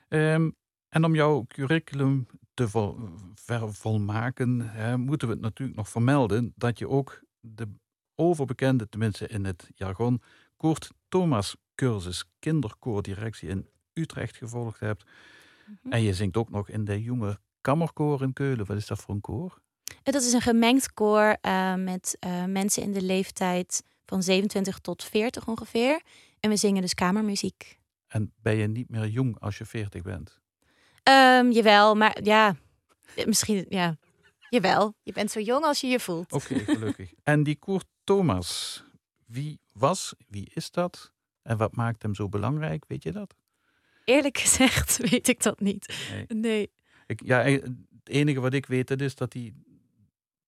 Ehm, 0.09 0.51
en 0.89 1.05
om 1.05 1.15
jouw 1.15 1.45
curriculum 1.49 2.27
te 2.55 2.69
vol, 2.69 2.99
vervolmaken, 3.35 4.61
hè, 4.61 4.99
moeten 4.99 5.29
we 5.29 5.35
het 5.35 5.43
natuurlijk 5.43 5.79
nog 5.79 5.89
vermelden 5.89 6.53
dat 6.57 6.79
je 6.79 6.89
ook 6.89 7.23
de 7.41 7.69
overbekende, 8.15 8.89
tenminste 8.89 9.27
in 9.27 9.45
het 9.45 9.71
jargon, 9.75 10.23
Koert 10.57 10.91
Thomas 11.09 11.57
cursus 11.75 12.25
kinderkoordirectie 12.39 13.49
in 13.49 13.69
Utrecht 13.93 14.37
gevolgd 14.37 14.81
hebt. 14.81 15.05
Mhm. 15.67 15.93
En 15.93 16.03
je 16.03 16.15
zingt 16.15 16.37
ook 16.37 16.51
nog 16.51 16.69
in 16.69 16.85
de 16.85 17.03
jonge 17.03 17.39
kammerkoor 17.65 18.23
in 18.23 18.33
Keulen. 18.33 18.67
Wat 18.67 18.77
is 18.77 18.87
dat 18.87 18.99
voor 18.99 19.15
een 19.15 19.21
koor? 19.21 19.59
Dat 20.03 20.23
is 20.23 20.33
een 20.33 20.41
gemengd 20.41 20.93
koor 20.93 21.37
eh, 21.41 21.75
met 21.75 22.17
eh, 22.21 22.45
mensen 22.45 22.83
in 22.83 22.93
de 22.93 23.03
leeftijd 23.03 23.83
van 24.07 24.23
27 24.23 24.79
tot 24.79 25.05
40 25.05 25.47
ongeveer. 25.47 26.01
En 26.41 26.51
we 26.51 26.57
zingen 26.57 26.83
dus 26.83 26.95
kamermuziek. 26.95 27.79
En 28.07 28.33
ben 28.43 28.57
je 28.57 28.67
niet 28.67 28.89
meer 28.89 29.07
jong 29.07 29.41
als 29.41 29.59
je 29.59 29.65
40 29.65 30.03
bent? 30.03 30.41
Ehm, 31.03 31.51
jawel, 31.51 31.95
maar 31.95 32.23
ja, 32.23 32.57
misschien, 33.27 33.67
ja, 33.69 33.97
jawel. 34.49 34.95
Je 35.03 35.13
bent 35.13 35.31
zo 35.31 35.41
jong 35.41 35.65
als 35.65 35.81
je 35.81 35.87
je 35.87 36.01
voelt. 36.01 36.33
Oké, 36.33 36.59
gelukkig. 36.59 37.13
en 37.23 37.43
die 37.43 37.57
Koert 37.57 37.87
Thomas, 38.05 38.85
wie 39.27 39.61
was, 39.73 40.15
wie 40.29 40.51
is 40.55 40.71
dat? 40.71 41.13
En 41.43 41.57
wat 41.57 41.77
maakt 41.77 42.03
hem 42.03 42.15
zo 42.15 42.29
belangrijk? 42.29 42.85
Weet 42.89 43.03
je 43.03 43.13
dat? 43.13 43.35
Eerlijk 44.05 44.39
gezegd 44.39 44.97
weet 45.11 45.29
ik 45.29 45.43
dat 45.43 45.61
niet. 45.61 45.95
Nee. 46.11 46.27
Nee. 46.29 46.73
Ik, 47.07 47.23
ja, 47.25 47.43
eh, 47.43 47.63
het 47.63 48.09
enige 48.09 48.41
wat 48.41 48.53
ik 48.53 48.67
weet 48.67 48.89
dat 48.89 49.01
is 49.01 49.15
dat, 49.15 49.33
hij, 49.33 49.55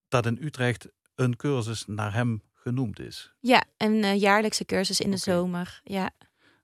dat 0.09 0.26
in 0.26 0.38
Utrecht 0.40 0.88
een 1.14 1.36
cursus 1.36 1.86
naar 1.86 2.12
hem 2.12 2.42
genoemd 2.54 2.98
is. 2.98 3.34
Ja, 3.40 3.64
een 3.76 4.04
eh, 4.04 4.20
jaarlijkse 4.20 4.64
cursus 4.64 5.00
in 5.00 5.11
de 5.11 5.16
zomer. 5.16 5.80
Ja. 5.84 6.11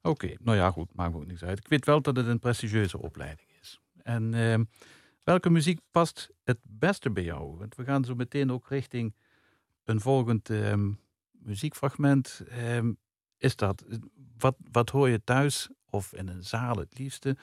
Oké, 0.03 0.35
nou 0.41 0.57
ja, 0.57 0.71
goed, 0.71 0.95
maakt 0.95 1.15
ook 1.15 1.27
niks 1.27 1.45
uit. 1.45 1.59
Ik 1.59 1.69
weet 1.69 1.85
wel 1.85 2.03
dat 2.03 2.17
het 2.17 2.27
een 2.27 2.39
prestigieuze 2.39 2.99
opleiding 2.99 3.49
is. 3.61 3.81
En 4.03 4.35
ehm, 4.35 4.65
welke 5.25 5.51
muziek 5.51 5.81
past 5.91 6.31
het 6.45 6.59
beste 6.63 7.11
bij 7.11 7.23
jou? 7.23 7.57
Want 7.57 7.75
we 7.75 7.85
gaan 7.85 8.05
zo 8.05 8.15
meteen 8.15 8.53
ook 8.53 8.69
richting 8.69 9.15
een 9.85 10.01
volgend 10.01 10.51
ehm, 10.51 10.93
muziekfragment. 11.31 12.43
Ehm, 12.49 12.93
is 13.37 13.57
dat, 13.57 13.85
wat, 14.39 14.57
wat 14.71 14.91
hoor 14.91 15.09
je 15.09 15.25
thuis 15.25 15.69
of 15.91 16.13
in 16.13 16.29
een 16.29 16.45
zaal 16.45 16.77
het 16.77 16.99
liefste? 16.99 17.37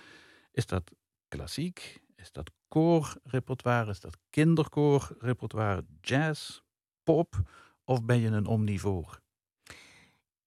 Is 0.51 0.65
dat 0.65 0.91
klassiek? 1.27 2.01
Is 2.21 2.31
dat 2.31 2.51
koorrepertoire? 2.67 3.89
Is 3.89 3.99
dat 3.99 4.17
kinderkoorrepertoire? 4.29 5.85
Jazz? 6.01 6.59
Pop? 7.03 7.41
Of 7.83 8.03
ben 8.03 8.19
je 8.19 8.27
een 8.27 8.47
omnivoor? 8.47 9.21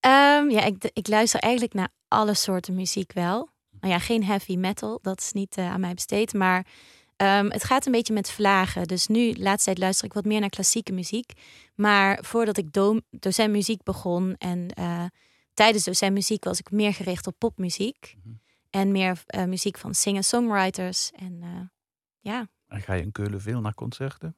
Ehm, 0.00 0.50
ja, 0.50 0.64
ik, 0.64 0.90
ik 0.92 1.08
luister 1.08 1.40
eigenlijk 1.40 1.74
naar 1.74 1.88
alle 2.08 2.34
soorten 2.34 2.74
muziek 2.74 3.12
wel. 3.12 3.48
Nou 3.80 3.92
ja, 3.92 3.98
geen 3.98 4.24
heavy 4.24 4.56
metal, 4.56 4.98
dat 5.02 5.20
is 5.20 5.32
niet 5.32 5.56
eh, 5.56 5.70
aan 5.70 5.80
mij 5.80 5.94
besteed. 5.94 6.32
Maar 6.32 6.66
ehm, 7.16 7.50
het 7.50 7.64
gaat 7.64 7.86
een 7.86 7.92
beetje 7.92 8.12
met 8.12 8.30
vlagen. 8.30 8.86
Dus 8.86 9.06
nu, 9.06 9.32
de 9.32 9.42
laatste 9.42 9.64
tijd, 9.64 9.78
luister 9.78 10.06
ik 10.06 10.12
wat 10.12 10.24
meer 10.24 10.40
naar 10.40 10.48
klassieke 10.48 10.92
muziek. 10.92 11.32
Maar 11.74 12.24
voordat 12.24 12.56
ik 12.56 12.72
do 12.72 13.00
docent 13.10 13.50
muziek 13.50 13.82
begon 13.82 14.34
en 14.38 14.68
eh, 14.68 15.04
tijdens 15.54 15.84
docent 15.84 16.12
muziek 16.12 16.44
was 16.44 16.58
ik 16.58 16.70
meer 16.70 16.94
gericht 16.94 17.26
op 17.26 17.34
popmuziek. 17.38 18.16
Mhm. 18.22 18.34
En 18.72 18.92
meer 18.92 19.22
eh, 19.26 19.44
muziek 19.44 19.78
van 19.78 19.94
singer-songwriters. 19.94 21.10
En 21.10 21.38
eh, 21.42 21.60
ja, 22.20 22.48
En 22.66 22.80
ga 22.82 22.92
je 22.94 23.02
in 23.02 23.12
Keulen 23.12 23.40
veel 23.40 23.60
naar 23.60 23.74
concerten? 23.74 24.36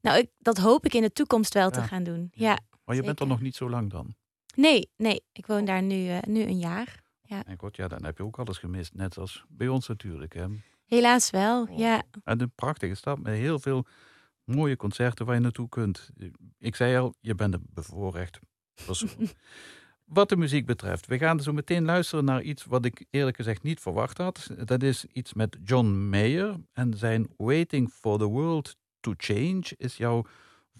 nou, 0.00 0.18
ik, 0.18 0.30
dat 0.38 0.58
hoop 0.58 0.84
ik 0.84 0.94
in 0.94 1.02
de 1.02 1.12
toekomst 1.12 1.54
wel 1.54 1.70
te 1.70 1.80
Ja. 1.80 1.86
gaan 1.86 2.02
doen. 2.02 2.30
Ja. 2.34 2.58
Maar 2.84 2.96
je 2.96 3.02
bent 3.02 3.20
er 3.20 3.26
nog 3.26 3.40
niet 3.40 3.56
zo 3.56 3.70
lang 3.70 3.90
dan. 3.90 4.14
Nee, 4.54 4.90
nee, 4.96 5.24
ik 5.32 5.46
woon 5.46 5.64
daar 5.64 5.82
nu, 5.82 6.08
eh, 6.08 6.18
nu 6.22 6.40
een 6.42 6.58
jaar. 6.58 7.00
En 7.46 7.58
god, 7.58 7.76
ja, 7.76 7.88
dan 7.88 8.04
heb 8.04 8.16
je 8.16 8.24
ook 8.24 8.38
alles 8.38 8.58
gemist. 8.58 8.94
Net 8.94 9.18
als 9.18 9.44
bij 9.48 9.68
ons 9.68 9.88
natuurlijk. 9.88 10.34
Hè. 10.34 10.46
Helaas 10.86 11.30
wel, 11.30 11.62
Oh. 11.62 11.78
ja. 11.78 12.02
En 12.24 12.40
een 12.40 12.52
prachtige 12.54 12.94
stad 12.94 13.18
met 13.18 13.34
heel 13.34 13.58
veel 13.58 13.86
mooie 14.44 14.76
concerten 14.76 15.26
waar 15.26 15.34
je 15.34 15.40
naartoe 15.40 15.68
kunt. 15.68 16.10
Ik 16.58 16.76
zei 16.76 16.96
al, 16.96 17.14
je 17.20 17.34
bent 17.34 17.54
een 17.54 17.66
bevoorrecht 17.70 18.38
persoon. 18.86 19.10
wat 20.04 20.28
de 20.28 20.36
muziek 20.36 20.66
betreft, 20.66 21.06
we 21.06 21.18
gaan 21.18 21.40
zo 21.40 21.52
meteen 21.52 21.84
luisteren 21.84 22.24
naar 22.24 22.42
iets 22.42 22.64
wat 22.64 22.84
ik 22.84 23.04
eerlijk 23.10 23.36
gezegd 23.36 23.62
niet 23.62 23.80
verwacht 23.80 24.18
had. 24.18 24.50
Dat 24.64 24.82
is 24.82 25.04
iets 25.12 25.34
met 25.34 25.56
John 25.64 25.86
Mayer 25.86 26.56
en 26.72 26.96
zijn 26.96 27.28
Waiting 27.36 27.90
for 27.90 28.18
the 28.18 28.26
World 28.26 28.76
to 29.00 29.14
Change 29.16 29.62
is 29.76 29.96
jouw 29.96 30.24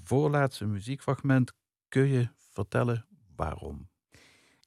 voorlaatste 0.03 0.67
muziekfragment. 0.67 1.53
Kun 1.89 2.09
je 2.09 2.29
vertellen 2.53 3.07
waarom? 3.37 3.91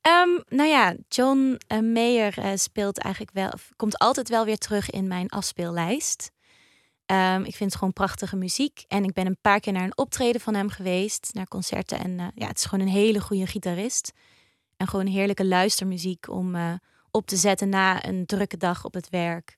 Ehm, 0.02 0.30
nou 0.48 0.70
ja, 0.70 0.96
John 1.08 1.60
eh, 1.68 1.80
Mayer 1.80 2.38
eh, 2.38 2.52
speelt 2.56 2.98
eigenlijk 2.98 3.34
wel, 3.34 3.52
komt 3.76 3.98
altijd 3.98 4.30
wel 4.30 4.46
weer 4.46 4.58
terug 4.58 4.90
in 4.90 5.08
mijn 5.08 5.30
afspeellijst. 5.30 6.32
Ehm, 7.06 7.44
ik 7.44 7.56
vind 7.56 7.70
het 7.70 7.80
gewoon 7.80 7.94
prachtige 7.94 8.36
muziek. 8.36 8.84
En 8.88 9.04
ik 9.04 9.14
ben 9.14 9.26
een 9.26 9.38
paar 9.42 9.60
keer 9.60 9.74
naar 9.74 9.84
een 9.84 9.98
optreden 9.98 10.42
van 10.42 10.54
hem 10.54 10.70
geweest, 10.70 11.30
naar 11.34 11.48
concerten. 11.48 12.00
En 12.00 12.20
eh, 12.20 12.28
ja, 12.36 12.48
het 12.48 12.58
is 12.58 12.66
gewoon 12.66 12.86
een 12.86 12.94
hele 12.94 13.20
goede 13.20 13.48
gitarist. 13.48 14.12
En 14.78 14.88
gewoon 14.88 15.06
heerlijke 15.08 15.46
luistermuziek 15.46 16.30
om 16.30 16.56
eh, 16.56 16.74
op 17.12 17.26
te 17.28 17.36
zetten 17.36 17.70
na 17.70 18.06
een 18.06 18.26
drukke 18.26 18.58
dag 18.58 18.86
op 18.86 18.94
het 18.94 19.10
werk. 19.10 19.58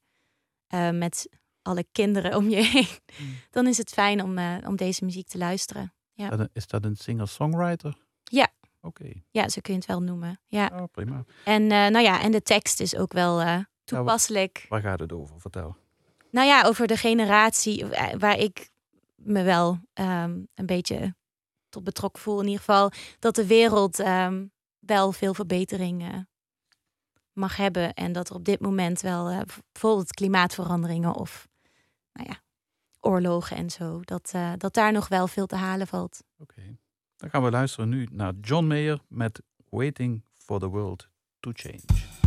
eh, 0.68 0.90
met 0.90 1.30
alle 1.62 1.86
kinderen 1.92 2.36
om 2.36 2.50
je 2.50 2.56
heen. 2.74 2.88
Dan 3.50 3.68
is 3.68 3.78
het 3.78 3.90
fijn 3.90 4.24
om, 4.24 4.38
eh, 4.38 4.56
om 4.66 4.76
deze 4.76 5.06
muziek 5.06 5.28
te 5.28 5.38
luisteren. 5.38 5.94
Ja. 6.14 6.24
Is 6.24 6.30
dat 6.30 6.40
een- 6.40 6.50
Is 6.54 6.68
dat 6.68 6.86
een 6.86 6.96
singer-songwriter? 6.96 7.98
Ja. 8.24 8.48
Oké, 8.82 9.12
Ja, 9.32 9.50
zo 9.50 9.62
kun 9.62 9.74
je 9.74 9.80
het 9.80 9.88
wel 9.88 10.02
noemen. 10.02 10.40
Ja. 10.48 10.70
oh, 10.74 10.84
prima. 10.92 11.24
En 11.44 11.68
nou 11.68 12.00
ja, 12.00 12.22
en 12.22 12.32
de 12.32 12.42
tekst 12.42 12.80
is 12.80 12.96
ook 12.96 13.14
wel 13.14 13.64
toepasselijk. 13.84 14.66
Waar 14.70 14.82
gaat 14.82 15.00
het 15.00 15.12
over? 15.12 15.40
Vertel. 15.40 15.76
Nou 16.32 16.48
ja, 16.48 16.64
over 16.64 16.88
de 16.88 16.98
generatie 16.98 17.86
waar 18.18 18.38
ik 18.38 18.70
me 19.16 19.44
wel 19.44 19.80
ehm, 19.94 20.40
een 20.56 20.66
beetje 20.66 21.16
tot 21.70 21.84
betrokken 21.84 22.22
voel. 22.22 22.40
In 22.40 22.46
ieder 22.46 22.60
geval 22.60 22.92
dat 23.20 23.36
de 23.36 23.48
wereld 23.48 24.00
ehm, 24.00 24.46
wel 24.88 25.12
veel 25.12 25.34
verbetering 25.34 26.26
mag 27.38 27.56
hebben. 27.56 27.94
En 27.94 28.12
dat 28.12 28.30
er 28.30 28.36
op 28.36 28.46
dit 28.46 28.60
moment 28.60 29.02
wel 29.02 29.30
eh, 29.30 29.42
bijvoorbeeld 29.72 30.14
klimaatveranderingen 30.14 31.16
of 31.16 31.48
nou 32.14 32.30
ja, 32.30 32.42
oorlogen 33.00 33.58
en 33.58 33.70
zo. 33.70 34.02
Dat, 34.02 34.32
eh, 34.34 34.52
dat 34.58 34.74
daar 34.74 34.92
nog 34.92 35.08
wel 35.08 35.28
veel 35.28 35.46
te 35.46 35.56
halen 35.56 35.88
valt. 35.88 36.24
Oké. 36.38 36.78
Dan 37.18 37.30
gaan 37.30 37.44
we 37.44 37.50
luisteren 37.50 37.90
nu 37.90 38.08
naar 38.12 38.34
John 38.42 38.66
Mayer 38.66 39.00
met 39.08 39.42
Waiting 39.70 40.24
for 40.34 40.60
the 40.60 40.68
World 40.68 41.10
to 41.40 41.52
Change. 41.54 42.27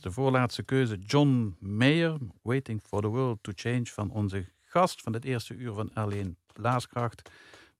De 0.00 0.10
voorlaatste 0.10 0.62
keuze. 0.62 0.98
John 0.98 1.56
Mayer, 1.58 2.18
Waiting 2.42 2.80
for 2.82 3.00
the 3.00 3.06
World 3.08 3.38
to 3.42 3.52
Change, 3.54 3.86
van 3.86 4.10
onze 4.10 4.46
gast 4.64 5.02
van 5.02 5.12
het 5.12 5.24
eerste 5.24 5.54
uur 5.54 5.72
van 5.72 5.90
Alleen 5.94 6.36
Blaaskracht. 6.52 7.30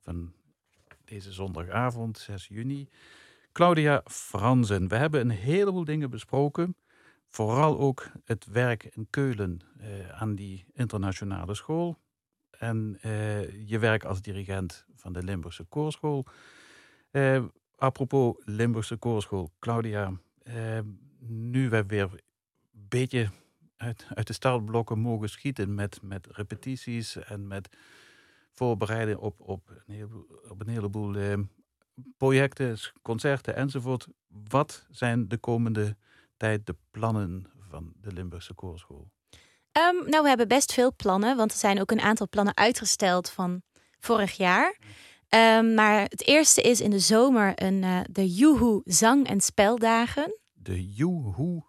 Van 0.01 0.33
deze 1.05 1.33
zondagavond, 1.33 2.19
6 2.19 2.47
juni. 2.49 2.89
Claudia 3.53 4.03
Franzen. 4.05 4.89
We 4.89 4.97
hebben 4.97 5.21
een 5.21 5.31
heleboel 5.31 5.85
dingen 5.85 6.11
besproken. 6.11 6.77
Vooral 7.29 7.79
ook 7.79 8.11
het 8.25 8.47
werk 8.47 8.85
in 8.85 9.07
Keulen 9.11 9.61
eh, 9.79 10.09
aan 10.09 10.35
die 10.35 10.65
internationale 10.73 11.55
school. 11.55 11.99
En 12.51 12.99
eh, 13.01 13.69
je 13.69 13.79
werk 13.79 14.05
als 14.05 14.23
dirigent 14.23 14.87
van 14.95 15.13
de 15.13 15.23
Limburgse 15.23 15.65
Koorschool. 15.65 16.25
Eh, 17.11 17.45
apropos 17.77 18.35
Limburgse 18.45 18.97
Koorschool, 18.97 19.51
Claudia. 19.59 20.13
Nu 21.29 21.69
we 21.69 21.87
weer 21.87 22.03
een 22.13 22.21
beetje 22.89 23.29
uit, 23.77 24.07
uit 24.15 24.27
de 24.27 24.33
startblokken 24.33 24.99
mogen 24.99 25.29
schieten 25.29 25.75
met, 25.75 25.99
met 26.03 26.27
repetities 26.31 27.17
en 27.17 27.47
met 27.47 27.69
voorbereiden 28.55 29.19
op, 29.19 29.41
op 29.41 29.69
een 29.87 29.95
heleboel, 29.95 30.27
op 30.49 30.61
een 30.61 30.69
heleboel 30.69 31.15
eh, 31.17 31.39
projecten, 32.17 32.79
concerten 33.03 33.57
enzovoort. 33.57 34.07
Wat 34.49 34.87
zijn 34.91 35.29
de 35.29 35.39
komende 35.39 35.97
tijd 36.37 36.67
de 36.67 36.77
plannen 36.91 37.47
van 37.69 37.93
de 38.01 38.13
Limburgse 38.13 38.55
Koorschool? 38.55 39.11
Ehm, 39.73 40.09
nou, 40.11 40.23
we 40.23 40.29
hebben 40.29 40.49
best 40.49 40.73
veel 40.73 40.95
plannen, 40.97 41.37
want 41.37 41.53
er 41.53 41.59
zijn 41.59 41.81
ook 41.81 41.91
een 41.91 42.01
aantal 42.01 42.29
plannen 42.29 42.57
uitgesteld 42.57 43.31
van 43.31 43.63
vorig 43.99 44.37
jaar. 44.37 44.79
Ehm, 45.29 45.75
maar 45.75 46.03
het 46.03 46.27
eerste 46.27 46.63
is 46.63 46.81
in 46.81 46.91
de 46.91 46.99
zomer 46.99 47.53
een, 47.63 47.83
eh, 47.83 48.01
de 48.11 48.35
Joehoe 48.35 48.81
Zang- 48.85 49.29
en 49.29 49.41
Speldagen. 49.41 50.39
De 50.67 50.93
Joehoe 50.93 51.63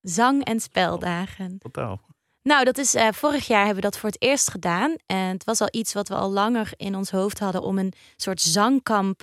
Zang- 0.00 0.44
en 0.44 0.60
Speldagen. 0.60 1.58
totaal. 1.58 2.00
Nou, 2.42 2.64
dat 2.64 2.78
is, 2.78 2.94
eh, 2.94 3.08
vorig 3.12 3.46
jaar 3.46 3.64
hebben 3.64 3.82
we 3.82 3.90
dat 3.90 3.98
voor 3.98 4.08
het 4.08 4.22
eerst 4.22 4.50
gedaan. 4.50 4.94
En 5.06 5.16
het 5.16 5.44
was 5.44 5.60
al 5.60 5.68
iets 5.70 5.92
wat 5.92 6.08
we 6.08 6.14
al 6.14 6.30
langer 6.30 6.72
in 6.76 6.94
ons 6.96 7.10
hoofd 7.10 7.38
hadden 7.38 7.62
om 7.62 7.78
een 7.78 7.92
soort 8.16 8.40
zangkamp 8.40 9.22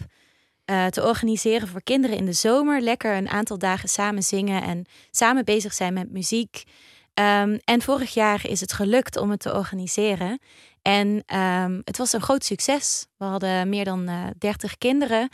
eh, 0.66 0.86
te 0.86 1.04
organiseren 1.04 1.68
voor 1.68 1.84
kinderen 1.84 2.18
in 2.18 2.26
de 2.26 2.34
zomer. 2.34 2.82
Lekker 2.82 3.16
een 3.16 3.30
aantal 3.30 3.58
dagen 3.58 3.90
samen 3.90 4.24
zingen 4.24 4.62
en 4.62 4.86
samen 5.12 5.46
bezig 5.46 5.74
zijn 5.74 5.94
met 5.94 6.12
muziek. 6.12 6.64
Ehm, 7.14 7.58
en 7.64 7.82
vorig 7.82 8.14
jaar 8.14 8.50
is 8.50 8.62
het 8.62 8.74
gelukt 8.74 9.18
om 9.18 9.32
het 9.32 9.40
te 9.40 9.54
organiseren. 9.54 10.40
En 10.82 11.24
ehm, 11.26 11.82
het 11.84 11.98
was 11.98 12.14
een 12.14 12.22
groot 12.22 12.44
succes. 12.44 13.08
We 13.18 13.26
hadden 13.26 13.70
meer 13.70 13.86
dan 13.86 14.08
eh 14.08 14.26
30 14.38 14.78
kinderen. 14.78 15.30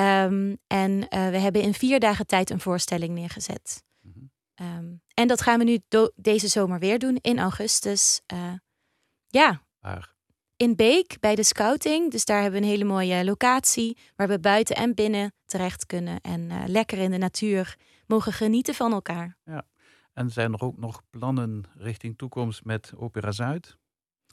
Ehm, 0.00 0.54
en 0.66 1.08
eh, 1.08 1.28
we 1.28 1.38
hebben 1.38 1.62
in 1.62 1.74
vier 1.74 2.00
dagen 2.00 2.26
tijd 2.26 2.50
een 2.50 2.60
voorstelling 2.60 3.14
neergezet. 3.14 3.84
Mhm. 4.00 4.18
Ehm, 4.54 4.94
en 5.14 5.28
dat 5.28 5.40
gaan 5.40 5.58
we 5.58 5.64
nu 5.64 5.78
deze 6.16 6.48
zomer 6.48 6.78
weer 6.78 6.98
doen 6.98 7.18
in 7.20 7.38
augustus. 7.38 8.20
Eh, 8.26 8.52
ja, 9.26 9.62
Maar 9.80 10.14
in 10.56 10.76
Beek 10.76 11.16
bij 11.20 11.34
de 11.34 11.42
scouting. 11.42 12.10
Dus 12.10 12.24
daar 12.24 12.42
hebben 12.42 12.60
we 12.60 12.66
een 12.66 12.72
hele 12.72 12.84
mooie 12.84 13.24
locatie 13.24 13.98
waar 14.16 14.28
we 14.28 14.40
buiten 14.40 14.76
en 14.76 14.94
binnen 14.94 15.32
terecht 15.44 15.86
kunnen. 15.86 16.20
En 16.20 16.50
eh, 16.50 16.62
lekker 16.66 16.98
in 16.98 17.10
de 17.10 17.18
natuur 17.18 17.76
mogen 18.06 18.32
genieten 18.32 18.74
van 18.74 18.92
elkaar. 18.92 19.36
En 20.12 20.30
zijn 20.30 20.52
er 20.52 20.60
ook 20.60 20.76
nog 20.76 21.02
plannen 21.10 21.64
richting 21.74 22.18
toekomst 22.18 22.64
met 22.64 22.92
Opera 22.96 23.32
Zuid? 23.32 23.78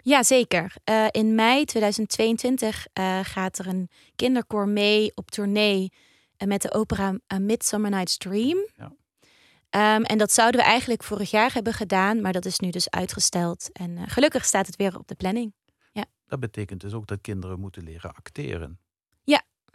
Ja, 0.03 0.23
zeker. 0.23 0.75
Eh, 0.83 1.07
in 1.11 1.35
mei 1.35 1.65
2022 1.65 2.87
eh, 2.93 3.19
gaat 3.23 3.57
er 3.57 3.67
een 3.67 3.89
kinderkoor 4.15 4.67
mee 4.67 5.11
op 5.15 5.31
tournee 5.31 5.91
eh, 6.37 6.47
met 6.47 6.61
de 6.61 6.73
opera 6.73 7.15
A 7.33 7.39
Midsummer 7.39 7.89
Night's 7.91 8.17
Dream. 8.17 8.67
Ja. 8.75 8.93
Ehm, 9.69 10.01
en 10.01 10.17
dat 10.17 10.31
zouden 10.31 10.61
we 10.61 10.67
eigenlijk 10.67 11.03
vorig 11.03 11.31
jaar 11.31 11.53
hebben 11.53 11.73
gedaan, 11.73 12.21
maar 12.21 12.33
dat 12.33 12.45
is 12.45 12.59
nu 12.59 12.69
dus 12.69 12.89
uitgesteld. 12.89 13.69
En 13.71 14.09
gelukkig 14.09 14.45
staat 14.45 14.65
het 14.67 14.75
weer 14.75 14.97
op 14.97 15.07
de 15.07 15.15
planning. 15.15 15.53
Dat 16.29 16.39
betekent 16.39 16.81
dus 16.81 16.93
ook 16.93 17.07
dat 17.07 17.21
kinderen 17.21 17.59
moeten 17.59 17.83
leren 17.83 18.13
acteren. 18.13 18.79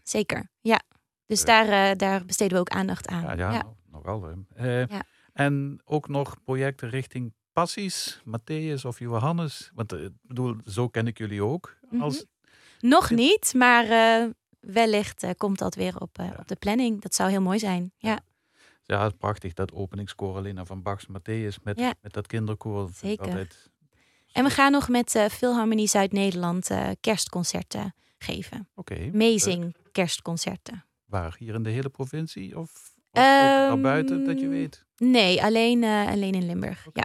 Zeker, 0.03 0.51
ja. 0.61 0.81
Dus 1.27 1.45
daar, 1.45 1.97
daar 1.97 2.25
besteden 2.25 2.53
we 2.55 2.59
ook 2.61 2.69
aandacht 2.69 3.07
aan. 3.07 3.23
Ja, 3.23 3.33
ja, 3.33 3.53
Ja. 3.53 3.63
nog- 3.63 3.77
nogal. 4.05 4.45
Ja. 4.57 5.03
En 5.33 5.81
ook 5.85 6.09
nog 6.09 6.43
projecten 6.45 6.89
richting 6.89 7.35
Passies, 7.53 8.23
Matthäus 8.27 8.83
of 8.87 8.99
Johannes. 8.99 9.71
Want 9.75 9.93
eh, 9.93 10.03
ik 10.05 10.11
bedoel, 10.23 10.57
zo 10.67 10.89
ken 10.89 11.07
ik 11.07 11.19
jullie 11.19 11.43
ook. 11.45 11.77
Mhm. 11.91 12.03
Als, 12.03 12.25
Nog 12.81 13.11
niet, 13.11 13.55
maar 13.57 13.85
eh, 13.85 14.29
wellicht 14.61 15.23
eh, 15.23 15.31
komt 15.37 15.59
dat 15.59 15.75
weer 15.75 15.99
op, 16.01 16.17
Ja. 16.17 16.35
op 16.39 16.49
de 16.49 16.57
planning. 16.57 17.01
Dat 17.01 17.15
zou 17.15 17.31
heel 17.31 17.41
mooi 17.41 17.59
zijn. 17.59 17.93
Ja, 17.99 18.21
Ja, 18.85 19.05
het 19.05 19.19
prachtig, 19.19 19.53
dat 19.53 19.73
openingskoor 19.73 20.37
Alina 20.37 20.65
van 20.65 20.83
Bachs 20.83 21.07
Matthäus 21.07 21.63
met, 21.63 21.79
Ja. 21.79 21.95
met 22.01 22.13
dat 22.13 22.27
kinderkoor. 22.27 22.91
Zeker. 22.95 23.25
Altijd... 23.27 23.71
En 24.33 24.45
we 24.45 24.51
gaan 24.51 24.73
nog 24.73 24.89
met 24.89 25.11
Philharmonie 25.31 25.87
Zuid-Nederland 25.89 26.71
kerstconcerten 27.01 27.95
geven. 28.19 28.69
Oké. 28.75 29.11
Amazing 29.15 29.75
kerstconcerten. 29.93 30.85
Waar? 31.05 31.35
Hier 31.39 31.55
in 31.55 31.63
de 31.63 31.71
hele 31.71 31.89
provincie? 31.89 32.59
Of, 32.59 32.71
of 32.71 32.91
ook 33.11 33.13
daarbuiten, 33.15 34.25
dat 34.25 34.39
je 34.39 34.45
Ehm, 34.45 34.51
weet? 34.55 34.85
Nee, 34.97 35.43
alleen, 35.43 35.85
alleen 35.85 36.33
in 36.35 36.47
Limburg. 36.47 36.87
Ja. 36.93 37.05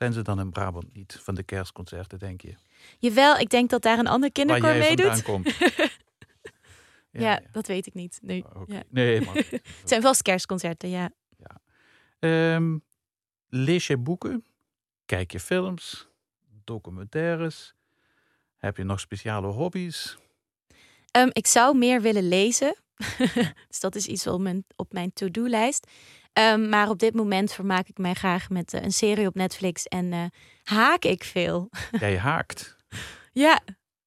Zijn 0.00 0.12
ze 0.12 0.22
dan 0.22 0.40
in 0.40 0.50
Brabant 0.50 0.94
niet 0.94 1.18
van 1.22 1.34
de 1.34 1.42
kerstconcerten, 1.42 2.18
denk 2.18 2.40
je? 2.40 2.54
Jawel, 2.98 3.36
ik 3.36 3.48
denk 3.48 3.70
dat 3.70 3.82
daar 3.82 3.98
een 3.98 4.06
ander 4.06 4.20
Waar 4.20 4.30
kinderkoor 4.30 4.68
jij 4.68 4.78
meedoet. 4.78 5.06
vandaan 5.06 5.22
komt. 5.22 5.54
Ja, 7.12 7.40
dat 7.52 7.66
weet 7.66 7.86
ik 7.86 7.94
niet. 7.94 8.18
Nee. 8.22 8.44
Ja. 8.66 8.82
Nee, 8.88 9.20
maar 9.20 9.34
Het 9.80 9.80
zijn 9.84 10.02
vast 10.02 10.22
kerstconcerten, 10.22 10.88
ja. 10.88 11.10
Ehm, 12.18 12.78
lees 13.48 13.86
je 13.86 13.98
boeken? 13.98 14.44
Kijk 15.06 15.32
je 15.32 15.40
films? 15.40 16.08
Documentaires? 16.64 17.74
Heb 18.56 18.76
je 18.76 18.84
nog 18.84 19.00
speciale 19.00 19.46
hobby's? 19.46 20.18
Ehm, 21.10 21.28
ik 21.32 21.46
zou 21.46 21.78
meer 21.78 22.00
willen 22.00 22.28
lezen. 22.28 22.76
dus 23.68 23.80
dat 23.80 23.94
is 23.94 24.06
iets 24.06 24.26
op 24.26 24.40
mijn, 24.40 24.64
op 24.76 24.92
mijn 24.92 25.12
to-do-lijst. 25.12 25.86
Ehm, 26.32 26.68
maar 26.68 26.88
op 26.88 26.98
dit 26.98 27.14
moment 27.14 27.52
vermaak 27.52 27.88
ik 27.88 27.98
mij 27.98 28.14
graag 28.14 28.48
met 28.48 28.74
eh, 28.74 28.82
een 28.82 28.92
serie 28.92 29.26
op 29.26 29.34
Netflix 29.34 29.84
en 29.84 30.12
eh, 30.12 30.24
haak 30.62 31.04
ik 31.04 31.24
veel. 31.24 31.68
Jij 32.00 32.18
haakt. 32.18 32.76
ja, 33.32 33.60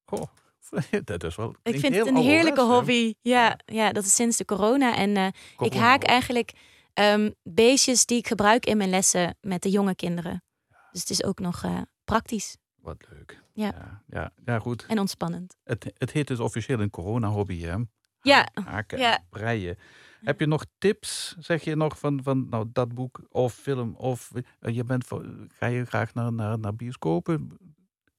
Goh, 0.04 0.26
dat 1.04 1.24
is 1.24 1.36
wel. 1.36 1.54
ik 1.62 1.78
vind 1.78 1.94
het 1.94 2.06
een 2.06 2.16
heerlijke 2.16 2.60
hè? 2.60 2.66
hobby. 2.66 3.14
Ja, 3.20 3.58
ja, 3.64 3.92
dat 3.92 4.04
is 4.04 4.14
sinds 4.14 4.36
de 4.36 4.44
corona. 4.44 4.96
En 4.96 5.16
eh, 5.16 5.26
ik 5.58 5.74
haak 5.74 6.02
eigenlijk 6.02 6.52
ehm, 6.92 7.30
beestjes 7.42 8.06
die 8.06 8.18
ik 8.18 8.26
gebruik 8.26 8.66
in 8.66 8.76
mijn 8.76 8.90
lessen 8.90 9.36
met 9.40 9.62
de 9.62 9.70
jonge 9.70 9.94
kinderen. 9.94 10.42
Dus 10.90 11.00
het 11.00 11.10
is 11.10 11.24
ook 11.24 11.38
nog 11.38 11.64
praktisch 12.04 12.56
Wat 12.76 13.04
leuk. 13.10 13.42
Ja. 13.52 13.64
ja, 13.64 14.02
ja, 14.06 14.32
ja, 14.44 14.58
goed. 14.58 14.86
en 14.88 14.98
ontspannend. 14.98 15.56
Het, 15.64 15.92
het 15.98 16.10
heet 16.10 16.26
dus 16.26 16.40
officieel 16.40 16.80
een 16.80 16.90
corona-hobby, 16.90 17.60
hè? 17.60 17.76
Ja, 18.24 18.48
Haken 18.64 18.98
ja. 18.98 19.16
en 19.16 19.24
breien. 19.30 19.78
Heb 20.22 20.40
je 20.40 20.46
nog 20.46 20.64
tips, 20.78 21.36
zeg 21.38 21.64
je 21.64 21.76
nog, 21.76 21.98
van, 21.98 22.22
van 22.22 22.48
nou, 22.48 22.66
dat 22.72 22.94
boek 22.94 23.20
of 23.28 23.54
film? 23.54 23.94
Of 23.96 24.30
eh, 24.60 24.74
je 24.74 24.84
bent 24.84 25.04
voor, 25.06 25.24
ga 25.48 25.66
je 25.66 25.84
graag 25.84 26.14
naar, 26.14 26.32
naar, 26.32 26.58
naar 26.58 26.74
bioscopen? 26.76 27.58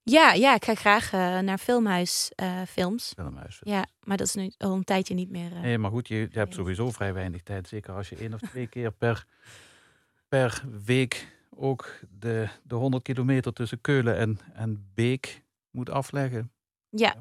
Ja, 0.03 0.33
ja, 0.33 0.55
ik 0.55 0.65
ga 0.65 0.75
graag 0.75 1.13
eh, 1.13 1.39
naar 1.39 1.57
filmhuis 1.57 2.31
eh, 2.35 2.61
films. 2.67 3.11
Filmhuis. 3.15 3.59
Ja, 3.63 3.85
maar 4.03 4.17
dat 4.17 4.27
is 4.27 4.35
nu 4.35 4.51
al 4.57 4.73
een 4.73 4.83
tijdje 4.83 5.13
niet 5.13 5.29
meer. 5.29 5.51
eh, 5.53 5.59
Nee, 5.61 5.77
maar 5.77 5.91
goed, 5.91 6.07
je, 6.07 6.15
je 6.15 6.27
hebt 6.39 6.53
sowieso 6.53 6.91
vrij 6.91 7.13
weinig 7.13 7.43
tijd. 7.43 7.67
Zeker 7.67 7.93
als 7.93 8.09
je 8.09 8.15
één 8.15 8.33
of 8.33 8.39
twee 8.41 8.67
keer 8.67 8.91
per, 8.91 9.25
per 10.27 10.63
week 10.85 11.33
ook 11.49 11.99
de, 12.19 12.47
de 12.63 12.75
100 12.75 13.03
kilometer 13.03 13.53
tussen 13.53 13.81
Keulen 13.81 14.17
en, 14.17 14.39
en 14.53 14.89
Beek 14.93 15.43
moet 15.71 15.89
afleggen. 15.89 16.51
Ja, 16.89 17.15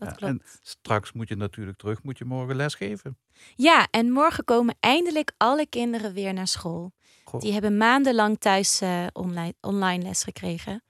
dat 0.00 0.08
Ja, 0.08 0.14
klopt. 0.14 0.32
en 0.32 0.42
straks 0.62 1.12
moet 1.12 1.28
je 1.28 1.36
natuurlijk 1.36 1.78
terug, 1.78 2.02
moet 2.02 2.18
je 2.18 2.24
morgen 2.24 2.56
lesgeven. 2.56 3.18
Ja, 3.56 3.88
en 3.90 4.10
morgen 4.10 4.44
komen 4.44 4.76
eindelijk 4.80 5.32
alle 5.36 5.66
kinderen 5.66 6.12
weer 6.12 6.32
naar 6.32 6.46
school. 6.48 6.92
Goh, 7.24 7.40
Die 7.40 7.52
hebben 7.52 7.76
maandenlang 7.76 8.38
thuis 8.38 8.80
eh, 8.80 9.06
online, 9.12 9.54
online 9.60 10.02
les 10.02 10.22
gekregen. 10.22 10.82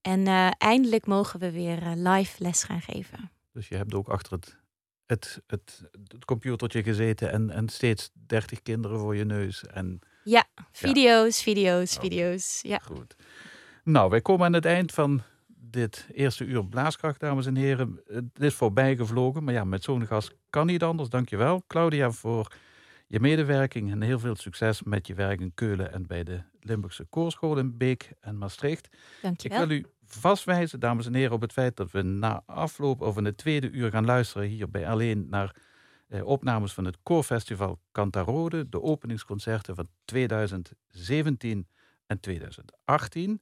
En 0.00 0.26
eh, 0.26 0.48
eindelijk 0.58 1.06
mogen 1.06 1.40
we 1.40 1.50
weer 1.50 1.82
eh, 1.82 1.92
live 1.94 2.42
les 2.42 2.62
gaan 2.62 2.80
geven. 2.80 3.30
Dus 3.52 3.68
je 3.68 3.76
hebt 3.76 3.94
ook 3.94 4.08
achter 4.08 4.32
het, 4.32 4.56
het, 5.06 5.42
het, 5.46 5.82
het 6.08 6.24
computertje 6.24 6.82
gezeten 6.82 7.30
en, 7.32 7.50
en 7.50 7.68
steeds 7.68 8.10
30 8.12 8.62
kinderen 8.62 8.98
voor 8.98 9.16
je 9.16 9.24
neus. 9.24 9.64
En 9.66 10.00
Video's, 10.72 11.42
video's, 11.42 11.94
Oh. 11.96 12.00
video's. 12.02 12.58
Ja. 12.62 12.78
Goed. 12.78 13.14
Nou, 13.84 14.10
wij 14.10 14.20
komen 14.20 14.46
aan 14.46 14.52
het 14.52 14.64
eind 14.64 14.92
van 14.92 15.22
dit 15.74 16.08
eerste 16.12 16.44
uur 16.44 16.66
Blaaskracht, 16.66 17.20
dames 17.20 17.46
en 17.46 17.56
heren. 17.56 18.00
Het 18.06 18.24
is 18.34 18.54
voorbij 18.54 18.96
gevlogen, 18.96 19.44
maar 19.44 19.54
ja, 19.54 19.64
met 19.64 19.82
zo'n 19.82 20.06
gast 20.06 20.34
kan 20.50 20.66
niet 20.66 20.82
anders. 20.82 21.08
Dankjewel, 21.08 21.64
Claudia, 21.66 22.10
voor 22.10 22.52
je 23.06 23.20
medewerking 23.20 23.90
en 23.90 24.02
heel 24.02 24.18
veel 24.18 24.34
succes 24.34 24.82
met 24.82 25.06
je 25.06 25.14
werk 25.14 25.40
in 25.40 25.54
Keulen 25.54 25.92
en 25.92 26.06
bij 26.06 26.24
de 26.24 26.42
Limburgse 26.60 27.04
Koorschool 27.04 27.58
in 27.58 27.76
Beek 27.76 28.12
en 28.20 28.38
Maastricht. 28.38 28.86
Ik 28.86 28.92
Dankjewel. 29.22 29.66
wil 29.66 29.76
u 29.76 29.86
vastwijzen, 30.04 30.80
dames 30.80 31.06
en 31.06 31.14
heren, 31.14 31.32
op 31.32 31.40
het 31.40 31.52
feit 31.52 31.76
dat 31.76 31.90
we 31.90 32.02
na 32.02 32.42
afloop 32.46 33.00
of 33.00 33.16
in 33.16 33.24
het 33.24 33.36
tweede 33.36 33.70
uur 33.70 33.90
gaan 33.90 34.04
luisteren 34.04 34.48
hier 34.48 34.70
bij 34.70 34.88
Alleen 34.88 35.26
naar 35.30 35.56
eh, 36.08 36.26
opnames 36.26 36.72
van 36.72 36.84
het 36.84 36.98
Koorfestival 37.02 37.80
Cantarode, 37.92 38.68
de 38.68 38.82
openingsconcerten 38.82 39.74
van 39.74 39.88
2017 40.04 41.68
en 42.06 42.20
2018. 42.20 43.40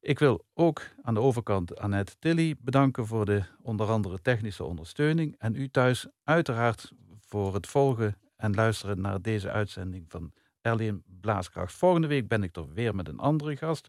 Ik 0.00 0.18
wil 0.18 0.44
ook 0.54 0.82
aan 1.02 1.14
de 1.14 1.20
overkant 1.20 1.76
Annette 1.78 2.18
Tilly 2.18 2.56
bedanken 2.58 3.06
voor 3.06 3.24
de 3.24 3.42
onder 3.62 3.88
andere 3.88 4.20
technische 4.20 4.64
ondersteuning. 4.64 5.34
En 5.38 5.54
u 5.54 5.68
thuis 5.68 6.06
uiteraard 6.24 6.92
voor 7.18 7.54
het 7.54 7.66
volgen 7.66 8.16
en 8.36 8.54
luisteren 8.54 9.00
naar 9.00 9.22
deze 9.22 9.50
uitzending 9.50 10.04
van 10.08 10.32
L1 10.68 10.94
Blaaskracht. 11.20 11.72
Volgende 11.72 12.06
week 12.06 12.28
ben 12.28 12.42
ik 12.42 12.56
er 12.56 12.72
weer 12.72 12.94
met 12.94 13.08
een 13.08 13.18
andere 13.18 13.56
gast. 13.56 13.88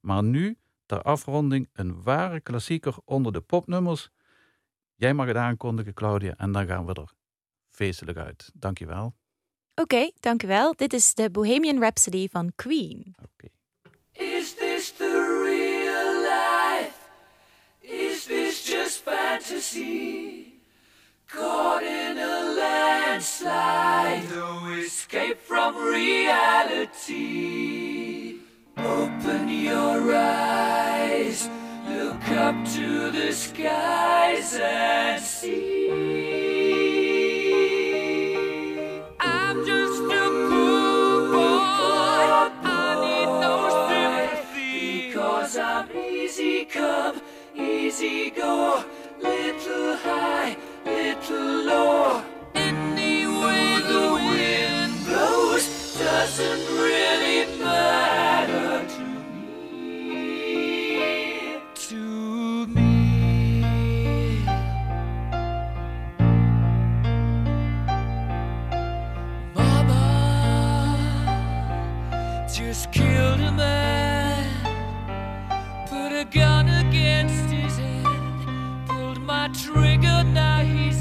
Maar 0.00 0.22
nu, 0.22 0.58
ter 0.86 1.02
afronding, 1.02 1.68
een 1.72 2.02
ware 2.02 2.40
klassieker 2.40 2.96
onder 3.04 3.32
de 3.32 3.40
popnummers. 3.40 4.10
Jij 4.94 5.14
mag 5.14 5.26
het 5.26 5.36
aankondigen, 5.36 5.94
Claudia, 5.94 6.34
en 6.36 6.52
dan 6.52 6.66
gaan 6.66 6.86
we 6.86 6.94
er 6.94 7.12
feestelijk 7.68 8.18
uit. 8.18 8.50
Dankjewel. 8.54 9.14
Oké, 9.74 10.10
dank 10.20 10.42
u 10.42 10.46
wel. 10.46 10.74
Dit 10.76 10.92
is 10.92 11.14
de 11.14 11.30
Bohemian 11.30 11.78
Rhapsody 11.78 12.28
van 12.28 12.52
Queen. 12.54 13.14
Oké. 13.22 13.48
Is 14.16 14.54
this 14.54 14.92
the 14.92 15.04
real 15.04 16.22
life? 16.22 17.08
Is 17.82 18.26
this 18.26 18.64
just 18.64 19.00
fantasy? 19.04 20.54
Caught 21.28 21.82
in 21.82 22.18
a 22.18 22.54
landslide, 22.56 24.30
no 24.30 24.72
escape 24.78 25.40
from 25.40 25.76
reality. 25.76 27.14
Open 28.76 29.48
your 29.48 30.14
eyes, 30.14 31.48
look 31.88 32.28
up 32.28 32.54
to 32.74 33.10
the 33.10 33.32
skies 33.32 34.54
and 34.60 35.20
see. 35.20 36.43
Easy 47.94 48.30
go. 48.30 48.84
Little 49.22 49.96
high, 49.96 50.56
little 50.84 51.64
low. 51.64 52.22
Any 52.54 53.26
way 53.26 53.80
the 53.88 54.12
wind 54.12 55.04
blows 55.06 55.96
doesn't 55.98 56.66
really 56.76 57.58
matter 57.58 58.86
to 58.94 59.04
me. 59.32 60.50
To 61.74 62.66
me. 62.66 64.44
Mama 69.54 70.02
just 72.52 72.90
killed 72.92 73.33
die, 80.32 80.93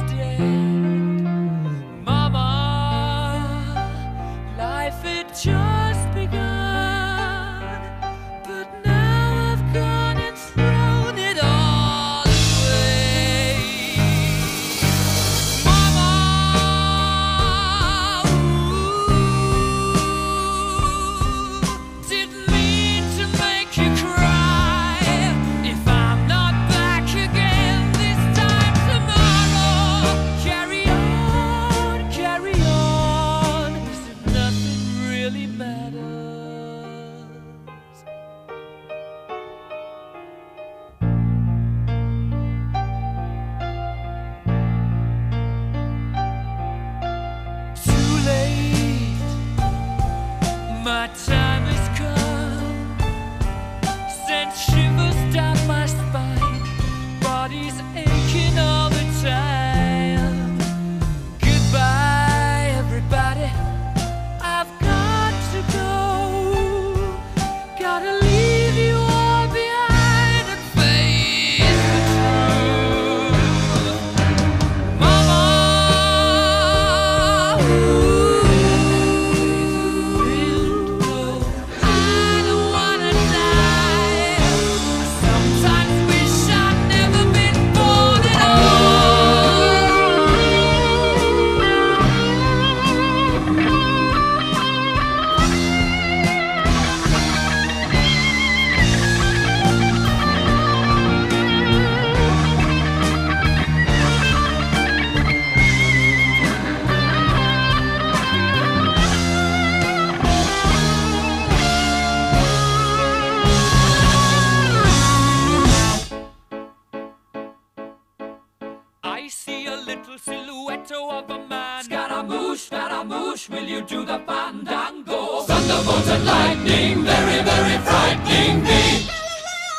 little 120.13 120.33
silhouette 120.33 120.91
of 120.91 121.29
a 121.29 121.47
man. 121.47 121.83
Scaramouche, 121.83 122.59
Scaramouche, 122.59 123.49
will 123.49 123.63
you 123.63 123.81
do 123.81 124.05
the 124.05 124.19
fandango? 124.27 125.41
Thunderbolt 125.43 126.07
and 126.07 126.25
lightning, 126.25 127.03
very, 127.03 127.41
very 127.43 127.77
frightening 127.79 128.63
me. 128.63 129.07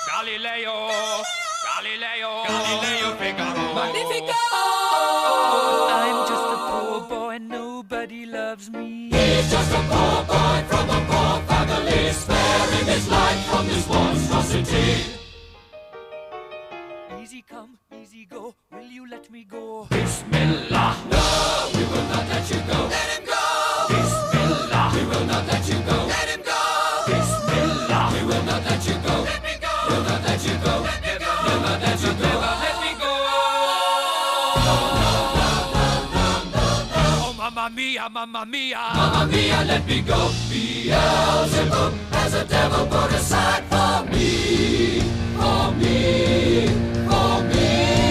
Galileo, 0.09 1.23
Galileo, 1.67 2.45
Galileo 2.47 3.15
Figaro. 3.17 3.75
Magnifico! 3.75 4.41
I'm 6.03 6.29
just 6.29 6.47
a 6.55 6.59
poor 6.71 7.01
boy, 7.09 7.39
nobody 7.39 8.27
loves 8.27 8.71
me. 8.71 9.11
He's 9.11 9.51
just 9.51 9.73
a 9.73 9.83
poor 9.91 10.25
boy 10.25 10.65
from 10.69 10.91
a 10.91 11.01
poor 11.11 11.43
family, 11.49 12.11
sparing 12.13 12.87
his 12.87 13.09
life 13.09 13.45
from 13.47 13.67
this 13.69 13.89
monstrosity. 13.89 15.14
Will 18.45 18.83
you 18.83 19.09
let 19.09 19.31
me 19.31 19.45
go? 19.45 19.87
Bismillah. 19.89 20.97
No, 21.11 21.71
we 21.73 21.83
will 21.85 22.05
not 22.13 22.29
let 22.29 22.45
you 22.51 22.61
go. 22.69 22.79
Let 22.93 23.09
him 23.17 23.25
go. 23.25 23.41
Bismillah. 23.89 24.91
We 24.93 25.03
will 25.09 25.25
not 25.25 25.47
let 25.47 25.67
you 25.67 25.79
go. 25.89 25.97
Let 26.13 26.29
him 26.29 26.43
go. 26.45 26.61
Bismillah. 27.09 28.13
We 28.13 28.21
will 28.29 28.45
not 28.45 28.63
let 28.69 28.87
you 28.87 28.97
go. 29.01 29.15
Let 29.25 29.41
me 29.43 29.55
go. 29.65 29.73
We'll 29.89 30.05
not 30.05 30.21
let 30.29 30.45
you 30.45 30.57
go. 30.61 30.75
Let 30.85 31.01
me 31.01 31.15
go. 31.25 31.33
We'll 31.45 31.61
not 31.63 31.81
let 31.81 31.99
you 32.05 32.13
go. 32.13 32.29
Never 32.29 32.55
let 32.65 32.77
me 32.85 32.93
go. 33.01 33.13
Oh, 37.17 37.35
mamma 37.39 37.71
mia, 37.75 38.09
mamma 38.11 38.45
mia. 38.45 38.77
Mamma 38.95 39.27
mia, 39.33 39.65
let 39.65 39.87
me 39.87 40.03
go. 40.03 40.31
Beelzebub 40.51 41.93
has 42.13 42.35
a 42.35 42.45
devil 42.45 42.87
put 42.89 43.11
aside 43.15 43.65
for 43.73 44.05
me. 44.13 45.01
For 45.41 45.73
me. 45.81 46.69
For 47.09 47.43
me. 47.49 48.04